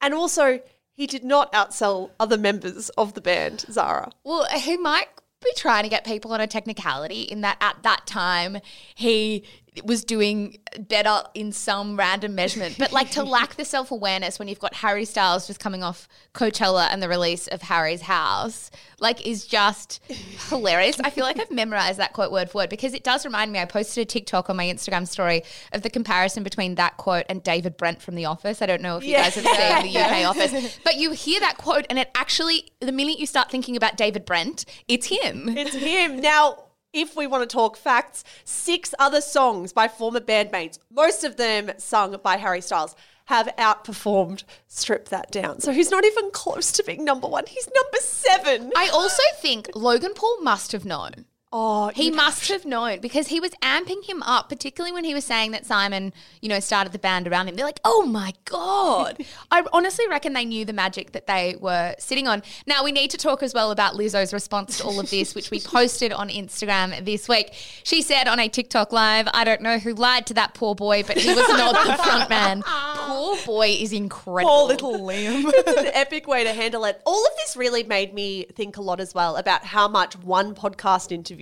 And 0.00 0.14
also, 0.14 0.60
he 0.96 1.06
did 1.06 1.22
not 1.22 1.52
outsell 1.52 2.10
other 2.18 2.38
members 2.38 2.88
of 2.90 3.14
the 3.14 3.20
band, 3.20 3.66
Zara. 3.70 4.10
Well, 4.24 4.46
he 4.46 4.76
might 4.76 5.08
be 5.44 5.52
trying 5.56 5.84
to 5.84 5.90
get 5.90 6.04
people 6.04 6.32
on 6.32 6.40
a 6.40 6.46
technicality 6.46 7.22
in 7.22 7.42
that 7.42 7.58
at 7.60 7.82
that 7.82 8.06
time 8.06 8.58
he 8.94 9.44
was 9.84 10.04
doing 10.04 10.58
better 10.78 11.22
in 11.34 11.52
some 11.52 11.96
random 11.96 12.34
measurement. 12.34 12.76
But 12.78 12.92
like 12.92 13.10
to 13.12 13.22
lack 13.22 13.54
the 13.54 13.64
self 13.64 13.90
awareness 13.90 14.38
when 14.38 14.48
you've 14.48 14.58
got 14.58 14.74
Harry 14.74 15.04
Styles 15.04 15.46
just 15.46 15.60
coming 15.60 15.82
off 15.82 16.08
Coachella 16.34 16.88
and 16.90 17.02
the 17.02 17.08
release 17.08 17.46
of 17.48 17.62
Harry's 17.62 18.02
House, 18.02 18.70
like 19.00 19.26
is 19.26 19.46
just 19.46 20.00
hilarious. 20.48 21.00
I 21.00 21.10
feel 21.10 21.24
like 21.24 21.40
I've 21.40 21.50
memorized 21.50 21.98
that 21.98 22.12
quote 22.12 22.32
word 22.32 22.50
for 22.50 22.56
word 22.56 22.70
because 22.70 22.94
it 22.94 23.04
does 23.04 23.24
remind 23.24 23.52
me. 23.52 23.60
I 23.60 23.64
posted 23.64 24.02
a 24.02 24.04
TikTok 24.04 24.50
on 24.50 24.56
my 24.56 24.64
Instagram 24.64 25.06
story 25.06 25.42
of 25.72 25.82
the 25.82 25.90
comparison 25.90 26.42
between 26.42 26.74
that 26.74 26.96
quote 26.96 27.24
and 27.28 27.42
David 27.42 27.76
Brent 27.76 28.02
from 28.02 28.16
The 28.16 28.24
Office. 28.24 28.60
I 28.60 28.66
don't 28.66 28.82
know 28.82 28.96
if 28.96 29.04
you 29.04 29.14
guys 29.14 29.36
have 29.36 29.44
seen 29.44 29.92
the 29.92 30.00
UK 30.00 30.26
Office, 30.26 30.80
but 30.82 30.96
you 30.96 31.12
hear 31.12 31.38
that 31.40 31.58
quote 31.58 31.86
and 31.88 31.98
it 31.98 32.10
actually, 32.16 32.70
the 32.80 32.92
minute 32.92 33.18
you 33.18 33.26
start 33.26 33.50
thinking 33.50 33.76
about 33.76 33.96
David 33.96 34.24
Brent, 34.24 34.64
it's 34.88 35.06
him. 35.06 35.48
It's 35.56 35.74
him. 35.74 36.20
Now, 36.20 36.65
if 36.96 37.14
we 37.14 37.26
want 37.26 37.48
to 37.48 37.54
talk 37.54 37.76
facts, 37.76 38.24
six 38.44 38.94
other 38.98 39.20
songs 39.20 39.72
by 39.72 39.86
former 39.86 40.20
bandmates, 40.20 40.78
most 40.90 41.24
of 41.24 41.36
them 41.36 41.70
sung 41.76 42.16
by 42.22 42.38
Harry 42.38 42.62
Styles, 42.62 42.96
have 43.26 43.48
outperformed 43.58 44.44
Strip 44.66 45.08
That 45.10 45.30
Down. 45.30 45.60
So 45.60 45.72
he's 45.72 45.90
not 45.90 46.04
even 46.04 46.30
close 46.30 46.72
to 46.72 46.84
being 46.84 47.04
number 47.04 47.28
one. 47.28 47.44
He's 47.46 47.68
number 47.74 47.98
seven. 48.00 48.72
I 48.76 48.88
also 48.88 49.22
think 49.40 49.68
Logan 49.74 50.12
Paul 50.14 50.40
must 50.42 50.72
have 50.72 50.84
known. 50.84 51.26
Oh, 51.52 51.90
He 51.94 52.10
must 52.10 52.48
have 52.48 52.64
known 52.64 53.00
because 53.00 53.28
he 53.28 53.40
was 53.40 53.52
amping 53.62 54.04
him 54.04 54.22
up, 54.22 54.48
particularly 54.48 54.92
when 54.92 55.04
he 55.04 55.14
was 55.14 55.24
saying 55.24 55.52
that 55.52 55.64
Simon, 55.64 56.12
you 56.42 56.48
know, 56.48 56.60
started 56.60 56.92
the 56.92 56.98
band 56.98 57.28
around 57.28 57.48
him. 57.48 57.54
They're 57.56 57.64
like, 57.64 57.80
oh 57.84 58.02
my 58.04 58.32
God. 58.44 59.24
I 59.50 59.64
honestly 59.72 60.06
reckon 60.08 60.32
they 60.32 60.44
knew 60.44 60.64
the 60.64 60.72
magic 60.72 61.12
that 61.12 61.26
they 61.26 61.56
were 61.60 61.94
sitting 61.98 62.26
on. 62.26 62.42
Now, 62.66 62.84
we 62.84 62.92
need 62.92 63.10
to 63.12 63.16
talk 63.16 63.42
as 63.42 63.54
well 63.54 63.70
about 63.70 63.94
Lizzo's 63.94 64.32
response 64.32 64.78
to 64.78 64.84
all 64.84 64.98
of 65.00 65.08
this, 65.10 65.34
which 65.34 65.50
we 65.50 65.60
posted 65.64 66.12
on 66.12 66.28
Instagram 66.28 67.04
this 67.04 67.28
week. 67.28 67.50
She 67.84 68.02
said 68.02 68.28
on 68.28 68.40
a 68.40 68.48
TikTok 68.48 68.92
live, 68.92 69.28
I 69.32 69.44
don't 69.44 69.62
know 69.62 69.78
who 69.78 69.94
lied 69.94 70.26
to 70.26 70.34
that 70.34 70.54
poor 70.54 70.74
boy, 70.74 71.04
but 71.04 71.16
he 71.16 71.28
was 71.28 71.48
not 71.48 71.86
the 71.86 72.02
front 72.02 72.28
man. 72.30 72.64
Poor 73.06 73.36
boy 73.46 73.68
is 73.68 73.92
incredible. 73.92 74.50
Poor 74.50 74.66
little 74.68 74.92
Liam. 74.94 75.44
it's 75.46 75.80
an 75.80 75.86
epic 75.94 76.26
way 76.26 76.42
to 76.42 76.52
handle 76.52 76.84
it. 76.84 77.00
All 77.06 77.24
of 77.24 77.32
this 77.36 77.56
really 77.56 77.84
made 77.84 78.12
me 78.12 78.44
think 78.54 78.76
a 78.76 78.82
lot 78.82 79.00
as 79.00 79.14
well 79.14 79.36
about 79.36 79.64
how 79.64 79.86
much 79.86 80.16
one 80.18 80.54
podcast 80.54 81.12
interview 81.12 81.35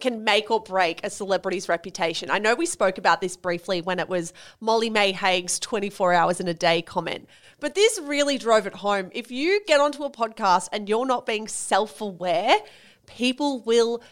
can 0.00 0.24
make 0.24 0.50
or 0.50 0.60
break 0.60 1.00
a 1.04 1.10
celebrity's 1.10 1.68
reputation. 1.68 2.30
I 2.30 2.38
know 2.38 2.54
we 2.54 2.66
spoke 2.66 2.98
about 2.98 3.20
this 3.20 3.36
briefly 3.36 3.80
when 3.80 3.98
it 3.98 4.08
was 4.08 4.32
Molly-Mae 4.60 5.12
Hague's 5.12 5.58
24 5.58 6.12
hours 6.12 6.40
in 6.40 6.48
a 6.48 6.54
day 6.54 6.82
comment, 6.82 7.28
but 7.60 7.74
this 7.74 8.00
really 8.02 8.38
drove 8.38 8.66
it 8.66 8.74
home. 8.74 9.10
If 9.12 9.30
you 9.30 9.60
get 9.66 9.80
onto 9.80 10.04
a 10.04 10.10
podcast 10.10 10.68
and 10.72 10.88
you're 10.88 11.06
not 11.06 11.26
being 11.26 11.48
self 11.48 12.00
aware, 12.00 12.56
people 13.06 13.60
will 13.60 14.02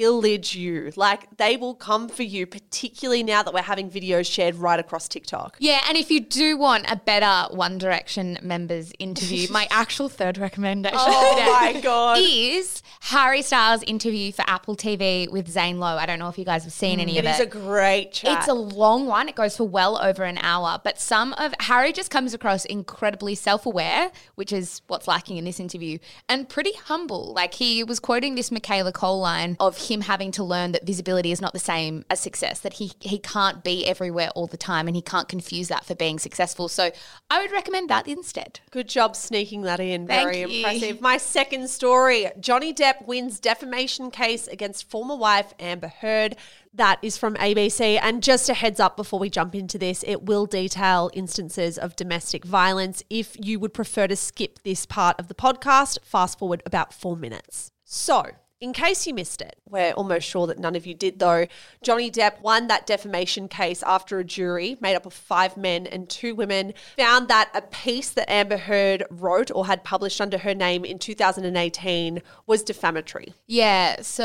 pillage 0.00 0.54
you. 0.54 0.92
Like 0.96 1.36
they 1.36 1.58
will 1.58 1.74
come 1.74 2.08
for 2.08 2.22
you, 2.22 2.46
particularly 2.46 3.22
now 3.22 3.42
that 3.42 3.52
we're 3.52 3.60
having 3.60 3.90
videos 3.90 4.32
shared 4.32 4.54
right 4.54 4.80
across 4.80 5.08
TikTok. 5.08 5.56
Yeah, 5.58 5.80
and 5.88 5.98
if 5.98 6.10
you 6.10 6.20
do 6.20 6.56
want 6.56 6.90
a 6.90 6.96
better 6.96 7.54
One 7.54 7.76
Direction 7.76 8.38
members 8.42 8.92
interview, 8.98 9.48
my 9.50 9.68
actual 9.70 10.08
third 10.08 10.38
recommendation 10.38 10.98
Oh 10.98 11.60
my 11.60 11.78
God. 11.82 12.18
is 12.20 12.82
Harry 13.00 13.42
Styles' 13.42 13.82
interview 13.82 14.32
for 14.32 14.42
Apple 14.46 14.74
TV 14.74 15.30
with 15.30 15.48
Zane 15.48 15.78
Lowe. 15.78 15.96
I 15.98 16.06
don't 16.06 16.18
know 16.18 16.28
if 16.28 16.38
you 16.38 16.46
guys 16.46 16.64
have 16.64 16.72
seen 16.72 16.98
any 16.98 17.18
It 17.18 17.26
of 17.26 17.34
is 17.34 17.40
It's 17.40 17.54
a 17.54 17.58
great 17.58 18.12
chat. 18.12 18.38
It's 18.38 18.48
a 18.48 18.54
long 18.54 19.06
one. 19.06 19.28
It 19.28 19.34
goes 19.34 19.56
for 19.58 19.68
well 19.68 20.00
over 20.02 20.24
an 20.24 20.38
hour. 20.38 20.80
But 20.82 20.98
some 20.98 21.34
of 21.34 21.54
Harry 21.60 21.92
just 21.92 22.10
comes 22.10 22.32
across 22.32 22.64
incredibly 22.64 23.34
self 23.34 23.66
aware, 23.66 24.10
which 24.36 24.50
is 24.50 24.80
what's 24.86 25.06
lacking 25.06 25.36
in 25.36 25.44
this 25.44 25.60
interview, 25.60 25.98
and 26.26 26.48
pretty 26.48 26.72
humble. 26.72 27.34
Like 27.34 27.54
he 27.54 27.84
was 27.84 28.00
quoting 28.00 28.34
this 28.34 28.50
Michaela 28.50 28.92
Coel 28.92 29.20
line 29.20 29.56
of 29.60 29.76
him 29.90 30.02
having 30.02 30.30
to 30.32 30.44
learn 30.44 30.72
that 30.72 30.86
visibility 30.86 31.32
is 31.32 31.40
not 31.40 31.52
the 31.52 31.58
same 31.58 32.04
as 32.08 32.20
success, 32.20 32.60
that 32.60 32.74
he, 32.74 32.92
he 33.00 33.18
can't 33.18 33.64
be 33.64 33.86
everywhere 33.86 34.30
all 34.34 34.46
the 34.46 34.56
time 34.56 34.86
and 34.86 34.96
he 34.96 35.02
can't 35.02 35.28
confuse 35.28 35.68
that 35.68 35.84
for 35.84 35.94
being 35.94 36.18
successful. 36.18 36.68
So 36.68 36.90
I 37.30 37.42
would 37.42 37.52
recommend 37.52 37.90
that 37.90 38.06
instead. 38.06 38.60
Good 38.70 38.88
job 38.88 39.16
sneaking 39.16 39.62
that 39.62 39.80
in. 39.80 40.06
Thank 40.06 40.32
Very 40.32 40.40
you. 40.40 40.66
impressive. 40.66 41.00
My 41.00 41.16
second 41.16 41.68
story 41.68 42.28
Johnny 42.38 42.72
Depp 42.72 43.06
wins 43.06 43.40
defamation 43.40 44.10
case 44.10 44.46
against 44.46 44.88
former 44.88 45.16
wife 45.16 45.54
Amber 45.58 45.88
Heard. 45.88 46.36
That 46.72 46.98
is 47.02 47.16
from 47.16 47.34
ABC. 47.34 47.98
And 48.00 48.22
just 48.22 48.48
a 48.48 48.54
heads 48.54 48.78
up 48.78 48.96
before 48.96 49.18
we 49.18 49.28
jump 49.28 49.54
into 49.54 49.76
this, 49.76 50.04
it 50.06 50.22
will 50.22 50.46
detail 50.46 51.10
instances 51.12 51.76
of 51.76 51.96
domestic 51.96 52.44
violence. 52.44 53.02
If 53.10 53.36
you 53.38 53.58
would 53.58 53.74
prefer 53.74 54.06
to 54.06 54.16
skip 54.16 54.62
this 54.62 54.86
part 54.86 55.18
of 55.18 55.28
the 55.28 55.34
podcast, 55.34 55.98
fast 56.04 56.38
forward 56.38 56.62
about 56.64 56.94
four 56.94 57.16
minutes. 57.16 57.72
So, 57.84 58.24
in 58.60 58.74
case 58.74 59.06
you 59.06 59.14
missed 59.14 59.40
it, 59.40 59.56
we're 59.68 59.92
almost 59.92 60.28
sure 60.28 60.46
that 60.46 60.58
none 60.58 60.76
of 60.76 60.86
you 60.86 60.92
did 60.94 61.18
though. 61.18 61.46
Johnny 61.82 62.10
Depp 62.10 62.42
won 62.42 62.66
that 62.66 62.86
defamation 62.86 63.48
case 63.48 63.82
after 63.82 64.18
a 64.18 64.24
jury 64.24 64.76
made 64.80 64.94
up 64.94 65.06
of 65.06 65.14
five 65.14 65.56
men 65.56 65.86
and 65.86 66.10
two 66.10 66.34
women 66.34 66.74
found 66.98 67.28
that 67.28 67.50
a 67.54 67.62
piece 67.62 68.10
that 68.10 68.30
Amber 68.30 68.58
Heard 68.58 69.04
wrote 69.10 69.50
or 69.54 69.66
had 69.66 69.82
published 69.82 70.20
under 70.20 70.38
her 70.38 70.54
name 70.54 70.84
in 70.84 70.98
2018 70.98 72.20
was 72.46 72.62
defamatory. 72.62 73.32
Yeah, 73.46 74.02
so 74.02 74.24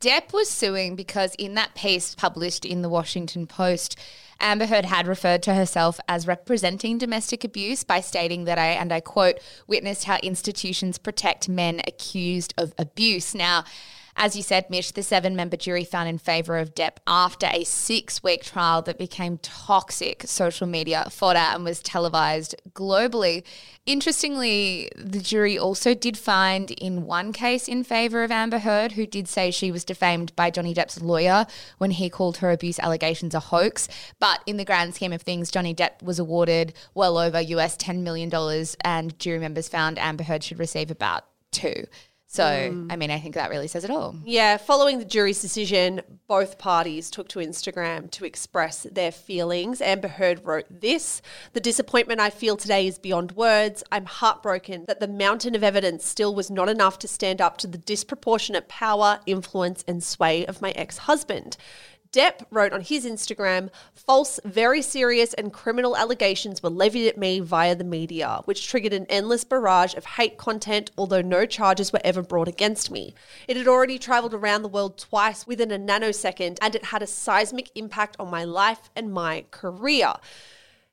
Depp 0.00 0.32
was 0.32 0.48
suing 0.48 0.96
because 0.96 1.34
in 1.34 1.54
that 1.54 1.74
piece 1.74 2.14
published 2.14 2.64
in 2.64 2.80
the 2.80 2.88
Washington 2.88 3.46
Post, 3.46 3.98
Amber 4.40 4.66
Heard 4.66 4.84
had 4.84 5.06
referred 5.06 5.42
to 5.44 5.54
herself 5.54 5.98
as 6.08 6.26
representing 6.26 6.98
domestic 6.98 7.44
abuse 7.44 7.84
by 7.84 8.00
stating 8.00 8.44
that 8.44 8.58
I, 8.58 8.68
and 8.68 8.92
I 8.92 9.00
quote, 9.00 9.40
witnessed 9.66 10.04
how 10.04 10.18
institutions 10.22 10.98
protect 10.98 11.48
men 11.48 11.80
accused 11.86 12.54
of 12.58 12.74
abuse. 12.78 13.34
Now, 13.34 13.64
As 14.18 14.34
you 14.34 14.42
said, 14.42 14.70
Mish, 14.70 14.92
the 14.92 15.02
seven 15.02 15.36
member 15.36 15.58
jury 15.58 15.84
found 15.84 16.08
in 16.08 16.16
favour 16.16 16.56
of 16.56 16.74
Depp 16.74 16.96
after 17.06 17.48
a 17.52 17.64
six 17.64 18.22
week 18.22 18.42
trial 18.42 18.80
that 18.82 18.96
became 18.96 19.36
toxic 19.38 20.22
social 20.26 20.66
media 20.66 21.06
fodder 21.10 21.38
and 21.38 21.64
was 21.64 21.82
televised 21.82 22.54
globally. 22.72 23.44
Interestingly, 23.84 24.90
the 24.96 25.20
jury 25.20 25.58
also 25.58 25.92
did 25.92 26.16
find 26.16 26.70
in 26.70 27.04
one 27.04 27.34
case 27.34 27.68
in 27.68 27.84
favour 27.84 28.24
of 28.24 28.30
Amber 28.30 28.60
Heard, 28.60 28.92
who 28.92 29.04
did 29.04 29.28
say 29.28 29.50
she 29.50 29.70
was 29.70 29.84
defamed 29.84 30.34
by 30.34 30.50
Johnny 30.50 30.72
Depp's 30.72 31.02
lawyer 31.02 31.44
when 31.76 31.90
he 31.90 32.08
called 32.08 32.38
her 32.38 32.50
abuse 32.50 32.78
allegations 32.78 33.34
a 33.34 33.40
hoax. 33.40 33.86
But 34.18 34.40
in 34.46 34.56
the 34.56 34.64
grand 34.64 34.94
scheme 34.94 35.12
of 35.12 35.20
things, 35.20 35.50
Johnny 35.50 35.74
Depp 35.74 36.02
was 36.02 36.18
awarded 36.18 36.72
well 36.94 37.18
over 37.18 37.38
US 37.38 37.76
$10 37.76 37.98
million, 37.98 38.32
and 38.82 39.18
jury 39.18 39.38
members 39.38 39.68
found 39.68 39.98
Amber 39.98 40.24
Heard 40.24 40.42
should 40.42 40.58
receive 40.58 40.90
about 40.90 41.26
two. 41.52 41.84
So, 42.28 42.44
I 42.44 42.70
mm. 42.70 42.98
mean, 42.98 43.10
I 43.10 43.20
think 43.20 43.34
that 43.36 43.50
really 43.50 43.68
says 43.68 43.84
it 43.84 43.90
all. 43.90 44.16
Yeah, 44.24 44.56
following 44.56 44.98
the 44.98 45.04
jury's 45.04 45.40
decision, 45.40 46.00
both 46.26 46.58
parties 46.58 47.08
took 47.08 47.28
to 47.28 47.38
Instagram 47.38 48.10
to 48.10 48.24
express 48.24 48.82
their 48.90 49.12
feelings. 49.12 49.80
Amber 49.80 50.08
Heard 50.08 50.44
wrote 50.44 50.66
this 50.68 51.22
The 51.52 51.60
disappointment 51.60 52.20
I 52.20 52.30
feel 52.30 52.56
today 52.56 52.88
is 52.88 52.98
beyond 52.98 53.32
words. 53.32 53.84
I'm 53.92 54.06
heartbroken 54.06 54.86
that 54.88 54.98
the 54.98 55.08
mountain 55.08 55.54
of 55.54 55.62
evidence 55.62 56.04
still 56.04 56.34
was 56.34 56.50
not 56.50 56.68
enough 56.68 56.98
to 57.00 57.08
stand 57.08 57.40
up 57.40 57.58
to 57.58 57.68
the 57.68 57.78
disproportionate 57.78 58.68
power, 58.68 59.20
influence, 59.24 59.84
and 59.86 60.02
sway 60.02 60.44
of 60.46 60.60
my 60.60 60.72
ex 60.72 60.98
husband. 60.98 61.56
Depp 62.16 62.46
wrote 62.50 62.72
on 62.72 62.80
his 62.80 63.04
Instagram, 63.04 63.68
false, 63.92 64.40
very 64.42 64.80
serious, 64.80 65.34
and 65.34 65.52
criminal 65.52 65.94
allegations 65.94 66.62
were 66.62 66.70
levied 66.70 67.06
at 67.06 67.18
me 67.18 67.40
via 67.40 67.74
the 67.74 67.84
media, 67.84 68.40
which 68.46 68.66
triggered 68.66 68.94
an 68.94 69.04
endless 69.10 69.44
barrage 69.44 69.94
of 69.94 70.06
hate 70.06 70.38
content, 70.38 70.90
although 70.96 71.20
no 71.20 71.44
charges 71.44 71.92
were 71.92 72.00
ever 72.04 72.22
brought 72.22 72.48
against 72.48 72.90
me. 72.90 73.14
It 73.46 73.58
had 73.58 73.68
already 73.68 73.98
traveled 73.98 74.32
around 74.32 74.62
the 74.62 74.68
world 74.68 74.96
twice 74.96 75.46
within 75.46 75.70
a 75.70 75.78
nanosecond, 75.78 76.56
and 76.62 76.74
it 76.74 76.86
had 76.86 77.02
a 77.02 77.06
seismic 77.06 77.70
impact 77.74 78.16
on 78.18 78.30
my 78.30 78.44
life 78.44 78.88
and 78.96 79.12
my 79.12 79.44
career. 79.50 80.14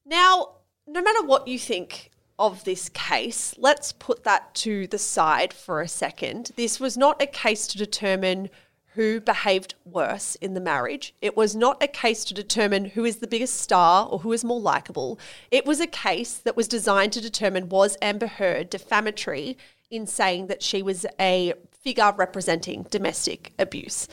Now, 0.06 0.56
no 0.86 1.02
matter 1.02 1.26
what 1.26 1.48
you 1.48 1.58
think 1.58 2.12
of 2.38 2.66
this 2.66 2.90
case, 2.90 3.56
let's 3.58 3.94
put 3.94 4.26
that 4.26 4.54
to 4.56 4.88
the 4.88 5.00
side 5.00 5.54
for 5.54 5.80
a 5.80 5.88
second. 5.88 6.52
This 6.58 6.82
was 6.82 6.98
not 6.98 7.22
a 7.22 7.28
case 7.28 7.66
to 7.68 7.78
determine 7.78 8.50
who 8.96 9.20
behaved 9.20 9.76
worse 9.86 10.36
in 10.36 10.54
the 10.54 10.62
marriage. 10.62 11.16
It 11.22 11.36
was 11.36 11.56
not 11.56 11.82
a 11.82 11.88
case 11.88 12.24
to 12.26 12.34
determine 12.34 12.86
who 12.86 13.06
is 13.06 13.18
the 13.18 13.28
biggest 13.28 13.60
star 13.60 14.08
or 14.08 14.20
who 14.20 14.32
is 14.34 14.44
more 14.44 14.60
likable. 14.60 15.20
It 15.50 15.66
was 15.66 15.80
a 15.80 15.88
case 15.88 16.36
that 16.38 16.56
was 16.56 16.68
designed 16.68 17.14
to 17.14 17.22
determine 17.22 17.70
was 17.70 17.98
Amber 18.02 18.28
Heard 18.28 18.70
defamatory 18.70 19.58
in 19.90 20.06
saying 20.08 20.48
that 20.48 20.64
she 20.64 20.82
was 20.82 21.06
a 21.20 21.54
figure 21.72 22.14
representing 22.16 22.84
domestic 22.90 23.54
abuse. 23.60 24.08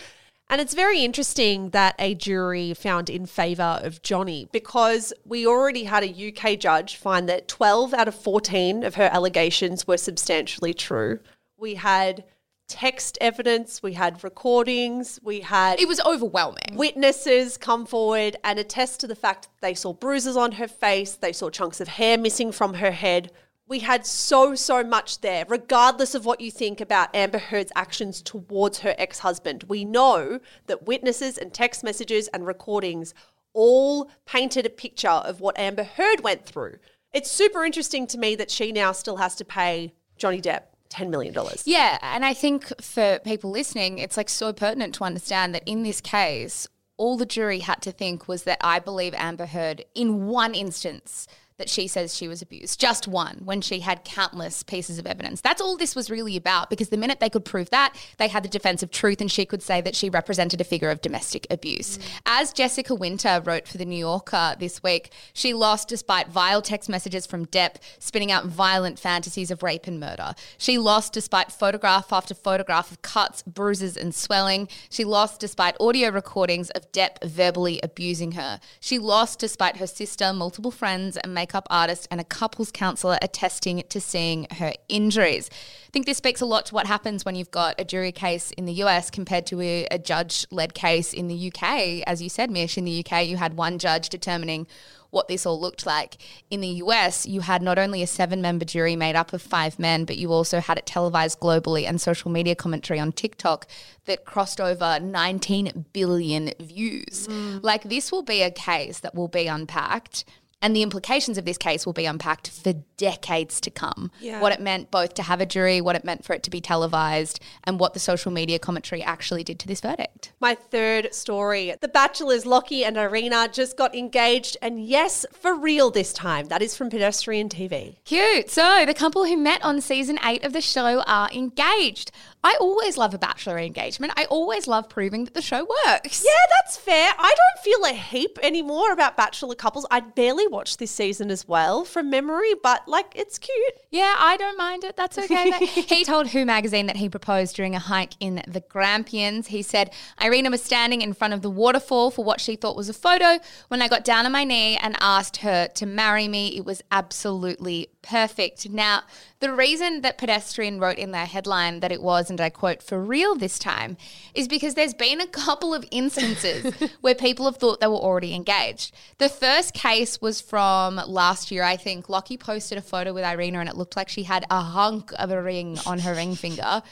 And 0.48 0.60
it's 0.60 0.74
very 0.74 1.04
interesting 1.04 1.70
that 1.70 1.94
a 1.98 2.14
jury 2.14 2.74
found 2.74 3.08
in 3.08 3.24
favour 3.26 3.78
of 3.82 4.02
Johnny 4.02 4.48
because 4.50 5.12
we 5.24 5.46
already 5.46 5.84
had 5.84 6.02
a 6.02 6.28
UK 6.28 6.58
judge 6.58 6.96
find 6.96 7.28
that 7.28 7.46
12 7.46 7.94
out 7.94 8.08
of 8.08 8.16
14 8.16 8.82
of 8.82 8.96
her 8.96 9.08
allegations 9.12 9.86
were 9.86 9.96
substantially 9.96 10.74
true. 10.74 11.20
We 11.56 11.76
had 11.76 12.24
text 12.70 13.18
evidence, 13.20 13.82
we 13.82 13.94
had 13.94 14.22
recordings, 14.22 15.18
we 15.22 15.40
had 15.40 15.80
It 15.80 15.88
was 15.88 16.00
overwhelming. 16.00 16.76
witnesses 16.76 17.56
come 17.56 17.84
forward 17.84 18.36
and 18.44 18.60
attest 18.60 19.00
to 19.00 19.08
the 19.08 19.16
fact 19.16 19.42
that 19.42 19.66
they 19.66 19.74
saw 19.74 19.92
bruises 19.92 20.36
on 20.36 20.52
her 20.52 20.68
face, 20.68 21.14
they 21.14 21.32
saw 21.32 21.50
chunks 21.50 21.80
of 21.80 21.88
hair 21.88 22.16
missing 22.16 22.52
from 22.52 22.74
her 22.74 22.92
head. 22.92 23.32
We 23.66 23.80
had 23.80 24.06
so, 24.06 24.54
so 24.54 24.84
much 24.84 25.20
there, 25.20 25.44
regardless 25.48 26.14
of 26.14 26.24
what 26.24 26.40
you 26.40 26.50
think 26.52 26.80
about 26.80 27.14
Amber 27.14 27.38
Heard's 27.38 27.72
actions 27.74 28.22
towards 28.22 28.80
her 28.80 28.94
ex 28.98 29.18
husband. 29.18 29.64
We 29.68 29.84
know 29.84 30.38
that 30.66 30.86
witnesses 30.86 31.38
and 31.38 31.52
text 31.52 31.82
messages 31.82 32.28
and 32.28 32.46
recordings 32.46 33.14
all 33.52 34.10
painted 34.26 34.64
a 34.64 34.70
picture 34.70 35.08
of 35.08 35.40
what 35.40 35.58
Amber 35.58 35.84
Heard 35.84 36.22
went 36.22 36.46
through. 36.46 36.76
It's 37.12 37.30
super 37.30 37.64
interesting 37.64 38.06
to 38.08 38.18
me 38.18 38.36
that 38.36 38.50
she 38.50 38.70
now 38.70 38.92
still 38.92 39.16
has 39.16 39.34
to 39.36 39.44
pay 39.44 39.92
Johnny 40.16 40.40
Depp 40.40 40.69
$10 40.90 41.08
million. 41.08 41.34
Yeah, 41.64 41.98
and 42.02 42.24
I 42.24 42.34
think 42.34 42.72
for 42.82 43.20
people 43.24 43.50
listening, 43.50 43.98
it's 43.98 44.16
like 44.16 44.28
so 44.28 44.52
pertinent 44.52 44.94
to 44.96 45.04
understand 45.04 45.54
that 45.54 45.62
in 45.66 45.82
this 45.82 46.00
case, 46.00 46.66
all 46.96 47.16
the 47.16 47.26
jury 47.26 47.60
had 47.60 47.80
to 47.82 47.92
think 47.92 48.28
was 48.28 48.42
that 48.42 48.58
I 48.60 48.78
believe 48.78 49.14
Amber 49.16 49.46
Heard 49.46 49.84
in 49.94 50.26
one 50.26 50.54
instance 50.54 51.26
that 51.60 51.68
she 51.68 51.86
says 51.86 52.16
she 52.16 52.26
was 52.26 52.40
abused, 52.40 52.80
just 52.80 53.06
one, 53.06 53.42
when 53.44 53.60
she 53.60 53.80
had 53.80 54.02
countless 54.02 54.62
pieces 54.62 54.98
of 54.98 55.06
evidence. 55.06 55.42
That's 55.42 55.60
all 55.60 55.76
this 55.76 55.94
was 55.94 56.10
really 56.10 56.36
about 56.36 56.70
because 56.70 56.88
the 56.88 56.96
minute 56.96 57.20
they 57.20 57.28
could 57.28 57.44
prove 57.44 57.68
that, 57.68 57.94
they 58.16 58.28
had 58.28 58.42
the 58.42 58.48
defense 58.48 58.82
of 58.82 58.90
truth 58.90 59.20
and 59.20 59.30
she 59.30 59.44
could 59.44 59.62
say 59.62 59.82
that 59.82 59.94
she 59.94 60.08
represented 60.08 60.60
a 60.60 60.64
figure 60.64 60.90
of 60.90 61.02
domestic 61.02 61.46
abuse. 61.50 61.98
As 62.24 62.54
Jessica 62.54 62.94
Winter 62.94 63.42
wrote 63.44 63.68
for 63.68 63.76
The 63.76 63.84
New 63.84 63.98
Yorker 63.98 64.56
this 64.58 64.82
week, 64.82 65.12
she 65.34 65.52
lost 65.52 65.86
despite 65.88 66.28
vile 66.28 66.62
text 66.62 66.88
messages 66.88 67.26
from 67.26 67.44
Depp 67.44 67.76
spinning 67.98 68.32
out 68.32 68.46
violent 68.46 68.98
fantasies 68.98 69.50
of 69.50 69.62
rape 69.62 69.86
and 69.86 70.00
murder. 70.00 70.34
She 70.56 70.78
lost 70.78 71.12
despite 71.12 71.52
photograph 71.52 72.10
after 72.10 72.34
photograph 72.34 72.90
of 72.90 73.02
cuts, 73.02 73.42
bruises, 73.42 73.98
and 73.98 74.14
swelling. 74.14 74.66
She 74.88 75.04
lost 75.04 75.40
despite 75.40 75.76
audio 75.78 76.08
recordings 76.08 76.70
of 76.70 76.90
Depp 76.90 77.22
verbally 77.22 77.80
abusing 77.82 78.32
her. 78.32 78.60
She 78.80 78.98
lost 78.98 79.38
despite 79.38 79.76
her 79.76 79.86
sister, 79.86 80.32
multiple 80.32 80.70
friends, 80.70 81.18
and 81.18 81.34
makeup 81.50 81.66
artist 81.68 82.06
and 82.12 82.20
a 82.20 82.24
couples 82.24 82.70
counselor 82.70 83.18
attesting 83.22 83.82
to 83.88 84.00
seeing 84.00 84.46
her 84.58 84.72
injuries. 84.88 85.50
I 85.88 85.90
think 85.90 86.06
this 86.06 86.18
speaks 86.18 86.40
a 86.40 86.46
lot 86.46 86.66
to 86.66 86.74
what 86.74 86.86
happens 86.86 87.24
when 87.24 87.34
you've 87.34 87.50
got 87.50 87.74
a 87.80 87.84
jury 87.84 88.12
case 88.12 88.52
in 88.52 88.66
the 88.66 88.74
US 88.84 89.10
compared 89.10 89.46
to 89.46 89.60
a, 89.60 89.86
a 89.90 89.98
judge 89.98 90.46
led 90.52 90.74
case 90.74 91.12
in 91.12 91.26
the 91.26 91.52
UK. 91.52 92.04
As 92.06 92.22
you 92.22 92.28
said, 92.28 92.52
Mish, 92.52 92.78
in 92.78 92.84
the 92.84 93.04
UK, 93.04 93.26
you 93.26 93.36
had 93.36 93.54
one 93.54 93.80
judge 93.80 94.10
determining 94.10 94.68
what 95.10 95.26
this 95.26 95.44
all 95.44 95.60
looked 95.60 95.86
like. 95.86 96.18
In 96.50 96.60
the 96.60 96.82
US, 96.84 97.26
you 97.26 97.40
had 97.40 97.62
not 97.62 97.80
only 97.80 98.00
a 98.00 98.06
seven 98.06 98.40
member 98.40 98.64
jury 98.64 98.94
made 98.94 99.16
up 99.16 99.32
of 99.32 99.42
five 99.42 99.76
men, 99.76 100.04
but 100.04 100.18
you 100.18 100.32
also 100.32 100.60
had 100.60 100.78
it 100.78 100.86
televised 100.86 101.40
globally 101.40 101.84
and 101.84 102.00
social 102.00 102.30
media 102.30 102.54
commentary 102.54 103.00
on 103.00 103.10
TikTok 103.10 103.66
that 104.04 104.24
crossed 104.24 104.60
over 104.60 105.00
19 105.00 105.86
billion 105.92 106.52
views. 106.60 107.26
Mm. 107.26 107.64
Like, 107.64 107.82
this 107.82 108.12
will 108.12 108.22
be 108.22 108.42
a 108.42 108.52
case 108.52 109.00
that 109.00 109.16
will 109.16 109.26
be 109.26 109.48
unpacked. 109.48 110.24
And 110.62 110.76
the 110.76 110.82
implications 110.82 111.38
of 111.38 111.44
this 111.44 111.56
case 111.56 111.86
will 111.86 111.92
be 111.92 112.04
unpacked 112.04 112.50
for 112.50 112.74
decades 112.96 113.60
to 113.62 113.70
come. 113.70 114.10
Yeah. 114.20 114.40
What 114.40 114.52
it 114.52 114.60
meant 114.60 114.90
both 114.90 115.14
to 115.14 115.22
have 115.22 115.40
a 115.40 115.46
jury, 115.46 115.80
what 115.80 115.96
it 115.96 116.04
meant 116.04 116.24
for 116.24 116.34
it 116.34 116.42
to 116.42 116.50
be 116.50 116.60
televised, 116.60 117.40
and 117.64 117.80
what 117.80 117.94
the 117.94 118.00
social 118.00 118.30
media 118.30 118.58
commentary 118.58 119.02
actually 119.02 119.42
did 119.42 119.58
to 119.60 119.66
this 119.66 119.80
verdict. 119.80 120.32
My 120.38 120.54
third 120.54 121.14
story 121.14 121.74
The 121.80 121.88
Bachelors, 121.88 122.44
Locky 122.44 122.84
and 122.84 122.98
Irena 122.98 123.48
just 123.50 123.76
got 123.76 123.94
engaged, 123.94 124.58
and 124.60 124.84
yes, 124.84 125.24
for 125.32 125.58
real 125.58 125.90
this 125.90 126.12
time. 126.12 126.48
That 126.48 126.60
is 126.60 126.76
from 126.76 126.90
Pedestrian 126.90 127.48
TV. 127.48 127.96
Cute. 128.04 128.50
So 128.50 128.84
the 128.84 128.94
couple 128.94 129.24
who 129.24 129.36
met 129.36 129.64
on 129.64 129.80
season 129.80 130.18
eight 130.24 130.44
of 130.44 130.52
the 130.52 130.60
show 130.60 131.00
are 131.02 131.30
engaged. 131.32 132.12
I 132.42 132.56
always 132.60 132.96
love 132.96 133.12
a 133.12 133.18
bachelor 133.18 133.58
engagement. 133.58 134.14
I 134.16 134.24
always 134.26 134.66
love 134.66 134.88
proving 134.88 135.24
that 135.24 135.34
the 135.34 135.42
show 135.42 135.66
works. 135.86 136.24
Yeah, 136.24 136.46
that's 136.58 136.76
fair. 136.78 137.12
I 137.18 137.34
don't 137.34 137.64
feel 137.64 137.84
a 137.84 137.92
heap 137.92 138.38
anymore 138.42 138.92
about 138.92 139.16
Bachelor 139.16 139.54
couples. 139.54 139.86
I 139.90 140.00
barely 140.00 140.46
watched 140.46 140.78
this 140.78 140.90
season 140.90 141.30
as 141.30 141.46
well 141.46 141.84
from 141.84 142.08
memory, 142.08 142.54
but 142.62 142.88
like 142.88 143.12
it's 143.14 143.38
cute. 143.38 143.74
Yeah, 143.90 144.14
I 144.18 144.38
don't 144.38 144.56
mind 144.56 144.84
it. 144.84 144.96
That's 144.96 145.18
okay. 145.18 145.50
he 145.66 146.04
told 146.04 146.28
Who 146.28 146.46
magazine 146.46 146.86
that 146.86 146.96
he 146.96 147.08
proposed 147.08 147.56
during 147.56 147.74
a 147.74 147.78
hike 147.78 148.14
in 148.20 148.42
the 148.48 148.60
Grampians. 148.60 149.48
He 149.48 149.62
said, 149.62 149.92
Irena 150.22 150.50
was 150.50 150.62
standing 150.62 151.02
in 151.02 151.12
front 151.12 151.34
of 151.34 151.42
the 151.42 151.50
waterfall 151.50 152.10
for 152.10 152.24
what 152.24 152.40
she 152.40 152.56
thought 152.56 152.76
was 152.76 152.88
a 152.88 152.94
photo. 152.94 153.38
When 153.68 153.82
I 153.82 153.88
got 153.88 154.04
down 154.04 154.24
on 154.24 154.32
my 154.32 154.44
knee 154.44 154.78
and 154.78 154.96
asked 155.00 155.38
her 155.38 155.68
to 155.68 155.86
marry 155.86 156.26
me, 156.26 156.56
it 156.56 156.64
was 156.64 156.82
absolutely 156.90 157.90
perfect. 158.02 158.68
Now, 158.68 159.02
the 159.40 159.52
reason 159.52 160.02
that 160.02 160.18
Pedestrian 160.18 160.80
wrote 160.80 160.98
in 160.98 161.12
their 161.12 161.26
headline 161.26 161.80
that 161.80 161.92
it 161.92 162.02
was, 162.02 162.30
and 162.30 162.40
I 162.40 162.50
quote, 162.50 162.82
for 162.82 163.02
real 163.02 163.34
this 163.34 163.58
time, 163.58 163.96
is 164.34 164.48
because 164.48 164.74
there's 164.74 164.94
been 164.94 165.20
a 165.20 165.26
couple 165.26 165.74
of 165.74 165.84
instances 165.90 166.74
where 167.00 167.14
people 167.14 167.46
have 167.46 167.56
thought 167.56 167.80
they 167.80 167.86
were 167.86 167.94
already 167.94 168.34
engaged. 168.34 168.94
The 169.18 169.28
first 169.28 169.74
case 169.74 170.20
was 170.20 170.40
from 170.40 170.96
last 170.96 171.50
year, 171.50 171.62
I 171.62 171.76
think. 171.76 172.08
Locky 172.08 172.36
posted 172.36 172.78
a 172.78 172.82
photo 172.82 173.12
with 173.12 173.24
Irena 173.24 173.60
and 173.60 173.68
it 173.68 173.76
looked 173.76 173.96
like 173.96 174.08
she 174.08 174.24
had 174.24 174.44
a 174.50 174.60
hunk 174.60 175.12
of 175.18 175.30
a 175.30 175.42
ring 175.42 175.78
on 175.86 176.00
her 176.00 176.14
ring 176.14 176.34
finger. 176.34 176.82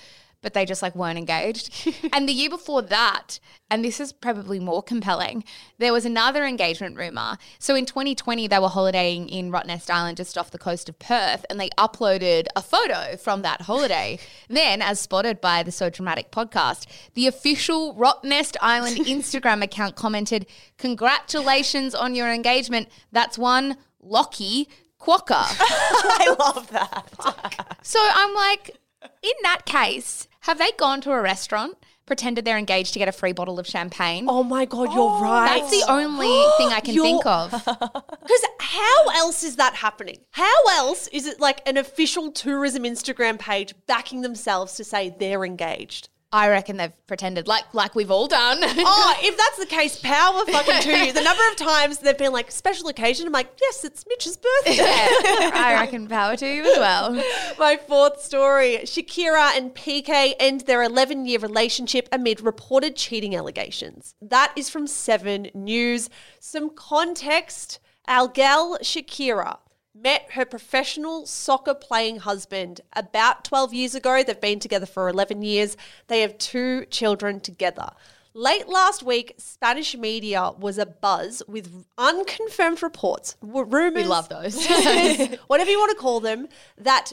But 0.40 0.54
they 0.54 0.64
just 0.64 0.82
like 0.82 0.94
weren't 0.94 1.18
engaged. 1.18 1.70
and 2.12 2.28
the 2.28 2.32
year 2.32 2.50
before 2.50 2.82
that, 2.82 3.40
and 3.70 3.84
this 3.84 3.98
is 3.98 4.12
probably 4.12 4.60
more 4.60 4.82
compelling, 4.82 5.44
there 5.78 5.92
was 5.92 6.04
another 6.04 6.44
engagement 6.44 6.96
rumor. 6.96 7.38
So 7.58 7.74
in 7.74 7.86
2020, 7.86 8.46
they 8.46 8.58
were 8.58 8.68
holidaying 8.68 9.28
in 9.28 9.50
Rottnest 9.50 9.90
Island 9.90 10.16
just 10.16 10.38
off 10.38 10.50
the 10.50 10.58
coast 10.58 10.88
of 10.88 10.98
Perth, 10.98 11.44
and 11.50 11.58
they 11.58 11.70
uploaded 11.70 12.46
a 12.54 12.62
photo 12.62 13.16
from 13.16 13.42
that 13.42 13.62
holiday. 13.62 14.18
then, 14.48 14.80
as 14.80 15.00
spotted 15.00 15.40
by 15.40 15.62
the 15.62 15.72
So 15.72 15.90
Dramatic 15.90 16.30
podcast, 16.30 16.86
the 17.14 17.26
official 17.26 17.94
Rottnest 17.94 18.56
Island 18.60 18.96
Instagram 19.06 19.62
account 19.62 19.96
commented, 19.96 20.46
Congratulations 20.78 21.94
on 21.94 22.14
your 22.14 22.32
engagement. 22.32 22.88
That's 23.12 23.36
one 23.36 23.76
Locky 24.00 24.68
Quokka. 25.00 25.44
I 25.60 26.36
love 26.38 26.70
that. 26.70 27.78
So 27.82 27.98
I'm 28.00 28.34
like, 28.34 28.76
in 29.22 29.32
that 29.42 29.66
case, 29.66 30.28
have 30.40 30.58
they 30.58 30.70
gone 30.78 31.00
to 31.02 31.12
a 31.12 31.20
restaurant, 31.20 31.76
pretended 32.08 32.44
they're 32.44 32.58
engaged 32.58 32.94
to 32.94 32.98
get 32.98 33.06
a 33.06 33.12
free 33.12 33.32
bottle 33.32 33.60
of 33.60 33.66
champagne. 33.66 34.24
Oh 34.28 34.42
my 34.42 34.64
god, 34.64 34.92
you're 34.94 35.10
oh, 35.10 35.22
right. 35.22 35.60
That's 35.60 35.70
the 35.70 35.92
only 35.92 36.26
thing 36.56 36.70
I 36.70 36.80
can 36.80 36.94
You're- 36.94 37.08
think 37.08 37.26
of. 37.26 37.52
Because 38.28 38.44
how 38.60 39.08
else 39.14 39.42
is 39.42 39.56
that 39.56 39.74
happening? 39.74 40.18
How 40.32 40.66
else 40.70 41.06
is 41.08 41.26
it 41.26 41.40
like 41.40 41.66
an 41.66 41.76
official 41.76 42.30
tourism 42.30 42.82
Instagram 42.82 43.38
page 43.38 43.74
backing 43.86 44.20
themselves 44.20 44.74
to 44.74 44.84
say 44.84 45.14
they're 45.18 45.44
engaged? 45.44 46.08
I 46.30 46.50
reckon 46.50 46.76
they've 46.76 46.92
pretended, 47.06 47.48
like 47.48 47.72
like 47.72 47.94
we've 47.94 48.10
all 48.10 48.26
done. 48.26 48.58
Oh, 48.90 49.14
if 49.20 49.36
that's 49.36 49.58
the 49.58 49.66
case, 49.66 49.98
power 49.98 50.44
fucking 50.46 50.82
to 50.82 51.06
you. 51.06 51.12
The 51.12 51.22
number 51.22 51.42
of 51.50 51.56
times 51.56 51.98
they've 51.98 52.16
been 52.16 52.32
like, 52.32 52.50
special 52.50 52.88
occasion, 52.88 53.26
I'm 53.26 53.32
like, 53.32 53.50
yes, 53.60 53.84
it's 53.84 54.04
Mitch's 54.08 54.36
birthday. 54.36 54.78
I 54.80 55.76
reckon 55.80 56.06
power 56.06 56.36
to 56.36 56.46
you 56.46 56.62
as 56.62 56.78
well. 56.78 57.14
My 57.58 57.76
fourth 57.76 58.22
story 58.22 58.78
Shakira 58.84 59.56
and 59.56 59.74
Piqué 59.74 60.34
end 60.38 60.62
their 60.62 60.82
11 60.82 61.26
year 61.26 61.38
relationship 61.38 62.08
amid 62.12 62.40
reported 62.40 62.96
cheating 62.96 63.34
allegations. 63.34 64.14
That 64.22 64.52
is 64.56 64.68
from 64.70 64.86
7 64.86 65.50
News. 65.54 66.08
Some 66.40 66.70
context 66.70 67.80
our 68.06 68.28
gal 68.28 68.78
Shakira 68.78 69.58
met 70.02 70.32
her 70.32 70.44
professional 70.44 71.26
soccer 71.26 71.74
playing 71.74 72.18
husband 72.18 72.80
about 72.94 73.44
12 73.44 73.74
years 73.74 73.94
ago. 73.94 74.22
They've 74.22 74.40
been 74.40 74.60
together 74.60 74.86
for 74.86 75.08
11 75.08 75.42
years. 75.42 75.76
They 76.08 76.20
have 76.20 76.38
two 76.38 76.84
children 76.86 77.40
together. 77.40 77.90
Late 78.34 78.68
last 78.68 79.02
week, 79.02 79.34
Spanish 79.38 79.96
media 79.96 80.52
was 80.58 80.78
abuzz 80.78 81.42
with 81.48 81.84
unconfirmed 81.96 82.82
reports, 82.82 83.36
rumors. 83.42 83.94
We 83.94 84.04
love 84.04 84.28
those. 84.28 84.64
whatever 85.46 85.70
you 85.70 85.78
want 85.78 85.90
to 85.90 86.00
call 86.00 86.20
them, 86.20 86.48
that 86.76 87.12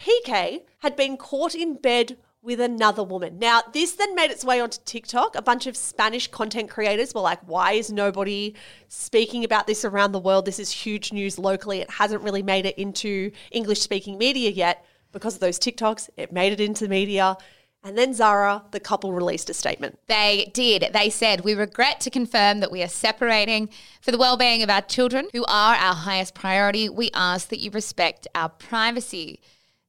Piqué 0.00 0.62
had 0.78 0.96
been 0.96 1.16
caught 1.16 1.54
in 1.54 1.74
bed 1.74 2.16
with 2.44 2.60
another 2.60 3.02
woman. 3.02 3.38
Now, 3.38 3.62
this 3.72 3.92
then 3.92 4.14
made 4.14 4.30
its 4.30 4.44
way 4.44 4.60
onto 4.60 4.78
TikTok. 4.84 5.34
A 5.34 5.42
bunch 5.42 5.66
of 5.66 5.76
Spanish 5.76 6.28
content 6.28 6.68
creators 6.68 7.14
were 7.14 7.22
like, 7.22 7.40
why 7.46 7.72
is 7.72 7.90
nobody 7.90 8.54
speaking 8.88 9.44
about 9.44 9.66
this 9.66 9.82
around 9.84 10.12
the 10.12 10.20
world? 10.20 10.44
This 10.44 10.58
is 10.58 10.70
huge 10.70 11.10
news 11.10 11.38
locally. 11.38 11.80
It 11.80 11.90
hasn't 11.90 12.22
really 12.22 12.42
made 12.42 12.66
it 12.66 12.78
into 12.78 13.30
English 13.50 13.80
speaking 13.80 14.18
media 14.18 14.50
yet. 14.50 14.84
Because 15.10 15.34
of 15.34 15.40
those 15.40 15.58
TikToks, 15.58 16.10
it 16.18 16.32
made 16.32 16.52
it 16.52 16.60
into 16.60 16.84
the 16.84 16.90
media. 16.90 17.38
And 17.82 17.96
then 17.96 18.12
Zara, 18.12 18.64
the 18.72 18.80
couple 18.80 19.12
released 19.12 19.48
a 19.48 19.54
statement. 19.54 19.98
They 20.06 20.50
did. 20.52 20.90
They 20.92 21.08
said, 21.08 21.42
We 21.42 21.54
regret 21.54 22.00
to 22.00 22.10
confirm 22.10 22.60
that 22.60 22.72
we 22.72 22.82
are 22.82 22.88
separating 22.88 23.70
for 24.02 24.10
the 24.10 24.18
well 24.18 24.36
being 24.36 24.62
of 24.62 24.70
our 24.70 24.82
children, 24.82 25.28
who 25.32 25.44
are 25.44 25.76
our 25.76 25.94
highest 25.94 26.34
priority. 26.34 26.88
We 26.88 27.10
ask 27.14 27.48
that 27.48 27.60
you 27.60 27.70
respect 27.70 28.26
our 28.34 28.48
privacy. 28.48 29.40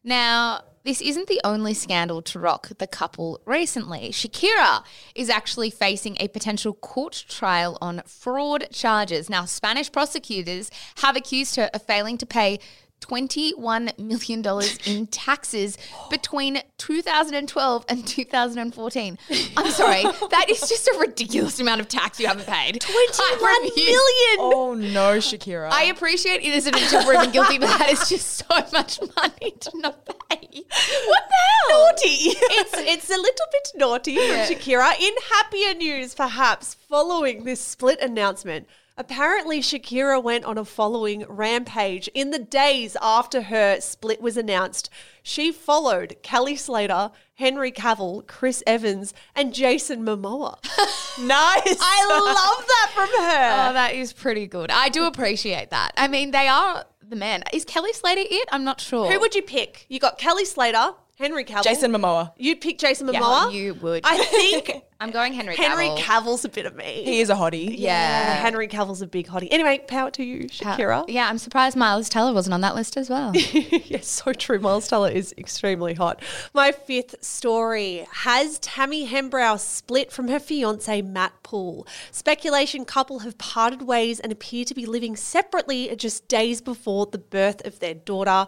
Now, 0.04 0.62
this 0.86 1.02
isn't 1.02 1.28
the 1.28 1.42
only 1.44 1.74
scandal 1.74 2.22
to 2.22 2.40
rock 2.40 2.70
the 2.78 2.86
couple 2.86 3.42
recently. 3.46 4.12
Shakira 4.12 4.84
is 5.16 5.30
actually 5.32 5.72
facing 5.72 6.16
a 6.20 6.28
potential 6.28 6.74
court 6.74 7.26
trial 7.28 7.78
on 7.82 8.04
fraud 8.06 8.68
charges. 8.72 9.28
Now, 9.28 9.46
Spanish 9.46 9.92
prosecutors 9.92 10.70
have 10.98 11.18
accused 11.18 11.56
her 11.56 11.72
of 11.74 11.82
failing 11.82 12.20
to 12.20 12.26
pay 12.26 12.60
$21 13.08 13.98
million 14.00 14.44
in 14.86 15.08
taxes 15.08 15.78
between 16.10 16.60
2012 16.78 17.86
and 17.90 18.08
2014. 18.08 19.18
I'm 19.58 19.72
sorry, 19.72 20.04
that 20.04 20.46
is 20.50 20.62
just 20.62 20.88
a 20.88 20.98
ridiculous 21.00 21.60
amount 21.60 21.82
of 21.82 21.88
tax 21.88 22.20
you 22.20 22.28
haven't 22.28 22.48
paid. 22.48 22.84
One 22.84 23.62
million! 23.64 24.38
Oh 24.40 24.74
no, 24.78 25.18
Shakira. 25.18 25.70
I 25.72 25.86
appreciate 25.86 26.42
innocent 26.42 26.76
until 26.76 27.04
proven 27.04 27.32
guilty, 27.32 27.58
but 27.58 27.68
that 27.78 27.92
is 27.92 28.10
just 28.10 28.28
so 28.28 28.56
much 28.74 29.00
money 29.16 29.52
to 29.60 29.72
not 29.76 30.06
pay. 30.06 30.64
What 31.08 31.24
the 31.30 31.36
hell? 31.70 31.86
naughty. 31.86 32.08
it's 32.08 32.74
it's 32.78 33.10
a 33.10 33.18
little 33.18 33.46
bit 33.52 33.72
naughty 33.76 34.16
from 34.16 34.26
Shakira. 34.26 35.00
In 35.00 35.14
happier 35.32 35.74
news, 35.74 36.14
perhaps 36.14 36.74
following 36.74 37.44
this 37.44 37.60
split 37.62 38.00
announcement. 38.02 38.68
Apparently, 38.98 39.60
Shakira 39.60 40.24
went 40.24 40.46
on 40.46 40.58
a 40.58 40.64
following 40.64 41.26
rampage 41.28 42.08
in 42.14 42.32
the 42.32 42.40
days 42.40 42.96
after 43.02 43.42
her 43.44 43.82
split 43.82 44.22
was 44.22 44.38
announced. 44.38 44.90
She 45.22 45.52
followed 45.52 46.16
Kelly 46.24 46.56
Slater, 46.56 47.12
Henry 47.34 47.74
Cavill, 47.74 48.26
Chris 48.26 48.64
Evans, 48.66 49.14
and 49.36 49.54
Jason 49.54 50.06
Momoa. 50.06 50.58
nice. 51.22 51.78
I 51.82 52.06
love 52.10 52.66
that 52.68 52.92
from 52.94 53.10
her. 53.10 53.70
Oh, 53.70 53.74
that 53.74 53.96
is 53.96 54.14
pretty 54.14 54.48
good. 54.48 54.72
I 54.72 54.88
do 54.88 55.04
appreciate 55.06 55.72
that. 55.72 55.92
I 55.98 56.08
mean, 56.08 56.32
they 56.32 56.48
are 56.48 56.86
the 57.06 57.18
men. 57.18 57.44
Is 57.52 57.66
Kelly 57.66 57.92
Slater 57.92 58.22
it? 58.24 58.48
I'm 58.52 58.64
not 58.64 58.80
sure. 58.80 59.12
Who 59.12 59.20
would 59.20 59.36
you 59.36 59.42
pick? 59.42 59.86
You 59.90 60.00
got 60.00 60.18
Kelly 60.18 60.46
Slater, 60.46 60.92
Henry 61.18 61.44
Cavill. 61.44 61.64
Jason 61.64 61.92
Momoa. 61.92 62.32
You'd 62.38 62.62
pick 62.62 62.78
Jason 62.78 63.10
Yeah, 63.12 63.20
Momoa? 63.20 63.52
you 63.54 63.74
would. 63.76 64.04
I 64.06 64.24
think 64.24 64.84
I'm 65.06 65.12
going 65.12 65.34
Henry 65.34 65.56
Cavill. 65.56 65.68
Henry 65.68 65.88
Cavill. 65.90 65.98
Cavill's 66.00 66.46
a 66.46 66.50
bit 66.50 66.66
of 66.66 66.76
me. 66.76 67.04
He 67.04 67.20
is 67.20 67.30
a 67.30 67.36
hottie. 67.36 67.76
yeah. 67.78 68.34
Henry 68.38 68.68
Cavill's 68.68 69.04
a 69.04 69.08
big 69.08 69.28
hottie. 69.28 69.48
Anyway, 69.52 69.80
power 69.88 70.10
to 70.10 70.24
you, 70.24 70.50
Shakira. 70.50 71.06
Yeah, 71.08 71.30
I'm 71.30 71.38
surprised 71.38 71.78
Miles 71.78 72.10
Teller 72.10 72.34
wasn't 72.34 72.56
on 72.56 72.62
that 72.62 72.74
list 72.74 72.98
as 72.98 73.08
well. 73.08 73.32
yes, 73.36 74.08
so 74.08 74.34
true. 74.34 74.58
Miles 74.58 74.88
Teller 74.88 75.12
is 75.12 75.32
extremely 75.38 75.94
hot. 75.94 76.24
My 76.56 76.72
fifth 76.72 77.24
story 77.24 78.08
has 78.14 78.58
Tammy 78.58 79.08
Hembrow 79.08 79.60
split 79.60 80.12
from 80.12 80.28
her 80.28 80.40
fiance 80.40 81.04
Matt 81.04 81.34
Poole. 81.44 81.86
Speculation 82.10 82.84
couple 82.84 83.20
have 83.20 83.38
parted 83.38 83.84
ways 83.84 84.20
and 84.20 84.32
appear 84.32 84.66
to 84.66 84.74
be 84.74 84.88
living 84.88 85.16
separately 85.16 85.96
just 85.96 86.28
days 86.28 86.62
before 86.62 87.06
the 87.06 87.20
birth 87.20 87.64
of 87.68 87.78
their 87.78 87.94
daughter. 87.94 88.48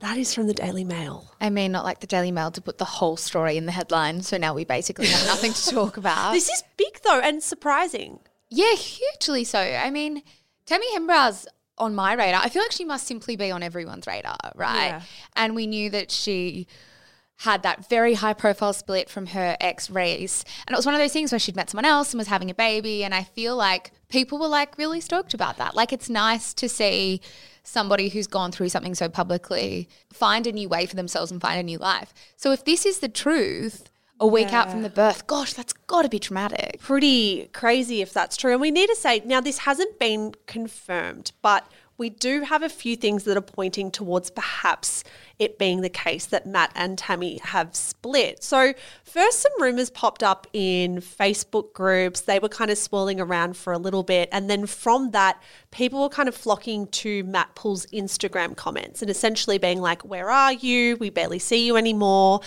That 0.00 0.16
is 0.16 0.34
from 0.34 0.46
the 0.46 0.54
Daily 0.54 0.84
Mail. 0.84 1.30
I 1.40 1.50
mean, 1.50 1.72
not 1.72 1.84
like 1.84 2.00
the 2.00 2.06
Daily 2.06 2.32
Mail 2.32 2.50
to 2.52 2.60
put 2.60 2.78
the 2.78 2.84
whole 2.86 3.16
story 3.16 3.56
in 3.56 3.66
the 3.66 3.72
headline, 3.72 4.22
so 4.22 4.38
now 4.38 4.54
we 4.54 4.64
basically 4.64 5.06
have 5.06 5.26
nothing 5.26 5.52
to 5.52 5.70
talk 5.70 5.96
about. 5.98 6.32
This 6.32 6.48
is 6.48 6.62
big 6.76 7.00
though 7.04 7.20
and 7.20 7.42
surprising. 7.42 8.20
Yeah, 8.48 8.74
hugely 8.74 9.44
so. 9.44 9.60
I 9.60 9.90
mean, 9.90 10.22
Tammy 10.66 10.86
Hembrow's 10.94 11.46
on 11.78 11.94
my 11.94 12.14
radar. 12.14 12.42
I 12.42 12.48
feel 12.48 12.62
like 12.62 12.72
she 12.72 12.84
must 12.84 13.06
simply 13.06 13.36
be 13.36 13.50
on 13.50 13.62
everyone's 13.62 14.06
radar, 14.06 14.36
right? 14.54 14.86
Yeah. 14.88 15.02
And 15.36 15.54
we 15.54 15.66
knew 15.66 15.90
that 15.90 16.10
she 16.10 16.66
had 17.36 17.62
that 17.62 17.88
very 17.88 18.14
high 18.14 18.34
profile 18.34 18.72
split 18.72 19.08
from 19.08 19.26
her 19.26 19.56
ex 19.60 19.88
Reece. 19.88 20.44
And 20.66 20.74
it 20.74 20.76
was 20.76 20.84
one 20.84 20.94
of 20.94 21.00
those 21.00 21.12
things 21.12 21.32
where 21.32 21.38
she'd 21.38 21.56
met 21.56 21.70
someone 21.70 21.86
else 21.86 22.12
and 22.12 22.18
was 22.18 22.28
having 22.28 22.50
a 22.50 22.54
baby. 22.54 23.02
And 23.02 23.14
I 23.14 23.24
feel 23.24 23.56
like 23.56 23.92
people 24.08 24.38
were 24.38 24.48
like 24.48 24.76
really 24.76 25.00
stoked 25.00 25.32
about 25.32 25.56
that. 25.56 25.74
Like 25.74 25.92
it's 25.92 26.10
nice 26.10 26.52
to 26.54 26.68
see 26.68 27.22
somebody 27.70 28.08
who's 28.08 28.26
gone 28.26 28.52
through 28.52 28.68
something 28.68 28.94
so 28.94 29.08
publicly 29.08 29.88
find 30.12 30.46
a 30.46 30.52
new 30.52 30.68
way 30.68 30.86
for 30.86 30.96
themselves 30.96 31.30
and 31.30 31.40
find 31.40 31.58
a 31.58 31.62
new 31.62 31.78
life. 31.78 32.12
So 32.36 32.52
if 32.52 32.64
this 32.64 32.84
is 32.84 32.98
the 32.98 33.08
truth, 33.08 33.90
a 34.18 34.26
week 34.26 34.52
out 34.52 34.70
from 34.70 34.82
the 34.82 34.90
birth, 34.90 35.26
gosh, 35.26 35.54
that's 35.54 35.72
got 35.72 36.02
to 36.02 36.08
be 36.08 36.18
traumatic. 36.18 36.78
pretty 36.80 37.48
crazy 37.54 38.02
if 38.02 38.12
that's 38.12 38.36
true. 38.36 38.52
And 38.52 38.60
we 38.60 38.70
need 38.70 38.88
to 38.88 38.96
say 38.96 39.22
now 39.24 39.40
this 39.40 39.58
hasn't 39.58 39.98
been 39.98 40.34
confirmed, 40.46 41.32
but 41.40 41.66
we 42.00 42.10
do 42.10 42.40
have 42.40 42.62
a 42.62 42.68
few 42.68 42.96
things 42.96 43.24
that 43.24 43.36
are 43.36 43.42
pointing 43.42 43.90
towards 43.90 44.30
perhaps 44.30 45.04
it 45.38 45.58
being 45.58 45.82
the 45.82 45.90
case 45.90 46.26
that 46.26 46.46
Matt 46.46 46.72
and 46.74 46.96
Tammy 46.96 47.38
have 47.44 47.76
split. 47.76 48.42
So, 48.42 48.72
first, 49.04 49.40
some 49.40 49.52
rumors 49.60 49.90
popped 49.90 50.22
up 50.22 50.46
in 50.52 50.96
Facebook 50.96 51.72
groups. 51.74 52.22
They 52.22 52.38
were 52.38 52.48
kind 52.48 52.70
of 52.70 52.78
swirling 52.78 53.20
around 53.20 53.56
for 53.56 53.72
a 53.72 53.78
little 53.78 54.02
bit. 54.02 54.28
And 54.32 54.48
then 54.48 54.66
from 54.66 55.10
that, 55.10 55.42
people 55.70 56.00
were 56.00 56.08
kind 56.08 56.28
of 56.28 56.34
flocking 56.34 56.86
to 56.88 57.22
Matt 57.24 57.54
Poole's 57.54 57.86
Instagram 57.86 58.56
comments 58.56 59.02
and 59.02 59.10
essentially 59.10 59.58
being 59.58 59.80
like, 59.80 60.02
Where 60.02 60.30
are 60.30 60.54
you? 60.54 60.96
We 60.96 61.10
barely 61.10 61.38
see 61.38 61.66
you 61.66 61.76
anymore 61.76 62.40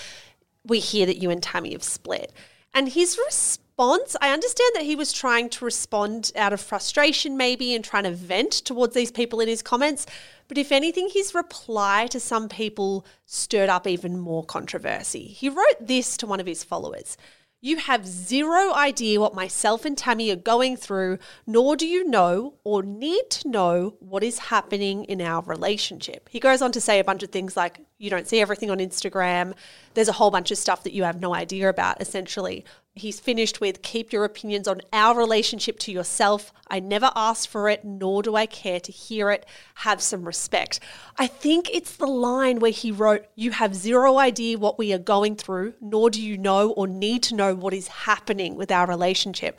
we 0.66 0.80
hear 0.80 1.06
that 1.06 1.18
you 1.18 1.30
and 1.30 1.44
Tammy 1.44 1.74
have 1.74 1.84
split. 1.84 2.32
And 2.74 2.90
his 2.90 3.18
response, 3.18 3.60
I 3.80 4.32
understand 4.32 4.72
that 4.76 4.84
he 4.84 4.96
was 4.96 5.12
trying 5.12 5.50
to 5.50 5.66
respond 5.66 6.32
out 6.36 6.54
of 6.54 6.62
frustration, 6.62 7.38
maybe, 7.38 7.74
and 7.74 7.84
trying 7.84 8.04
to 8.04 8.12
vent 8.12 8.52
towards 8.52 8.94
these 8.94 9.12
people 9.12 9.40
in 9.40 9.48
his 9.48 9.62
comments. 9.62 10.06
But 10.48 10.58
if 10.58 10.72
anything, 10.72 11.10
his 11.12 11.34
reply 11.34 12.08
to 12.12 12.20
some 12.20 12.50
people 12.50 13.06
stirred 13.26 13.70
up 13.70 13.88
even 13.88 14.20
more 14.20 14.44
controversy. 14.44 15.26
He 15.26 15.50
wrote 15.50 15.78
this 15.80 16.18
to 16.18 16.28
one 16.28 16.40
of 16.40 16.46
his 16.46 16.64
followers. 16.64 17.18
You 17.62 17.78
have 17.78 18.06
zero 18.06 18.74
idea 18.74 19.22
what 19.22 19.34
myself 19.34 19.86
and 19.86 19.98
Tammy 19.98 20.30
are 20.32 20.36
going 20.36 20.76
through, 20.76 21.18
nor 21.48 21.78
do 21.78 21.88
you 21.88 22.04
know 22.04 22.56
or 22.66 22.84
need 22.84 23.30
to 23.30 23.48
know 23.48 23.96
what 24.00 24.22
is 24.22 24.38
happening 24.38 25.06
in 25.06 25.22
our 25.22 25.42
relationship. 25.44 26.28
He 26.30 26.42
goes 26.42 26.62
on 26.62 26.74
to 26.74 26.82
say 26.82 27.00
a 27.00 27.06
bunch 27.06 27.24
of 27.24 27.30
things 27.30 27.56
like, 27.56 27.80
you 27.98 28.10
don't 28.10 28.28
see 28.28 28.42
everything 28.42 28.70
on 28.70 28.80
Instagram. 28.80 29.54
There's 29.94 30.10
a 30.10 30.14
whole 30.14 30.30
bunch 30.30 30.52
of 30.52 30.58
stuff 30.58 30.84
that 30.84 30.92
you 30.92 31.04
have 31.04 31.22
no 31.22 31.34
idea 31.34 31.70
about, 31.70 32.02
essentially. 32.02 32.66
He's 32.96 33.20
finished 33.20 33.60
with, 33.60 33.82
keep 33.82 34.14
your 34.14 34.24
opinions 34.24 34.68
on 34.68 34.82
our 34.94 35.18
relationship 35.18 35.80
to 35.80 35.92
yourself. 35.92 36.54
I 36.68 36.80
never 36.80 37.12
asked 37.16 37.48
for 37.48 37.68
it, 37.68 37.84
nor 37.84 38.22
do 38.22 38.36
I 38.36 38.46
care 38.46 38.80
to 38.80 38.92
hear 38.92 39.32
it. 39.32 39.48
Have 39.76 40.00
some 40.00 40.26
respect. 40.26 40.80
I 41.18 41.26
think 41.26 41.72
it's 41.74 41.96
the 41.96 42.06
line 42.06 42.60
where 42.60 42.72
he 42.72 42.92
wrote, 42.92 43.26
You 43.34 43.50
have 43.50 43.74
zero 43.74 44.20
idea 44.20 44.60
what 44.60 44.78
we 44.78 44.94
are 44.94 45.00
going 45.00 45.36
through, 45.36 45.74
nor 45.82 46.12
do 46.12 46.22
you 46.22 46.38
know 46.38 46.70
or 46.70 46.88
need 46.88 47.24
to 47.24 47.36
know 47.36 47.56
what 47.56 47.74
is 47.74 47.88
happening 47.88 48.56
with 48.56 48.72
our 48.72 48.86
relationship. 48.86 49.58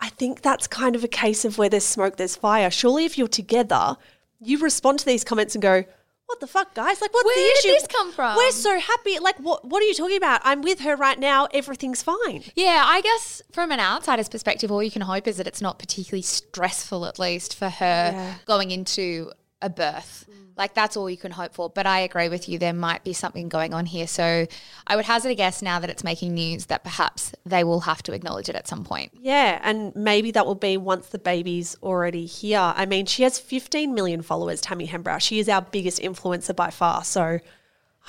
I 0.00 0.08
think 0.08 0.42
that's 0.42 0.66
kind 0.66 0.96
of 0.96 1.04
a 1.04 1.08
case 1.08 1.44
of 1.44 1.58
where 1.58 1.68
there's 1.68 1.84
smoke, 1.84 2.16
there's 2.16 2.34
fire. 2.34 2.72
Surely, 2.72 3.04
if 3.04 3.16
you're 3.16 3.28
together, 3.28 3.96
you 4.40 4.58
respond 4.58 4.98
to 4.98 5.06
these 5.06 5.22
comments 5.22 5.54
and 5.54 5.62
go, 5.62 5.84
what 6.28 6.40
the 6.40 6.46
fuck, 6.46 6.74
guys? 6.74 7.00
Like, 7.00 7.12
what's 7.12 7.24
Where 7.26 7.34
the 7.34 7.40
did 7.62 7.64
issue? 7.64 7.68
this 7.80 7.86
come 7.88 8.12
from? 8.12 8.36
We're 8.36 8.52
so 8.52 8.78
happy. 8.78 9.18
Like, 9.18 9.36
what? 9.38 9.64
What 9.64 9.82
are 9.82 9.86
you 9.86 9.94
talking 9.94 10.16
about? 10.16 10.40
I'm 10.44 10.62
with 10.62 10.80
her 10.80 10.94
right 10.94 11.18
now. 11.18 11.48
Everything's 11.52 12.02
fine. 12.02 12.44
Yeah, 12.54 12.82
I 12.86 13.00
guess 13.00 13.42
from 13.52 13.72
an 13.72 13.80
outsider's 13.80 14.28
perspective, 14.28 14.70
all 14.70 14.82
you 14.82 14.90
can 14.90 15.02
hope 15.02 15.26
is 15.26 15.38
that 15.38 15.46
it's 15.46 15.60
not 15.60 15.78
particularly 15.78 16.22
stressful, 16.22 17.04
at 17.06 17.18
least 17.18 17.56
for 17.56 17.68
her 17.68 18.10
Yeah. 18.14 18.34
going 18.46 18.70
into 18.70 19.32
a 19.60 19.68
birth. 19.70 20.26
Mm. 20.30 20.47
Like 20.58 20.74
that's 20.74 20.96
all 20.96 21.08
you 21.08 21.16
can 21.16 21.30
hope 21.30 21.54
for. 21.54 21.70
But 21.70 21.86
I 21.86 22.00
agree 22.00 22.28
with 22.28 22.48
you. 22.48 22.58
There 22.58 22.72
might 22.72 23.04
be 23.04 23.12
something 23.12 23.48
going 23.48 23.72
on 23.72 23.86
here. 23.86 24.06
So 24.06 24.46
I 24.86 24.96
would 24.96 25.04
hazard 25.04 25.30
a 25.30 25.34
guess 25.34 25.62
now 25.62 25.78
that 25.78 25.88
it's 25.88 26.04
making 26.04 26.34
news 26.34 26.66
that 26.66 26.82
perhaps 26.82 27.32
they 27.46 27.64
will 27.64 27.80
have 27.80 28.02
to 28.04 28.12
acknowledge 28.12 28.48
it 28.48 28.56
at 28.56 28.68
some 28.68 28.84
point. 28.84 29.12
Yeah, 29.20 29.60
and 29.62 29.94
maybe 29.94 30.32
that 30.32 30.44
will 30.44 30.54
be 30.56 30.76
once 30.76 31.08
the 31.08 31.18
baby's 31.18 31.76
already 31.82 32.26
here. 32.26 32.58
I 32.58 32.84
mean, 32.84 33.06
she 33.06 33.22
has 33.22 33.38
15 33.38 33.94
million 33.94 34.20
followers, 34.22 34.60
Tammy 34.60 34.88
Hembrow. 34.88 35.20
She 35.20 35.38
is 35.38 35.48
our 35.48 35.62
biggest 35.62 36.00
influencer 36.00 36.54
by 36.54 36.70
far. 36.70 37.04
So 37.04 37.38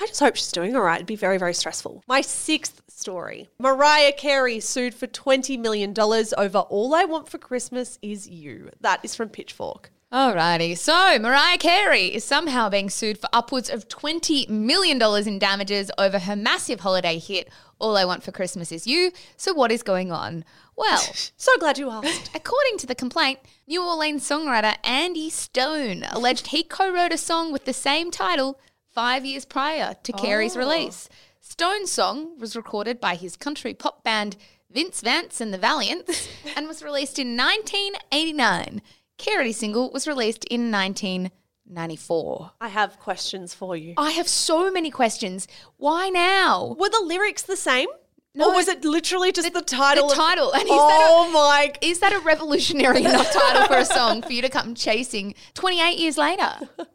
I 0.00 0.06
just 0.06 0.20
hope 0.20 0.34
she's 0.34 0.50
doing 0.50 0.74
all 0.74 0.82
right. 0.82 0.96
It'd 0.96 1.06
be 1.06 1.16
very, 1.16 1.38
very 1.38 1.54
stressful. 1.54 2.02
My 2.08 2.20
sixth 2.20 2.82
story 2.88 3.48
Mariah 3.58 4.12
Carey 4.12 4.60
sued 4.60 4.94
for 4.94 5.06
$20 5.06 5.58
million 5.58 5.94
over 5.98 6.58
All 6.58 6.94
I 6.94 7.04
Want 7.04 7.28
for 7.28 7.38
Christmas 7.38 7.98
Is 8.02 8.28
You. 8.28 8.70
That 8.80 9.00
is 9.02 9.14
from 9.14 9.28
Pitchfork. 9.28 9.90
Alrighty. 10.12 10.76
So 10.76 11.20
Mariah 11.20 11.56
Carey 11.56 12.06
is 12.06 12.24
somehow 12.24 12.68
being 12.68 12.90
sued 12.90 13.16
for 13.16 13.28
upwards 13.32 13.70
of 13.70 13.86
$20 13.86 14.48
million 14.48 15.00
in 15.00 15.38
damages 15.38 15.88
over 15.98 16.18
her 16.18 16.34
massive 16.34 16.80
holiday 16.80 17.16
hit, 17.16 17.48
All 17.78 17.96
I 17.96 18.04
Want 18.04 18.24
for 18.24 18.32
Christmas 18.32 18.72
Is 18.72 18.88
You. 18.88 19.12
So 19.36 19.54
what 19.54 19.70
is 19.70 19.84
going 19.84 20.10
on? 20.10 20.44
Well, 20.76 20.98
So 21.36 21.56
glad 21.58 21.78
you 21.78 21.90
asked. 21.90 22.28
According 22.34 22.78
to 22.78 22.88
the 22.88 22.96
complaint, 22.96 23.38
New 23.68 23.84
Orleans 23.84 24.28
songwriter 24.28 24.74
Andy 24.82 25.30
Stone 25.30 26.04
alleged 26.10 26.48
he 26.48 26.64
co 26.64 26.92
wrote 26.92 27.12
a 27.12 27.16
song 27.16 27.52
with 27.52 27.64
the 27.64 27.72
same 27.72 28.10
title 28.10 28.58
five 28.92 29.24
years 29.24 29.44
prior 29.44 29.94
to 30.02 30.12
Carey's 30.12 30.56
oh. 30.56 30.58
release. 30.58 31.08
Stone's 31.40 31.92
song 31.92 32.36
was 32.36 32.56
recorded 32.56 33.00
by 33.00 33.14
his 33.14 33.36
country 33.36 33.74
pop 33.74 34.02
band 34.02 34.36
Vince 34.72 35.02
Vance 35.02 35.40
and 35.40 35.54
the 35.54 35.58
Valiants 35.58 36.28
and 36.56 36.66
was 36.66 36.82
released 36.82 37.18
in 37.18 37.36
1989. 37.36 38.82
Carey's 39.20 39.58
single 39.58 39.90
was 39.90 40.08
released 40.08 40.44
in 40.46 40.70
1994. 40.72 42.52
I 42.60 42.68
have 42.68 42.98
questions 42.98 43.52
for 43.54 43.76
you. 43.76 43.94
I 43.96 44.12
have 44.12 44.26
so 44.26 44.70
many 44.70 44.90
questions. 44.90 45.46
Why 45.76 46.08
now? 46.08 46.74
Were 46.78 46.88
the 46.88 47.02
lyrics 47.04 47.42
the 47.42 47.56
same? 47.56 47.88
No. 48.32 48.50
or 48.50 48.54
was 48.54 48.68
it 48.68 48.84
literally 48.84 49.32
just 49.32 49.52
the, 49.52 49.60
title? 49.60 50.06
The 50.06 50.12
of- 50.12 50.18
title. 50.18 50.52
And 50.52 50.62
is 50.62 50.68
oh 50.70 50.88
that 50.88 51.28
a, 51.28 51.32
my 51.32 51.72
Is 51.80 51.98
that 51.98 52.12
a 52.12 52.20
revolutionary 52.20 53.00
enough 53.00 53.32
title 53.32 53.66
for 53.66 53.76
a 53.76 53.84
song 53.98 54.22
for 54.22 54.32
you 54.32 54.40
to 54.42 54.48
come 54.48 54.74
chasing 54.74 55.34
28 55.54 55.98
years 55.98 56.16
later? 56.16 56.50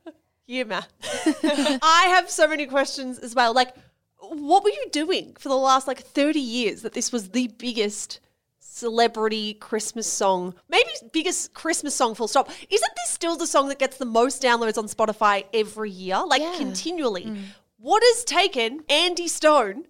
Yeah, 0.48 0.66
Matt. 0.66 0.88
I 1.82 2.06
have 2.10 2.30
so 2.30 2.48
many 2.48 2.68
questions 2.68 3.18
as 3.18 3.34
well. 3.34 3.52
Like, 3.52 3.74
what 4.20 4.64
were 4.64 4.70
you 4.70 4.86
doing 4.92 5.36
for 5.40 5.50
the 5.50 5.56
last 5.56 5.88
like 5.88 6.00
30 6.02 6.40
years 6.40 6.84
that 6.84 6.94
this 6.94 7.12
was 7.12 7.30
the 7.30 7.48
biggest 7.58 8.20
celebrity 8.76 9.54
Christmas 9.56 10.06
song? 10.08 10.54
Maybe 10.70 10.90
biggest 11.14 11.54
Christmas 11.54 11.96
song 11.96 12.14
full 12.16 12.28
stop. 12.28 12.50
Isn't 12.70 12.94
this 12.98 13.10
still 13.10 13.36
the 13.38 13.48
song 13.48 13.70
that 13.70 13.80
gets 13.80 13.98
the 13.98 14.06
most 14.06 14.42
downloads 14.42 14.78
on 14.78 14.88
Spotify 14.88 15.46
every 15.54 15.92
year? 15.92 16.22
Like 16.26 16.42
Yeah. 16.42 16.56
continually. 16.58 17.26
Mm. 17.26 17.44
What 17.78 18.04
has 18.04 18.24
taken 18.24 18.82
Andy 18.90 19.28
Stone 19.28 19.86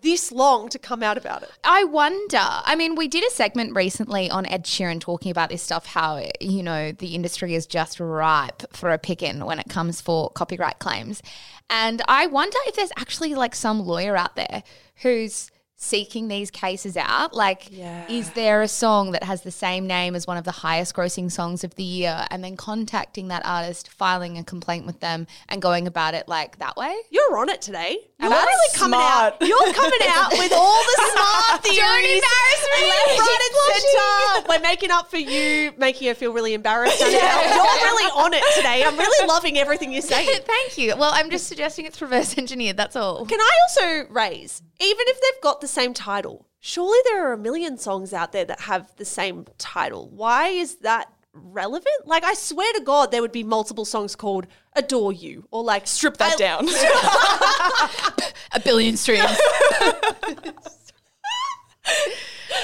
this 0.00 0.30
long 0.30 0.68
to 0.68 0.78
come 0.78 1.02
out 1.02 1.16
about 1.18 1.42
it? 1.42 1.50
I 1.64 1.82
wonder. 1.84 2.38
I 2.40 2.76
mean, 2.76 2.94
we 2.94 3.08
did 3.08 3.24
a 3.26 3.30
segment 3.30 3.74
recently 3.74 4.30
on 4.30 4.46
Ed 4.46 4.64
Sheeran 4.64 5.00
talking 5.00 5.30
about 5.32 5.48
this 5.48 5.62
stuff, 5.62 5.86
how, 5.86 6.22
you 6.40 6.62
know, 6.62 6.92
the 6.92 7.14
industry 7.16 7.54
is 7.54 7.66
just 7.66 7.98
ripe 7.98 8.62
for 8.72 8.90
a 8.90 8.98
pick 8.98 9.22
in 9.22 9.44
when 9.44 9.58
it 9.58 9.68
comes 9.68 10.00
for 10.00 10.30
copyright 10.30 10.78
claims. 10.78 11.20
And 11.68 12.02
I 12.06 12.26
wonder 12.28 12.56
if 12.66 12.76
there's 12.76 12.92
actually 12.96 13.34
like 13.34 13.54
some 13.56 13.80
lawyer 13.84 14.16
out 14.16 14.36
there 14.36 14.62
who's 15.02 15.50
seeking 15.80 16.26
these 16.26 16.50
cases 16.50 16.96
out. 16.96 17.32
Like, 17.32 17.70
is 18.10 18.30
there 18.32 18.62
a 18.62 18.68
song 18.68 19.12
that 19.12 19.22
has 19.22 19.42
the 19.42 19.52
same 19.52 19.86
name 19.86 20.16
as 20.16 20.26
one 20.26 20.36
of 20.36 20.42
the 20.42 20.50
highest 20.50 20.94
grossing 20.94 21.30
songs 21.30 21.62
of 21.62 21.74
the 21.76 21.84
year 21.84 22.26
and 22.30 22.42
then 22.42 22.56
contacting 22.56 23.28
that 23.28 23.42
artist, 23.46 23.88
filing 23.88 24.36
a 24.38 24.44
complaint 24.44 24.86
with 24.86 24.98
them 24.98 25.28
and 25.48 25.62
going 25.62 25.86
about 25.86 26.14
it 26.14 26.26
like 26.26 26.58
that 26.58 26.76
way? 26.76 26.94
You're 27.10 27.38
on 27.38 27.48
it 27.48 27.62
today. 27.62 27.96
You're 28.20 28.28
really 28.28 28.74
coming 28.74 28.98
smart. 28.98 29.34
out. 29.34 29.40
You're 29.40 29.72
coming 29.72 30.00
out 30.08 30.32
with 30.32 30.52
all 30.52 30.82
the 30.82 31.10
smart 31.12 31.62
theories. 31.62 31.78
Don't 31.78 32.04
embarrass 32.04 32.62
me. 32.74 32.88
Left, 32.88 33.18
right, 33.20 33.38
and 33.40 34.42
centre. 34.42 34.48
We're 34.48 34.68
making 34.68 34.90
up 34.90 35.08
for 35.08 35.18
you, 35.18 35.72
making 35.78 36.08
her 36.08 36.14
feel 36.14 36.32
really 36.32 36.54
embarrassed. 36.54 37.00
Annabelle. 37.00 37.54
You're 37.54 37.84
really 37.84 38.10
on 38.16 38.34
it 38.34 38.42
today. 38.56 38.82
I'm 38.84 38.98
really 38.98 39.28
loving 39.28 39.58
everything 39.58 39.92
you're 39.92 40.02
saying. 40.02 40.40
Thank 40.44 40.76
you. 40.76 40.96
Well, 40.96 41.12
I'm 41.14 41.30
just 41.30 41.46
suggesting 41.46 41.86
it's 41.86 42.02
reverse 42.02 42.36
engineered. 42.36 42.76
That's 42.76 42.96
all. 42.96 43.24
Can 43.26 43.38
I 43.40 43.50
also 43.68 44.12
raise, 44.12 44.60
even 44.80 45.04
if 45.08 45.20
they've 45.20 45.42
got 45.42 45.60
the 45.60 45.68
same 45.68 45.92
title, 45.94 46.46
surely 46.60 46.98
there 47.04 47.26
are 47.28 47.32
a 47.32 47.38
million 47.38 47.78
songs 47.78 48.12
out 48.12 48.32
there 48.32 48.44
that 48.44 48.60
have 48.62 48.94
the 48.96 49.04
same 49.04 49.46
title. 49.58 50.08
Why 50.10 50.48
is 50.48 50.76
that 50.76 51.12
relevant? 51.32 52.06
Like, 52.06 52.24
I 52.24 52.34
swear 52.34 52.72
to 52.74 52.80
God, 52.80 53.10
there 53.10 53.22
would 53.22 53.32
be 53.32 53.44
multiple 53.44 53.84
songs 53.84 54.14
called 54.16 54.46
Adore 54.76 55.12
You 55.12 55.46
or 55.50 55.62
like 55.62 55.86
Strip 55.86 56.16
that 56.18 56.34
I- 56.34 56.36
down. 56.36 56.68
A 58.52 58.60
billion 58.60 58.96
streams. 58.96 59.24
Uh, 59.24 59.30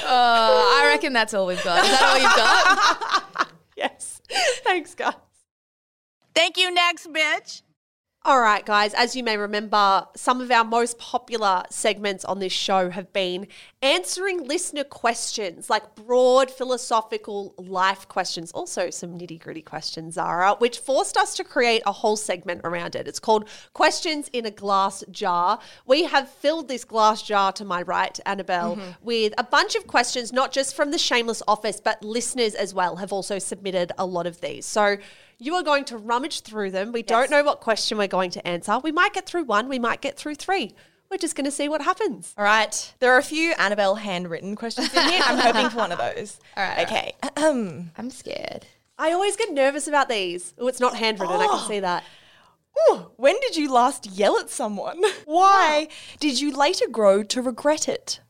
I 0.07 0.89
reckon 0.93 1.13
that's 1.13 1.35
all 1.35 1.47
we've 1.47 1.63
got. 1.63 1.85
Is 1.85 1.91
that 1.91 2.03
all 2.03 2.19
you've 2.19 2.35
got? 3.37 3.49
Yes. 3.77 4.21
Thanks, 4.65 4.95
guys. 4.95 5.13
Thank 6.35 6.57
you, 6.57 6.73
next 6.73 7.13
bitch. 7.13 7.63
All 8.27 8.41
right, 8.41 8.65
guys, 8.65 8.95
as 8.95 9.15
you 9.15 9.23
may 9.23 9.37
remember, 9.37 10.07
some 10.17 10.41
of 10.41 10.51
our 10.51 10.65
most 10.65 10.97
popular 10.97 11.63
segments 11.69 12.25
on 12.25 12.39
this 12.39 12.55
show 12.55 12.89
have 12.89 13.13
been 13.13 13.47
answering 13.83 14.49
listener 14.49 14.83
questions, 14.83 15.69
like 15.69 15.95
broad 15.95 16.51
philosophical 16.51 17.55
life 17.59 18.09
questions, 18.09 18.51
also 18.53 18.89
some 18.89 19.19
nitty 19.19 19.39
gritty 19.39 19.61
questions, 19.61 20.15
Zara, 20.15 20.55
which 20.55 20.79
forced 20.79 21.19
us 21.19 21.35
to 21.37 21.45
create 21.45 21.83
a 21.85 21.93
whole 21.93 22.17
segment 22.17 22.63
around 22.65 22.97
it. 22.97 23.07
It's 23.07 23.21
called 23.21 23.47
Questions 23.75 24.31
in 24.33 24.47
a 24.47 24.51
Glass 24.51 25.05
Jar. 25.11 25.59
We 25.85 26.05
have 26.05 26.31
filled 26.31 26.69
this 26.69 26.87
glass 26.87 27.21
jar 27.21 27.53
to 27.53 27.65
my 27.67 27.83
right, 27.83 28.19
Annabelle, 28.25 28.77
mm-hmm. 28.77 28.91
with 29.03 29.35
a 29.37 29.45
bunch 29.45 29.75
of 29.75 29.87
questions, 29.87 30.33
not 30.33 30.51
just 30.51 30.75
from 30.75 30.93
the 30.93 30.99
Shameless 30.99 31.43
office, 31.47 31.79
but 31.79 32.03
listeners 32.03 32.55
as 32.55 32.73
well 32.73 32.97
have 32.97 33.13
also 33.13 33.39
submitted 33.39 33.93
a 33.99 34.07
lot 34.07 34.27
of 34.27 34.41
these. 34.41 34.65
So, 34.65 34.97
you 35.45 35.55
are 35.55 35.63
going 35.63 35.85
to 35.87 35.99
rummage 35.99 36.41
through 36.41 36.71
them. 36.71 36.91
We 36.91 37.03
don't 37.03 37.31
know 37.31 37.45
what 37.45 37.61
question 37.61 37.99
we're 37.99 38.09
going 38.09 38.31
to 38.31 38.47
answer. 38.47 38.79
We 38.79 38.93
might 38.93 39.13
get 39.13 39.27
through 39.27 39.45
one, 39.45 39.69
we 39.69 39.79
might 39.79 40.01
get 40.01 40.17
through 40.17 40.37
three. 40.37 40.75
We're 41.11 41.19
just 41.19 41.37
going 41.37 41.45
to 41.45 41.51
see 41.51 41.69
what 41.69 41.83
happens. 41.83 42.35
All 42.37 42.45
right. 42.45 42.95
There 42.99 43.13
are 43.13 43.19
a 43.19 43.23
few 43.23 43.53
Annabelle 43.59 43.95
handwritten 43.95 44.57
questions 44.57 44.93
in 44.93 45.09
here. 45.09 45.21
I'm 45.25 45.39
hoping 45.39 45.69
for 45.69 45.77
one 45.77 45.93
of 45.93 45.99
those. 45.99 46.41
All 46.57 46.65
right. 46.65 46.87
Okay. 46.87 47.13
Ahem. 47.23 47.93
I'm 47.99 48.11
scared. 48.11 48.67
I 48.99 49.13
always 49.13 49.37
get 49.37 49.53
nervous 49.53 49.87
about 49.87 50.09
these. 50.09 50.55
Oh, 50.59 50.67
it's 50.67 50.81
not 50.81 50.97
handwritten. 50.97 51.37
I 51.37 51.47
can 51.47 51.51
oh. 51.53 51.67
see 51.69 51.81
that. 51.81 52.05
Ooh, 52.91 53.11
when 53.17 53.39
did 53.41 53.55
you 53.55 53.71
last 53.71 54.07
yell 54.07 54.39
at 54.39 54.51
someone? 54.51 55.01
Why 55.27 55.89
did 56.21 56.41
you 56.41 56.53
later 56.57 56.89
grow 56.89 57.23
to 57.23 57.43
regret 57.43 57.89
it? 57.89 58.21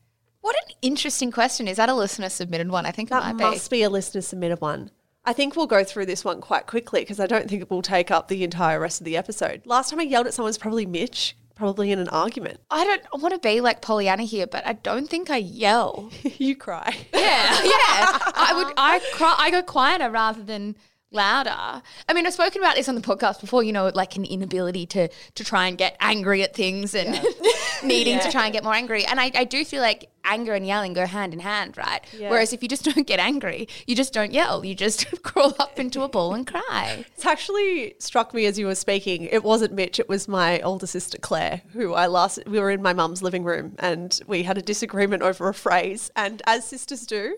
What 0.41 0.55
an 0.55 0.75
interesting 0.81 1.31
question. 1.31 1.67
Is 1.67 1.77
that 1.77 1.89
a 1.89 1.95
listener 1.95 2.29
submitted 2.29 2.69
one? 2.69 2.85
I 2.85 2.91
think 2.91 3.09
it 3.09 3.15
might 3.15 3.31
be. 3.33 3.37
That 3.39 3.51
must 3.51 3.71
be 3.71 3.81
a 3.83 3.89
listener 3.89 4.21
submitted 4.21 4.61
one. 4.61 4.91
I 5.25 5.33
think 5.33 5.55
we'll 5.55 5.67
go 5.67 5.83
through 5.83 6.05
this 6.05 6.23
one 6.23 6.39
quite 6.39 6.67
quickly 6.67 7.01
because 7.01 7.19
I 7.19 7.25
don't 7.25 7.49
think 7.49 7.61
it 7.63 7.69
will 7.69 7.81
take 7.81 8.11
up 8.11 8.27
the 8.27 8.43
entire 8.43 8.79
rest 8.79 9.01
of 9.01 9.05
the 9.05 9.17
episode. 9.17 9.61
Last 9.65 9.89
time 9.89 9.99
I 9.99 10.03
yelled 10.03 10.27
at 10.27 10.33
someone 10.33 10.49
was 10.49 10.57
probably 10.57 10.85
Mitch, 10.85 11.35
probably 11.55 11.91
in 11.91 11.99
an 11.99 12.09
argument. 12.09 12.59
I 12.69 12.83
don't 12.83 13.21
want 13.21 13.33
to 13.33 13.39
be 13.39 13.59
like 13.59 13.81
Pollyanna 13.81 14.23
here, 14.23 14.45
but 14.45 14.65
I 14.67 14.73
don't 14.73 15.09
think 15.09 15.29
I 15.29 15.37
yell. 15.37 16.11
you 16.23 16.55
cry. 16.55 16.95
Yeah, 17.13 17.63
yeah. 17.63 18.19
I 18.35 18.53
would. 18.55 18.73
I 18.77 19.01
cry. 19.13 19.35
I 19.37 19.49
go 19.49 19.63
quieter 19.63 20.11
rather 20.11 20.43
than 20.43 20.75
louder. 21.15 21.81
I 22.07 22.13
mean, 22.13 22.27
I've 22.27 22.33
spoken 22.33 22.61
about 22.61 22.75
this 22.75 22.87
on 22.87 22.95
the 22.95 23.01
podcast 23.01 23.41
before. 23.41 23.63
You 23.63 23.73
know, 23.73 23.87
like 23.93 24.15
an 24.15 24.25
inability 24.25 24.85
to 24.87 25.07
to 25.07 25.43
try 25.43 25.67
and 25.67 25.77
get 25.77 25.95
angry 25.99 26.43
at 26.43 26.53
things 26.55 26.93
and 26.93 27.19
needing 27.83 28.19
to 28.19 28.31
try 28.31 28.45
and 28.45 28.53
get 28.53 28.63
more 28.63 28.73
angry. 28.73 29.05
And 29.05 29.19
I, 29.19 29.31
I 29.33 29.43
do 29.45 29.65
feel 29.65 29.81
like 29.81 30.09
anger 30.25 30.53
and 30.53 30.65
yelling 30.65 30.93
go 30.93 31.05
hand 31.05 31.33
in 31.33 31.39
hand, 31.39 31.77
right? 31.77 32.03
Yeah. 32.17 32.29
Whereas 32.29 32.51
if 32.51 32.61
you 32.61 32.69
just 32.69 32.83
don't 32.83 33.07
get 33.07 33.19
angry, 33.19 33.67
you 33.87 33.95
just 33.95 34.13
don't 34.13 34.33
yell. 34.33 34.65
You 34.65 34.75
just 34.75 35.21
crawl 35.23 35.55
up 35.59 35.79
into 35.79 36.01
a 36.01 36.09
ball 36.09 36.33
and 36.33 36.45
cry. 36.45 37.05
It's 37.15 37.25
actually 37.25 37.95
struck 37.99 38.33
me 38.33 38.45
as 38.45 38.59
you 38.59 38.65
were 38.65 38.75
speaking. 38.75 39.23
It 39.23 39.43
wasn't 39.43 39.73
Mitch, 39.73 39.99
it 39.99 40.09
was 40.09 40.27
my 40.27 40.59
older 40.61 40.87
sister 40.87 41.17
Claire, 41.17 41.61
who 41.73 41.93
I 41.93 42.07
last 42.07 42.39
we 42.47 42.59
were 42.59 42.71
in 42.71 42.81
my 42.81 42.93
mum's 42.93 43.21
living 43.21 43.43
room 43.43 43.75
and 43.79 44.19
we 44.27 44.43
had 44.43 44.57
a 44.57 44.61
disagreement 44.61 45.23
over 45.23 45.47
a 45.47 45.53
phrase. 45.53 46.11
And 46.15 46.41
as 46.47 46.65
sisters 46.65 47.05
do, 47.05 47.37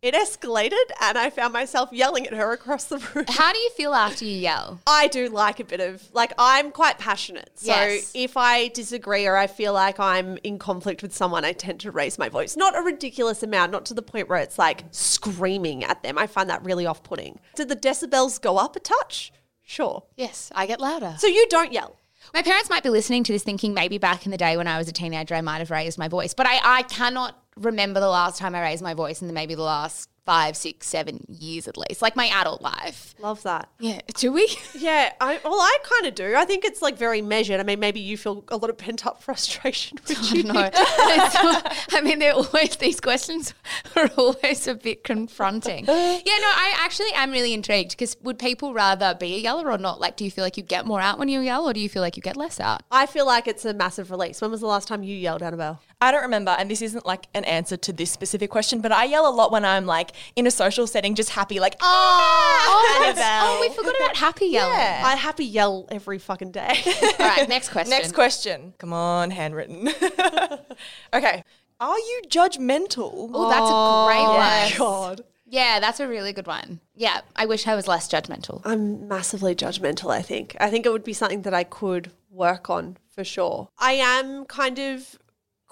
it 0.00 0.14
escalated 0.14 0.72
and 1.00 1.18
I 1.18 1.28
found 1.30 1.52
myself 1.52 1.90
yelling 1.92 2.26
at 2.26 2.32
her 2.32 2.52
across 2.52 2.84
the 2.84 2.98
room. 2.98 3.24
How 3.28 3.52
do 3.52 3.58
you 3.58 3.70
feel 3.70 3.94
after 3.94 4.24
you 4.24 4.36
yell? 4.38 4.80
I 4.86 5.08
do 5.08 5.28
like 5.28 5.58
a 5.60 5.64
bit 5.64 5.80
of 5.80 6.02
like 6.12 6.32
I'm 6.38 6.70
quite 6.70 6.98
passionate. 6.98 7.50
So 7.56 7.66
Yes. 7.66 8.12
if 8.14 8.36
I 8.36 8.68
disagree 8.68 9.26
or 9.26 9.36
I 9.36 9.46
feel 9.48 9.72
like 9.72 9.98
I'm 9.98 10.38
in 10.44 10.58
conflict 10.58 11.02
with 11.02 11.14
someone, 11.14 11.44
I 11.44 11.52
tend 11.52 11.80
to 11.80 11.90
raise 11.90 12.18
my 12.18 12.28
voice. 12.28 12.56
Not 12.56 12.76
a 12.76 12.80
ridiculous 12.80 13.42
amount, 13.42 13.72
not 13.72 13.84
to 13.86 13.94
the 13.94 14.02
point 14.02 14.28
where 14.28 14.38
it's 14.38 14.58
like 14.58 14.84
screaming 14.90 15.82
at 15.84 16.02
them. 16.02 16.16
I 16.16 16.26
find 16.26 16.48
that 16.50 16.64
really 16.64 16.86
off-putting. 16.86 17.40
Did 17.56 17.68
the 17.68 17.76
decibels 17.76 18.40
go 18.40 18.56
up 18.58 18.76
a 18.76 18.80
touch? 18.80 19.32
Sure. 19.64 20.04
Yes, 20.16 20.50
I 20.54 20.66
get 20.66 20.80
louder. 20.80 21.16
So 21.18 21.26
you 21.26 21.46
don't 21.50 21.72
yell. 21.72 21.96
My 22.34 22.42
parents 22.42 22.70
might 22.70 22.82
be 22.82 22.90
listening 22.90 23.24
to 23.24 23.32
this 23.32 23.42
thinking 23.42 23.74
maybe 23.74 23.98
back 23.98 24.26
in 24.26 24.30
the 24.30 24.36
day 24.36 24.56
when 24.56 24.66
I 24.66 24.78
was 24.78 24.88
a 24.88 24.92
teenager, 24.92 25.34
I 25.34 25.40
might 25.40 25.58
have 25.58 25.70
raised 25.70 25.98
my 25.98 26.08
voice, 26.08 26.34
but 26.34 26.46
I, 26.46 26.60
I 26.62 26.82
cannot 26.82 27.38
remember 27.56 28.00
the 28.00 28.08
last 28.08 28.38
time 28.38 28.54
I 28.54 28.62
raised 28.62 28.82
my 28.82 28.94
voice 28.94 29.20
the, 29.20 29.32
maybe 29.32 29.54
the 29.54 29.62
last 29.62 30.08
five, 30.28 30.58
six, 30.58 30.86
seven 30.86 31.24
years 31.26 31.66
at 31.66 31.78
least, 31.78 32.02
like 32.02 32.14
my 32.14 32.26
adult 32.26 32.60
life. 32.60 33.14
Love 33.18 33.42
that. 33.44 33.70
Yeah. 33.80 34.02
Do 34.14 34.30
we? 34.30 34.46
Yeah, 34.74 35.12
I, 35.20 35.40
well, 35.42 35.58
I 35.58 35.76
kind 35.82 36.06
of 36.06 36.14
do. 36.14 36.34
I 36.36 36.44
think 36.44 36.64
it's 36.64 36.82
like 36.82 36.96
very 36.98 37.20
measured. 37.22 37.58
I 37.58 37.62
mean, 37.62 37.80
maybe 37.80 37.98
you 38.00 38.16
feel 38.16 38.44
a 38.48 38.56
lot 38.56 38.70
of 38.70 38.76
pent 38.76 39.06
up 39.06 39.22
frustration. 39.22 39.98
Which 40.06 40.30
you 40.30 40.42
No. 40.44 40.70
I 40.72 42.00
mean, 42.04 42.18
they're 42.18 42.34
always, 42.34 42.76
these 42.76 43.00
questions 43.00 43.54
are 43.96 44.08
always 44.16 44.68
a 44.68 44.74
bit 44.74 45.02
confronting. 45.02 45.86
Yeah, 45.86 45.92
no, 45.94 45.96
I 45.96 46.74
actually 46.80 47.10
am 47.14 47.30
really 47.32 47.54
intrigued 47.54 47.92
because 47.92 48.16
would 48.22 48.38
people 48.38 48.74
rather 48.74 49.16
be 49.18 49.34
a 49.34 49.38
yeller 49.38 49.70
or 49.70 49.78
not? 49.78 50.00
Like, 50.00 50.16
do 50.16 50.24
you 50.24 50.30
feel 50.30 50.44
like 50.44 50.56
you 50.58 50.62
get 50.62 50.86
more 50.86 51.00
out 51.00 51.18
when 51.18 51.28
you 51.28 51.40
yell 51.40 51.68
or 51.68 51.72
do 51.72 51.80
you 51.80 51.88
feel 51.88 52.02
like 52.02 52.16
you 52.16 52.22
get 52.22 52.36
less 52.36 52.60
out? 52.60 52.82
I 52.92 53.06
feel 53.06 53.26
like 53.26 53.48
it's 53.48 53.64
a 53.64 53.72
massive 53.74 54.10
release. 54.10 54.40
When 54.40 54.50
was 54.50 54.60
the 54.60 54.66
last 54.66 54.86
time 54.86 55.02
you 55.02 55.16
yelled, 55.16 55.42
Annabelle? 55.42 55.80
I 56.00 56.12
don't 56.12 56.22
remember, 56.22 56.54
and 56.56 56.70
this 56.70 56.80
isn't 56.80 57.04
like 57.04 57.26
an 57.34 57.44
answer 57.44 57.76
to 57.76 57.92
this 57.92 58.10
specific 58.12 58.50
question, 58.50 58.80
but 58.80 58.92
I 58.92 59.04
yell 59.04 59.28
a 59.28 59.34
lot 59.34 59.50
when 59.50 59.64
I'm 59.64 59.84
like 59.84 60.12
in 60.36 60.46
a 60.46 60.50
social 60.50 60.86
setting, 60.86 61.16
just 61.16 61.30
happy, 61.30 61.58
like, 61.58 61.74
ah! 61.80 62.66
oh, 62.68 63.00
that's- 63.02 63.42
oh, 63.44 63.58
we 63.60 63.74
forgot 63.74 63.96
about 63.96 64.16
happy 64.16 64.46
yelling. 64.46 64.78
Yeah. 64.78 65.02
I 65.04 65.16
happy 65.16 65.44
yell 65.44 65.88
every 65.90 66.18
fucking 66.18 66.52
day. 66.52 66.82
All 67.18 67.26
right, 67.26 67.48
next 67.48 67.68
question. 67.72 67.90
Next 67.90 68.12
question. 68.14 68.74
Come 68.78 68.92
on, 68.92 69.32
handwritten. 69.32 69.88
okay. 71.12 71.42
Are 71.80 71.98
you 71.98 72.22
judgmental? 72.28 73.30
Oh, 73.34 73.48
that's 73.48 73.68
a 73.68 74.06
great 74.06 74.24
oh, 74.24 74.36
yes. 74.36 74.78
one. 74.78 75.16
God. 75.16 75.24
Yeah, 75.50 75.80
that's 75.80 75.98
a 75.98 76.06
really 76.06 76.32
good 76.32 76.46
one. 76.46 76.80
Yeah, 76.94 77.22
I 77.34 77.46
wish 77.46 77.66
I 77.66 77.74
was 77.74 77.88
less 77.88 78.08
judgmental. 78.08 78.60
I'm 78.64 79.08
massively 79.08 79.54
judgmental, 79.54 80.12
I 80.12 80.22
think. 80.22 80.56
I 80.60 80.70
think 80.70 80.86
it 80.86 80.92
would 80.92 81.04
be 81.04 81.12
something 81.12 81.42
that 81.42 81.54
I 81.54 81.64
could 81.64 82.12
work 82.30 82.70
on 82.70 82.98
for 83.14 83.24
sure. 83.24 83.68
I 83.78 83.92
am 83.94 84.44
kind 84.44 84.78
of 84.78 85.18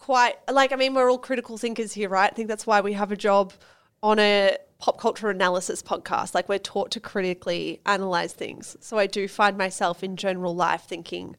quite 0.06 0.36
like 0.48 0.70
I 0.70 0.76
mean 0.76 0.94
we're 0.94 1.10
all 1.10 1.18
critical 1.18 1.58
thinkers 1.58 1.92
here, 1.92 2.08
right? 2.08 2.30
I 2.30 2.34
think 2.34 2.46
that's 2.46 2.64
why 2.64 2.80
we 2.80 2.92
have 2.92 3.10
a 3.10 3.16
job 3.16 3.52
on 4.04 4.20
a 4.20 4.56
pop 4.78 5.00
culture 5.00 5.30
analysis 5.30 5.82
podcast. 5.82 6.32
Like 6.32 6.48
we're 6.48 6.60
taught 6.60 6.92
to 6.92 7.00
critically 7.00 7.80
analyze 7.84 8.32
things. 8.32 8.76
So 8.78 8.98
I 8.98 9.08
do 9.08 9.26
find 9.26 9.58
myself 9.58 10.04
in 10.04 10.14
general 10.14 10.54
life 10.54 10.82
thinking 10.82 11.34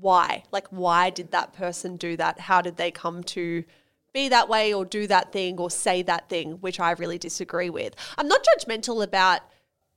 why? 0.00 0.44
Like 0.52 0.68
why 0.68 1.10
did 1.10 1.32
that 1.32 1.52
person 1.52 1.96
do 1.96 2.16
that? 2.16 2.38
How 2.38 2.62
did 2.62 2.76
they 2.76 2.92
come 2.92 3.24
to 3.24 3.64
be 4.12 4.28
that 4.28 4.48
way 4.48 4.72
or 4.72 4.84
do 4.84 5.08
that 5.08 5.32
thing 5.32 5.58
or 5.58 5.68
say 5.68 6.02
that 6.02 6.28
thing, 6.28 6.52
which 6.60 6.78
I 6.78 6.92
really 6.92 7.18
disagree 7.18 7.70
with. 7.70 7.96
I'm 8.16 8.28
not 8.28 8.46
judgmental 8.46 9.02
about 9.02 9.40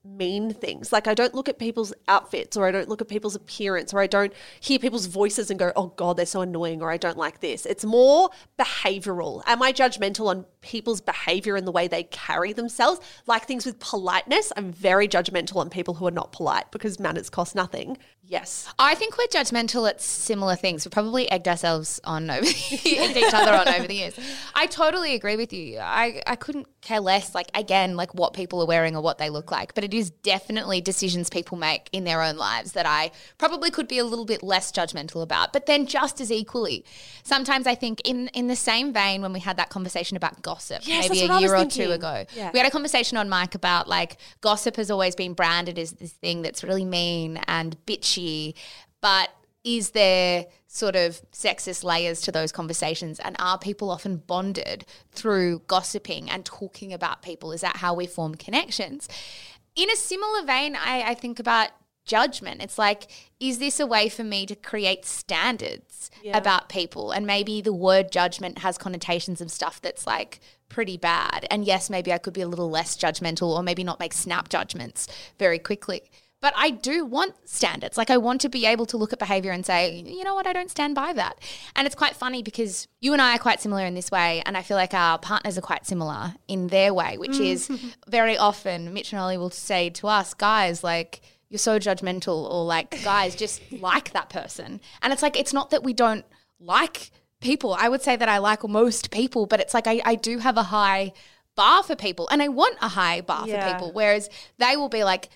mean 0.06 0.54
things. 0.54 0.94
Like 0.94 1.08
I 1.08 1.14
don't 1.14 1.34
look 1.34 1.50
at 1.50 1.60
people's 1.60 1.94
outfits 2.08 2.56
or 2.56 2.68
I 2.68 2.72
don't 2.72 2.88
look 2.88 3.02
at 3.02 3.08
people's 3.08 3.36
appearance 3.36 3.94
or 3.94 4.00
I 4.00 4.08
don't 4.08 4.34
hear 4.60 4.80
people's 4.80 5.08
voices 5.08 5.50
and 5.50 5.60
go, 5.60 5.72
"Oh 5.76 5.88
god, 5.96 6.18
they're 6.18 6.26
so 6.26 6.42
annoying" 6.42 6.82
or 6.82 6.92
I 6.92 6.98
don't 6.98 7.18
like 7.18 7.40
this. 7.42 7.66
It's 7.66 7.84
more 7.84 8.30
behavioral. 8.60 9.42
Am 9.46 9.62
I 9.62 9.74
judgmental 9.74 10.28
on 10.28 10.46
people's 10.62 11.02
behavior 11.02 11.56
and 11.56 11.68
the 11.68 11.72
way 11.72 11.88
they 11.88 12.04
carry 12.04 12.54
themselves? 12.54 13.02
Like 13.28 13.46
things 13.46 13.66
with 13.66 13.80
politeness, 13.80 14.52
I'm 14.56 14.72
very 14.72 15.08
judgmental 15.08 15.58
on 15.58 15.70
people 15.70 15.96
who 15.96 16.08
are 16.08 16.12
not 16.12 16.32
polite 16.32 16.72
because 16.72 17.00
manners 17.00 17.30
cost 17.30 17.56
nothing. 17.56 17.98
Yes. 18.28 18.68
I 18.80 18.96
think 18.96 19.18
we're 19.18 19.28
judgmental 19.28 19.88
at 19.88 20.02
similar 20.02 20.56
things. 20.56 20.84
We've 20.84 20.92
probably 20.92 21.30
egged 21.30 21.48
ourselves 21.48 22.00
on 22.04 22.30
over 22.30 22.46
each 22.84 23.34
other 23.34 23.54
on 23.54 23.68
over 23.68 23.88
the 23.88 23.94
years. 23.96 24.20
I 24.56 24.66
totally 24.66 25.14
agree 25.14 25.36
with 25.36 25.54
you. 25.54 25.78
I, 25.80 26.24
I 26.26 26.36
couldn't 26.36 26.68
care 26.82 27.00
less, 27.00 27.36
like 27.36 27.50
again, 27.54 27.96
like 27.96 28.16
what 28.16 28.34
people 28.34 28.62
are 28.62 28.66
wearing 28.66 28.96
or 28.96 29.02
what 29.02 29.20
they 29.20 29.30
look 29.30 29.52
like. 29.52 29.76
But 29.76 29.84
it 29.84 29.94
is 29.94 30.10
definitely 30.10 30.82
decisions 30.82 31.30
people 31.30 31.58
make 31.58 31.88
in 31.92 32.04
their 32.04 32.22
own 32.24 32.36
lives 32.38 32.72
that 32.72 32.86
I 32.88 33.12
probably 33.38 33.70
could 33.70 33.88
be 33.88 34.00
a 34.00 34.06
little 34.06 34.26
bit 34.26 34.42
less 34.42 34.72
judgmental 34.72 35.22
about. 35.22 35.54
But 35.54 35.68
then 35.68 35.86
just 35.86 36.20
as 36.20 36.32
equally, 36.32 36.84
sometimes 37.24 37.68
I 37.68 37.76
think 37.76 38.02
in 38.06 38.28
in 38.30 38.48
the 38.48 38.56
same 38.56 38.92
vein 38.92 39.22
when 39.22 39.34
we 39.34 39.40
had 39.40 39.58
that 39.58 39.70
conversation 39.70 40.18
about 40.18 40.42
gossip 40.42 40.82
Yes, 40.88 41.10
maybe 41.10 41.20
a 41.26 41.28
what 41.28 41.32
I 41.32 41.34
was 41.36 41.42
year 41.44 41.56
or 41.56 41.60
thinking. 41.60 41.86
two 41.86 41.92
ago. 41.92 42.26
Yeah. 42.36 42.50
We 42.54 42.60
had 42.60 42.68
a 42.68 42.72
conversation 42.72 43.18
on 43.18 43.30
Mike 43.30 43.54
about 43.56 43.88
like 43.88 44.18
gossip 44.42 44.78
has 44.78 44.90
always 44.90 45.16
been 45.16 45.34
branded 45.34 45.78
as 45.78 45.92
this 45.92 46.12
thing 46.12 46.42
that's 46.42 46.64
really 46.64 46.86
mean 46.86 47.38
and 47.48 47.78
bitchy, 47.86 48.15
but 49.02 49.30
is 49.64 49.92
there 49.92 50.46
sort 50.68 50.96
of 50.96 51.22
sexist 51.32 51.84
layers 51.84 52.22
to 52.22 52.32
those 52.32 52.52
conversations? 52.52 53.20
And 53.20 53.36
are 53.40 53.58
people 53.58 53.90
often 53.90 54.18
bonded 54.18 54.86
through 55.12 55.64
gossiping 55.68 56.30
and 56.30 56.46
talking 56.46 56.94
about 56.94 57.22
people? 57.24 57.52
Is 57.52 57.62
that 57.62 57.78
how 57.78 57.94
we 57.94 58.06
form 58.06 58.36
connections? 58.36 59.10
In 59.76 59.90
a 59.90 59.96
similar 59.96 60.44
vein 60.46 60.76
i, 60.76 61.02
I 61.02 61.14
think 61.16 61.40
about 61.40 61.70
judgment. 62.06 62.62
It's 62.62 62.78
like 62.78 63.08
is 63.40 63.58
this 63.58 63.80
a 63.80 63.88
way 63.88 64.10
for 64.10 64.24
me 64.24 64.46
to 64.46 64.56
create 64.56 65.06
standards 65.06 66.12
Yeah. 66.22 66.38
about 66.38 66.70
people? 66.70 67.12
And 67.12 67.26
maybe 67.26 67.62
the 67.62 67.74
word 67.74 68.12
judgment 68.12 68.60
has 68.60 68.78
connotations 68.78 69.42
of 69.42 69.50
stuff 69.52 69.82
that's 69.82 70.06
like 70.06 70.40
pretty 70.70 70.98
bad. 70.98 71.48
And 71.50 71.66
yes 71.66 71.90
maybe 71.90 72.14
i 72.14 72.20
could 72.20 72.34
be 72.34 72.42
a 72.42 72.48
little 72.48 72.70
less 72.70 72.96
judgmental 72.96 73.50
or 73.56 73.64
maybe 73.64 73.84
not 73.84 74.00
make 74.00 74.14
snap 74.14 74.50
judgments 74.50 75.08
very 75.40 75.58
quickly 75.60 76.04
but 76.42 76.54
I 76.56 76.70
do 76.70 77.06
want 77.06 77.34
standards. 77.50 77.98
Like 77.98 78.10
I 78.10 78.18
want 78.18 78.42
to 78.42 78.50
be 78.50 78.66
able 78.66 78.86
to 78.88 78.98
look 78.98 79.14
at 79.14 79.20
behavior 79.20 79.52
and 79.52 79.66
say, 79.66 79.96
you 80.06 80.24
know 80.24 80.36
what, 80.36 80.46
I 80.46 80.54
don't 80.54 80.70
stand 80.70 80.94
by 80.96 81.14
that. 81.14 81.40
And 81.76 81.86
it's 81.88 81.96
quite 81.96 82.16
funny 82.16 82.44
because 82.44 82.88
you 83.02 83.14
and 83.14 83.22
I 83.22 83.36
are 83.36 83.40
quite 83.40 83.62
similar 83.62 83.86
in 83.86 83.96
this 83.96 84.12
way. 84.12 84.44
And 84.46 84.56
I 84.56 84.62
feel 84.62 84.78
like 84.78 84.94
our 84.94 85.18
partners 85.18 85.58
are 85.58 85.62
quite 85.62 85.86
similar 85.88 86.36
in 86.48 86.68
their 86.68 86.94
way, 86.94 87.18
which 87.18 87.40
is 87.40 87.70
very 88.08 88.38
often 88.38 88.94
Mitch 88.94 89.12
and 89.12 89.20
Ollie 89.20 89.38
will 89.38 89.50
say 89.50 89.90
to 89.92 90.08
us, 90.08 90.34
guys, 90.34 90.84
like, 90.84 91.22
you're 91.50 91.58
so 91.60 91.80
judgmental, 91.80 92.50
or 92.52 92.66
like, 92.66 93.04
guys, 93.04 93.36
just 93.36 93.62
like 93.72 94.12
that 94.14 94.30
person. 94.30 94.82
And 95.02 95.14
it's 95.14 95.22
like, 95.22 95.40
it's 95.40 95.54
not 95.54 95.70
that 95.72 95.84
we 95.84 95.94
don't 95.94 96.26
like 96.60 97.12
people. 97.40 97.74
I 97.74 97.90
would 97.90 98.02
say 98.02 98.16
that 98.16 98.28
I 98.30 98.40
like 98.40 98.68
most 98.68 99.12
people, 99.12 99.46
but 99.46 99.60
it's 99.60 99.74
like 99.74 99.88
I, 99.88 100.02
I 100.06 100.16
do 100.16 100.40
have 100.40 100.58
a 100.58 100.64
high 100.64 101.14
bar 101.56 101.84
for 101.84 101.96
people 101.96 102.28
and 102.32 102.42
I 102.42 102.50
want 102.50 102.78
a 102.82 102.90
high 102.90 103.22
bar 103.22 103.48
Yeah. 103.48 103.66
for 103.68 103.74
people. 103.74 103.94
Whereas 103.94 104.30
they 104.58 104.76
will 104.76 104.90
be 104.90 105.04
like, 105.04 105.30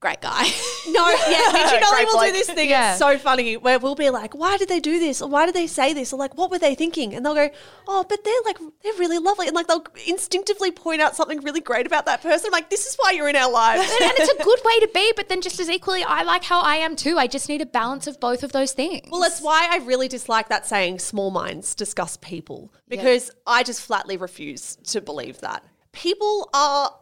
great 0.00 0.20
guy. 0.20 0.46
No, 0.88 1.06
yeah, 1.28 1.50
Mitch 1.52 1.72
and 1.72 1.84
Ollie 1.84 2.04
Great 2.04 2.06
will 2.06 2.20
do 2.20 2.32
this 2.32 2.48
thing. 2.48 2.70
Yeah. 2.70 2.90
It's 2.90 3.00
so 3.00 3.18
funny 3.18 3.56
where 3.56 3.78
we'll 3.78 3.96
be 3.96 4.08
like, 4.08 4.34
why 4.34 4.56
did 4.56 4.68
they 4.68 4.78
do 4.80 5.00
this? 5.00 5.20
Or 5.20 5.28
why 5.28 5.44
did 5.44 5.54
they 5.54 5.66
say 5.66 5.92
this? 5.92 6.12
Or 6.12 6.16
like, 6.16 6.38
what 6.38 6.50
were 6.50 6.60
they 6.60 6.74
thinking? 6.76 7.12
And 7.12 7.26
they'll 7.26 7.34
go, 7.34 7.50
oh, 7.88 8.04
but 8.08 8.22
they're 8.24 8.32
like, 8.46 8.56
they're 8.82 8.94
really 8.94 9.18
lovely. 9.18 9.48
And 9.48 9.54
like, 9.54 9.66
they'll 9.66 9.84
instinctively 10.06 10.70
point 10.70 11.02
out 11.02 11.16
something 11.16 11.40
really 11.42 11.60
great 11.60 11.86
about 11.86 12.06
that 12.06 12.22
person. 12.22 12.46
I'm 12.46 12.52
like, 12.52 12.70
this 12.70 12.86
is 12.86 12.94
why 12.98 13.10
you're 13.10 13.28
in 13.28 13.36
our 13.36 13.50
lives. 13.50 13.82
and 13.82 14.12
it's 14.16 14.32
a 14.32 14.42
good 14.44 14.60
way 14.64 14.80
to 14.80 14.88
be, 14.94 15.12
but 15.16 15.28
then 15.28 15.42
just 15.42 15.58
as 15.60 15.68
equally, 15.68 16.04
I 16.04 16.22
like 16.22 16.44
how 16.44 16.60
I 16.60 16.76
am 16.76 16.94
too. 16.96 17.18
I 17.18 17.26
just 17.26 17.48
need 17.48 17.60
a 17.60 17.66
balance 17.66 18.06
of 18.06 18.18
both 18.20 18.42
of 18.42 18.52
those 18.52 18.72
things. 18.72 19.08
Well, 19.10 19.20
that's 19.20 19.42
why 19.42 19.68
I 19.70 19.78
really 19.78 20.08
dislike 20.08 20.48
that 20.48 20.66
saying 20.66 21.00
small 21.00 21.30
minds 21.30 21.74
discuss 21.74 22.16
people 22.16 22.72
because 22.88 23.30
I 23.46 23.64
just 23.64 23.82
flatly 23.82 24.16
refuse 24.16 24.76
to 24.84 25.00
believe 25.00 25.40
that. 25.40 25.64
People 25.92 26.48
are 26.54 26.94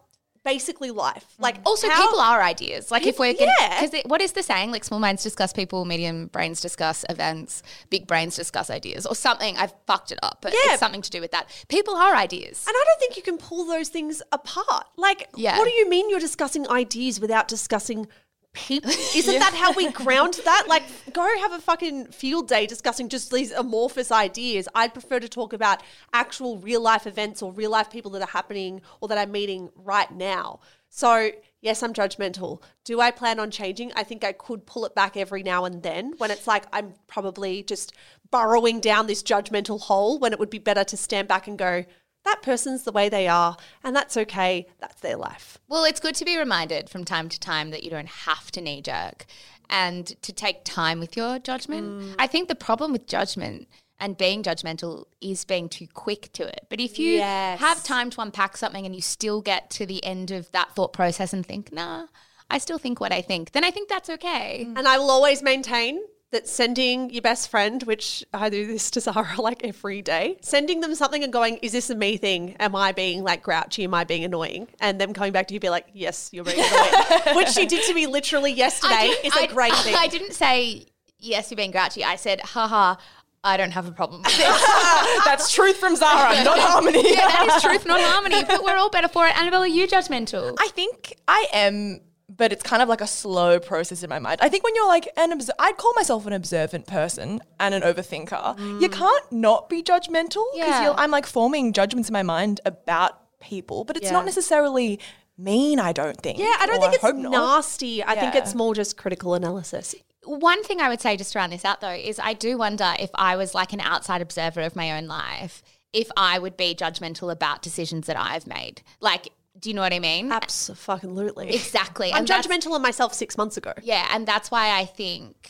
basically 0.45 0.91
life. 0.91 1.25
Mm. 1.39 1.43
Like, 1.43 1.57
also, 1.65 1.89
how- 1.89 2.03
people 2.05 2.21
are 2.21 2.43
ideas. 2.43 2.91
Like 2.91 3.07
if 3.07 3.19
we're 3.19 3.35
Yeah. 3.39 3.81
because 3.81 4.03
what 4.07 4.21
is 4.21 4.33
the 4.33 4.43
saying? 4.43 4.71
Like 4.71 4.85
small 4.85 5.01
minds 5.01 5.23
discuss 5.23 5.53
people, 5.53 5.85
medium 5.85 6.27
brains 6.29 6.61
discuss 6.61 7.05
events, 7.09 7.63
big 7.91 8.07
brains 8.07 8.37
discuss 8.37 8.71
ideas, 8.71 9.07
or 9.07 9.15
something. 9.15 9.57
I've 9.57 9.73
fucked 9.87 10.13
it 10.13 10.19
up, 10.23 10.39
but 10.43 10.53
Yeah. 10.53 10.73
it's 10.73 10.81
something 10.81 11.03
to 11.03 11.11
do 11.11 11.21
with 11.21 11.31
that. 11.33 11.49
People 11.69 11.97
are 11.97 12.15
ideas. 12.15 12.65
And 12.69 12.75
I 12.77 12.85
don't 12.85 13.01
think 13.01 13.17
you 13.17 13.23
can 13.23 13.39
pull 13.39 13.65
those 13.65 13.89
things 13.89 14.23
apart. 14.33 14.87
Like, 14.97 15.29
Yeah. 15.35 15.59
what 15.59 15.65
do 15.65 15.73
you 15.75 15.89
mean 15.89 16.11
you're 16.11 16.21
discussing 16.21 16.69
ideas 16.71 17.19
without 17.21 17.49
discussing 17.49 18.07
people? 18.55 18.91
Isn't 19.15 19.39
that 19.39 19.55
how 19.55 19.73
we 19.73 19.91
ground 19.93 20.41
that? 20.45 20.65
Like, 20.75 20.85
go 21.13 21.23
have 21.41 21.53
a 21.53 21.61
fucking 21.61 22.07
field 22.07 22.49
day 22.49 22.67
discussing 22.67 23.09
just 23.09 23.31
these 23.31 23.53
amorphous 23.53 24.11
ideas. 24.11 24.67
I'd 24.75 24.93
prefer 24.93 25.21
to 25.21 25.29
talk 25.29 25.53
about 25.53 25.83
actual 26.13 26.59
real 26.59 26.81
life 26.81 27.07
events 27.07 27.43
or 27.43 27.53
real 27.53 27.71
life 27.71 27.91
people 27.91 28.11
that 28.13 28.23
are 28.23 28.29
happening 28.29 28.81
or 29.01 29.09
that 29.09 29.19
I'm 29.19 29.31
meeting 29.31 29.71
right 29.77 30.11
now. 30.11 30.61
So, 30.89 31.31
yes, 31.61 31.83
I'm 31.83 31.93
judgmental. 31.93 32.63
Do 32.85 33.01
I 33.01 33.11
plan 33.11 33.41
on 33.41 33.51
changing? 33.51 33.93
I 33.95 34.05
think 34.05 34.25
I 34.25 34.33
could 34.33 34.65
pull 34.65 34.85
it 34.85 34.95
back 34.95 35.17
every 35.17 35.43
now 35.43 35.65
and 35.65 35.83
then 35.83 36.15
when 36.19 36.31
it's 36.31 36.47
like 36.47 36.67
I'm 36.73 36.95
probably 37.07 37.63
just 37.63 37.93
burrowing 38.31 38.81
down 38.81 39.07
this 39.07 39.23
judgmental 39.23 39.81
hole 39.81 40.19
when 40.19 40.33
it 40.33 40.39
would 40.39 40.51
be 40.51 40.59
better 40.59 40.85
to 40.85 40.97
stand 40.97 41.29
back 41.29 41.47
and 41.47 41.59
go, 41.59 41.85
that 42.25 42.43
person's 42.43 42.85
the 42.85 42.93
way 42.93 43.09
they 43.09 43.29
are, 43.29 43.57
and 43.83 43.95
that's 43.95 44.17
okay. 44.17 44.67
That's 44.81 45.01
their 45.01 45.17
life. 45.17 45.59
Well, 45.69 45.85
it's 45.85 46.01
good 46.01 46.15
to 46.17 46.25
be 46.25 46.37
reminded 46.39 46.89
from 46.91 47.05
time 47.05 47.29
to 47.29 47.39
time 47.39 47.71
that 47.71 47.83
you 47.85 47.91
don't 47.91 48.09
have 48.09 48.51
to 48.53 48.61
knee 48.61 48.81
jerk 48.83 49.27
and 49.71 50.07
to 50.23 50.33
take 50.33 50.65
time 50.65 51.01
with 51.01 51.17
your 51.17 51.39
judgment. 51.39 51.87
Mm. 52.03 52.15
I 52.19 52.27
think 52.27 52.49
the 52.49 52.55
problem 52.55 52.93
with 52.93 53.07
judgment 53.07 53.69
and 54.01 54.17
being 54.19 54.43
judgmental 54.43 55.05
is 55.21 55.45
being 55.45 55.69
too 55.69 55.87
quick 55.95 56.33
to 56.35 56.47
it. 56.47 56.67
But 56.69 56.81
if 56.81 56.99
you 56.99 57.13
Yes. 57.13 57.61
have 57.61 57.83
time 57.85 58.11
to 58.11 58.21
unpack 58.21 58.57
something 58.57 58.85
and 58.85 58.95
you 58.95 59.01
still 59.01 59.41
get 59.41 59.71
to 59.71 59.87
the 59.87 60.05
end 60.05 60.31
of 60.31 60.51
that 60.53 60.75
thought 60.75 60.93
process 60.93 61.33
and 61.33 61.47
think, 61.47 61.73
nah, 61.73 62.07
I 62.51 62.59
still 62.59 62.79
think 62.79 63.01
what 63.01 63.13
I 63.13 63.23
think, 63.23 63.53
then 63.53 63.65
I 63.65 63.71
think 63.71 63.89
that's 63.89 64.11
okay. 64.11 64.67
Mm. 64.69 64.79
And 64.79 64.89
I 64.89 64.99
will 64.99 65.11
always 65.11 65.43
maintain 65.43 66.03
that 66.35 66.47
sending 66.49 67.11
your 67.11 67.23
best 67.23 67.49
friend, 67.49 67.83
which 67.85 68.25
I 68.35 68.51
do 68.51 68.67
this 68.67 68.91
to 68.93 69.01
Zara 69.01 69.35
like 69.41 69.65
every 69.65 70.03
day, 70.03 70.37
sending 70.43 70.81
them 70.81 70.95
something 70.95 71.25
and 71.25 71.33
going, 71.33 71.57
"Is 71.63 71.73
this 71.73 71.89
a 71.91 71.95
me 71.95 72.17
thing? 72.19 72.55
Am 72.61 72.77
I 72.77 72.93
being 72.93 73.23
like 73.25 73.43
grouchy? 73.43 73.85
Am 73.85 73.95
I 73.95 74.05
being 74.05 74.25
annoying?" 74.25 74.69
And 74.81 75.01
them 75.01 75.13
coming 75.15 75.33
back 75.33 75.49
to 75.49 75.55
you, 75.55 75.61
be 75.61 75.71
like, 75.71 75.87
"Yes, 75.95 76.29
you're 76.33 76.45
being 76.45 76.61
annoying," 76.61 76.93
which 77.37 77.49
she 77.49 77.67
did 77.67 77.85
to 77.87 77.95
me 77.95 78.07
literally 78.07 78.53
yesterday. 78.53 79.09
didn't- 79.09 79.25
Is 79.27 79.37
a 79.37 79.43
I- 79.43 79.47
great 79.47 79.75
thing. 79.77 79.95
I 79.97 80.09
didn't 80.09 80.33
say 80.35 80.87
yes, 81.19 81.51
you're 81.51 81.57
being 81.57 81.71
grouchy. 81.71 82.05
I 82.05 82.17
said, 82.17 82.41
haha, 82.43 82.97
I 83.43 83.57
don't 83.57 83.71
have 83.71 83.87
a 83.89 83.93
problem 83.93 84.23
with 84.23 84.37
this. 84.37 84.47
That's 85.25 85.51
truth 85.53 85.77
from 85.79 85.97
Zara, 85.97 86.45
not 86.45 86.59
harmony. 86.59 87.03
yeah, 87.15 87.29
that 87.29 87.55
is 87.57 87.63
truth, 87.63 87.87
not 87.87 88.01
harmony. 88.01 88.43
But 88.45 88.63
we're 88.63 88.77
all 88.77 88.91
better 88.91 89.09
for 89.09 89.27
it. 89.27 89.39
Annabelle, 89.39 89.63
are 89.63 89.67
you 89.67 89.87
judgmental? 89.87 90.55
I 90.59 90.69
think 90.69 91.17
I 91.29 91.47
am, 91.53 92.01
but 92.29 92.53
it's 92.53 92.63
kind 92.63 92.83
of 92.83 92.89
like 92.89 93.01
a 93.01 93.07
slow 93.07 93.61
process 93.61 94.03
in 94.03 94.11
my 94.11 94.19
mind. 94.19 94.41
I 94.41 94.49
think 94.49 94.65
when 94.65 94.75
you're 94.75 94.89
like 94.89 95.09
an, 95.17 95.33
obs- 95.33 95.51
I'd 95.59 95.77
call 95.77 95.93
myself 95.95 96.27
an 96.27 96.33
observant 96.33 96.87
person 96.87 97.41
and 97.61 97.75
an 97.75 97.83
overthinker. 97.83 98.59
You 98.81 98.89
mm. 98.89 98.93
can't 98.93 99.33
not 99.33 99.69
be 99.69 99.83
judgmental 99.83 100.45
because 100.53 100.83
Yeah. 100.83 100.95
I'm 100.97 101.11
like 101.11 101.27
forming 101.27 101.73
judgments 101.73 102.09
in 102.09 102.13
my 102.13 102.23
mind 102.23 102.61
about 102.65 103.21
people, 103.41 103.85
but 103.85 103.97
it's 103.97 104.07
Yeah. 104.07 104.13
not 104.13 104.25
necessarily 104.25 104.99
mean. 105.37 105.79
I 105.79 105.93
don't 105.93 106.21
think. 106.21 106.39
yeah, 106.39 106.57
I 106.61 106.67
don't 106.67 106.79
or 106.79 106.81
think 106.81 106.95
it's 106.95 107.03
hope 107.03 107.17
not. 107.17 107.33
nasty. 107.33 108.03
I 108.03 108.15
think 108.15 108.35
it's 108.35 108.55
more 108.55 108.75
just 108.75 108.97
critical 108.97 109.35
analysis. 109.35 109.95
One 110.25 110.65
thing 110.65 110.81
I 110.81 110.89
would 110.89 111.03
say 111.03 111.17
just 111.19 111.33
to 111.33 111.39
round 111.39 111.53
this 111.53 111.65
out 111.65 111.83
though 111.83 111.91
is 111.91 112.19
I 112.19 112.33
do 112.33 112.57
wonder 112.57 112.95
if 112.99 113.11
I 113.15 113.37
was 113.37 113.55
like 113.55 113.75
an 113.75 113.81
outside 113.81 114.23
observer 114.23 114.63
of 114.63 114.75
my 114.75 114.97
own 114.97 115.07
life, 115.07 115.63
if 115.93 116.09
I 116.17 116.39
would 116.39 116.57
be 116.57 116.75
judgmental 116.75 117.31
about 117.31 117.61
decisions 117.61 118.07
that 118.07 118.19
I've 118.19 118.47
made. 118.47 118.83
Like, 119.01 119.29
do 119.65 119.71
you 119.71 119.75
know 119.75 119.81
what 119.81 119.95
I 119.95 119.99
mean? 119.99 120.31
Absolutely. 120.31 121.55
Exactly. 121.55 122.13
I'm 122.13 122.19
And 122.19 122.29
judgmental 122.29 122.77
of 122.77 122.83
myself 122.83 123.15
six 123.15 123.39
months 123.39 123.57
ago. 123.57 123.73
Yeah, 123.83 124.07
and 124.13 124.29
that's 124.29 124.51
why 124.51 124.79
I 124.79 124.85
think 124.85 125.49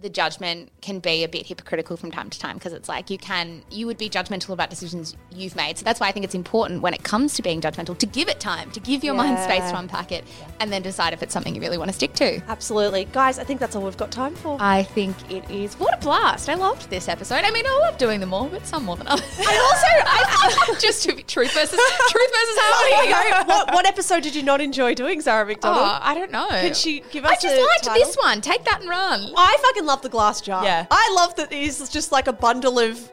the 0.00 0.08
judgment 0.08 0.70
can 0.80 0.98
be 0.98 1.24
a 1.24 1.28
bit 1.28 1.46
hypocritical 1.46 1.96
from 1.96 2.10
time 2.10 2.30
to 2.30 2.38
time 2.38 2.56
because 2.56 2.72
it's 2.72 2.88
like 2.88 3.10
you 3.10 3.18
can 3.18 3.62
you 3.70 3.86
would 3.86 3.98
be 3.98 4.08
judgmental 4.08 4.50
about 4.50 4.70
decisions 4.70 5.16
you've 5.30 5.54
made. 5.56 5.76
So 5.78 5.84
that's 5.84 6.00
why 6.00 6.08
I 6.08 6.12
think 6.12 6.24
it's 6.24 6.34
important 6.34 6.80
when 6.80 6.94
it 6.94 7.02
comes 7.02 7.34
to 7.34 7.42
being 7.42 7.60
judgmental 7.60 7.96
to 7.98 8.06
give 8.06 8.28
it 8.28 8.40
time, 8.40 8.70
to 8.72 8.80
give 8.80 9.04
your 9.04 9.14
mind 9.14 9.38
space 9.38 9.70
to 9.70 9.78
unpack 9.78 10.12
it 10.12 10.24
and 10.58 10.72
then 10.72 10.82
decide 10.82 11.12
if 11.12 11.22
it's 11.22 11.32
something 11.32 11.54
you 11.54 11.60
really 11.60 11.78
want 11.78 11.90
to 11.90 11.94
stick 11.94 12.14
to. 12.14 12.40
Absolutely. 12.48 13.04
Guys, 13.06 13.38
I 13.38 13.44
think 13.44 13.60
that's 13.60 13.76
all 13.76 13.82
we've 13.82 13.96
got 13.96 14.10
time 14.10 14.34
for. 14.34 14.56
I 14.60 14.82
think 14.82 15.16
it 15.30 15.48
is. 15.50 15.74
What 15.74 15.94
a 15.94 15.98
blast. 15.98 16.48
I 16.48 16.54
loved 16.54 16.88
this 16.88 17.08
episode. 17.08 17.44
I 17.44 17.50
mean, 17.50 17.66
I 17.66 17.78
love 17.80 17.98
doing 17.98 18.20
them 18.20 18.32
all, 18.32 18.48
but 18.48 18.66
some 18.66 18.84
more 18.84 18.96
than 18.96 19.06
others. 19.06 19.24
I 19.38 19.56
also, 19.56 20.74
I, 20.74 20.78
just 20.80 21.02
to 21.04 21.14
be 21.14 21.22
truth 21.22 21.52
versus 21.52 21.70
truth 21.70 22.30
versus 22.30 22.56
oh 22.58 23.04
harmony. 23.04 23.48
what, 23.48 23.72
what 23.74 23.86
episode 23.86 24.22
did 24.22 24.34
you 24.34 24.42
not 24.42 24.60
enjoy 24.60 24.94
doing, 24.94 25.20
Zara 25.20 25.44
McDonald? 25.44 25.82
Oh, 25.84 25.98
I 26.00 26.14
don't 26.14 26.30
know. 26.30 26.48
Can 26.48 26.74
she 26.74 27.02
give 27.10 27.24
us 27.24 27.32
I 27.32 27.34
just 27.34 27.60
liked 27.60 27.84
title? 27.84 28.02
this 28.02 28.16
one. 28.16 28.40
Take 28.40 28.64
that 28.64 28.80
and 28.80 28.88
run. 28.88 29.30
I 29.36 29.56
fucking 29.62 29.84
love 29.90 30.02
the 30.02 30.08
glass 30.08 30.40
jar. 30.40 30.62
Yeah. 30.64 30.86
I 30.90 31.12
love 31.16 31.34
that 31.36 31.48
it's 31.50 31.88
just 31.88 32.12
like 32.12 32.28
a 32.28 32.32
bundle 32.32 32.78
of 32.78 33.10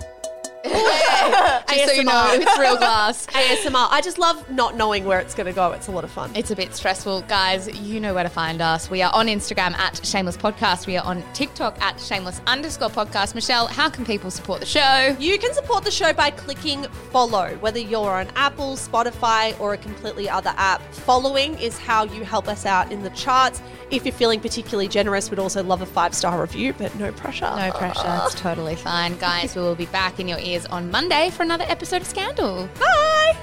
Just 0.67 1.85
so 1.89 1.93
you 1.93 2.03
know, 2.03 2.11
ASMR. 2.11 2.39
it's 2.41 2.59
real 2.59 2.77
glass. 2.77 3.25
ASMR. 3.27 3.87
I 3.91 4.01
just 4.01 4.17
love 4.17 4.49
not 4.49 4.75
knowing 4.75 5.05
where 5.05 5.19
it's 5.19 5.35
going 5.35 5.45
to 5.47 5.53
go. 5.53 5.71
It's 5.73 5.87
a 5.87 5.91
lot 5.91 6.03
of 6.03 6.11
fun. 6.11 6.31
It's 6.35 6.49
a 6.51 6.55
bit 6.55 6.73
stressful. 6.73 7.21
Guys, 7.23 7.67
you 7.79 7.99
know 7.99 8.13
where 8.13 8.23
to 8.23 8.29
find 8.29 8.61
us. 8.61 8.89
We 8.89 9.01
are 9.01 9.11
on 9.13 9.27
Instagram 9.27 9.73
at 9.77 10.03
Shameless 10.05 10.37
Podcast. 10.37 10.87
We 10.87 10.97
are 10.97 11.05
on 11.05 11.23
TikTok 11.33 11.79
at 11.81 11.99
Shameless 11.99 12.41
underscore 12.47 12.89
podcast. 12.89 13.35
Michelle, 13.35 13.67
how 13.67 13.89
can 13.89 14.05
people 14.05 14.31
support 14.31 14.59
the 14.59 14.65
show? 14.65 15.15
You 15.19 15.37
can 15.37 15.53
support 15.53 15.83
the 15.83 15.91
show 15.91 16.13
by 16.13 16.31
clicking 16.31 16.83
follow, 17.11 17.55
whether 17.57 17.79
you're 17.79 18.09
on 18.11 18.27
Apple, 18.35 18.75
Spotify, 18.75 19.59
or 19.59 19.73
a 19.73 19.77
completely 19.77 20.27
other 20.29 20.53
app. 20.57 20.81
Following 20.93 21.57
is 21.59 21.77
how 21.77 22.05
you 22.05 22.23
help 22.23 22.47
us 22.47 22.65
out 22.65 22.91
in 22.91 23.03
the 23.03 23.09
charts. 23.11 23.61
If 23.91 24.05
you're 24.05 24.13
feeling 24.13 24.39
particularly 24.41 24.87
generous, 24.89 25.29
we'd 25.29 25.39
also 25.39 25.63
love 25.63 25.81
a 25.81 25.85
five 25.85 26.13
star 26.13 26.41
review, 26.41 26.73
but 26.73 26.93
no 26.95 27.11
pressure. 27.11 27.53
No 27.55 27.71
pressure. 27.71 28.21
It's 28.25 28.35
totally 28.35 28.75
fine. 28.75 29.17
Guys, 29.17 29.55
we 29.55 29.61
will 29.61 29.75
be 29.75 29.85
back 29.87 30.19
in 30.19 30.27
your 30.27 30.39
ears 30.39 30.56
on 30.65 30.89
Monday 30.91 31.29
for 31.29 31.43
another 31.43 31.65
episode 31.67 32.01
of 32.01 32.07
Scandal. 32.07 32.67
Bye. 32.79 33.37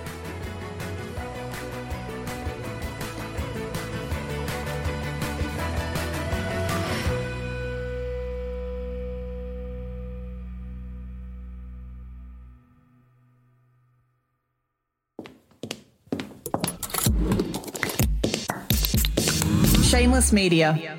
Shameless 19.85 20.33
Media. 20.33 20.99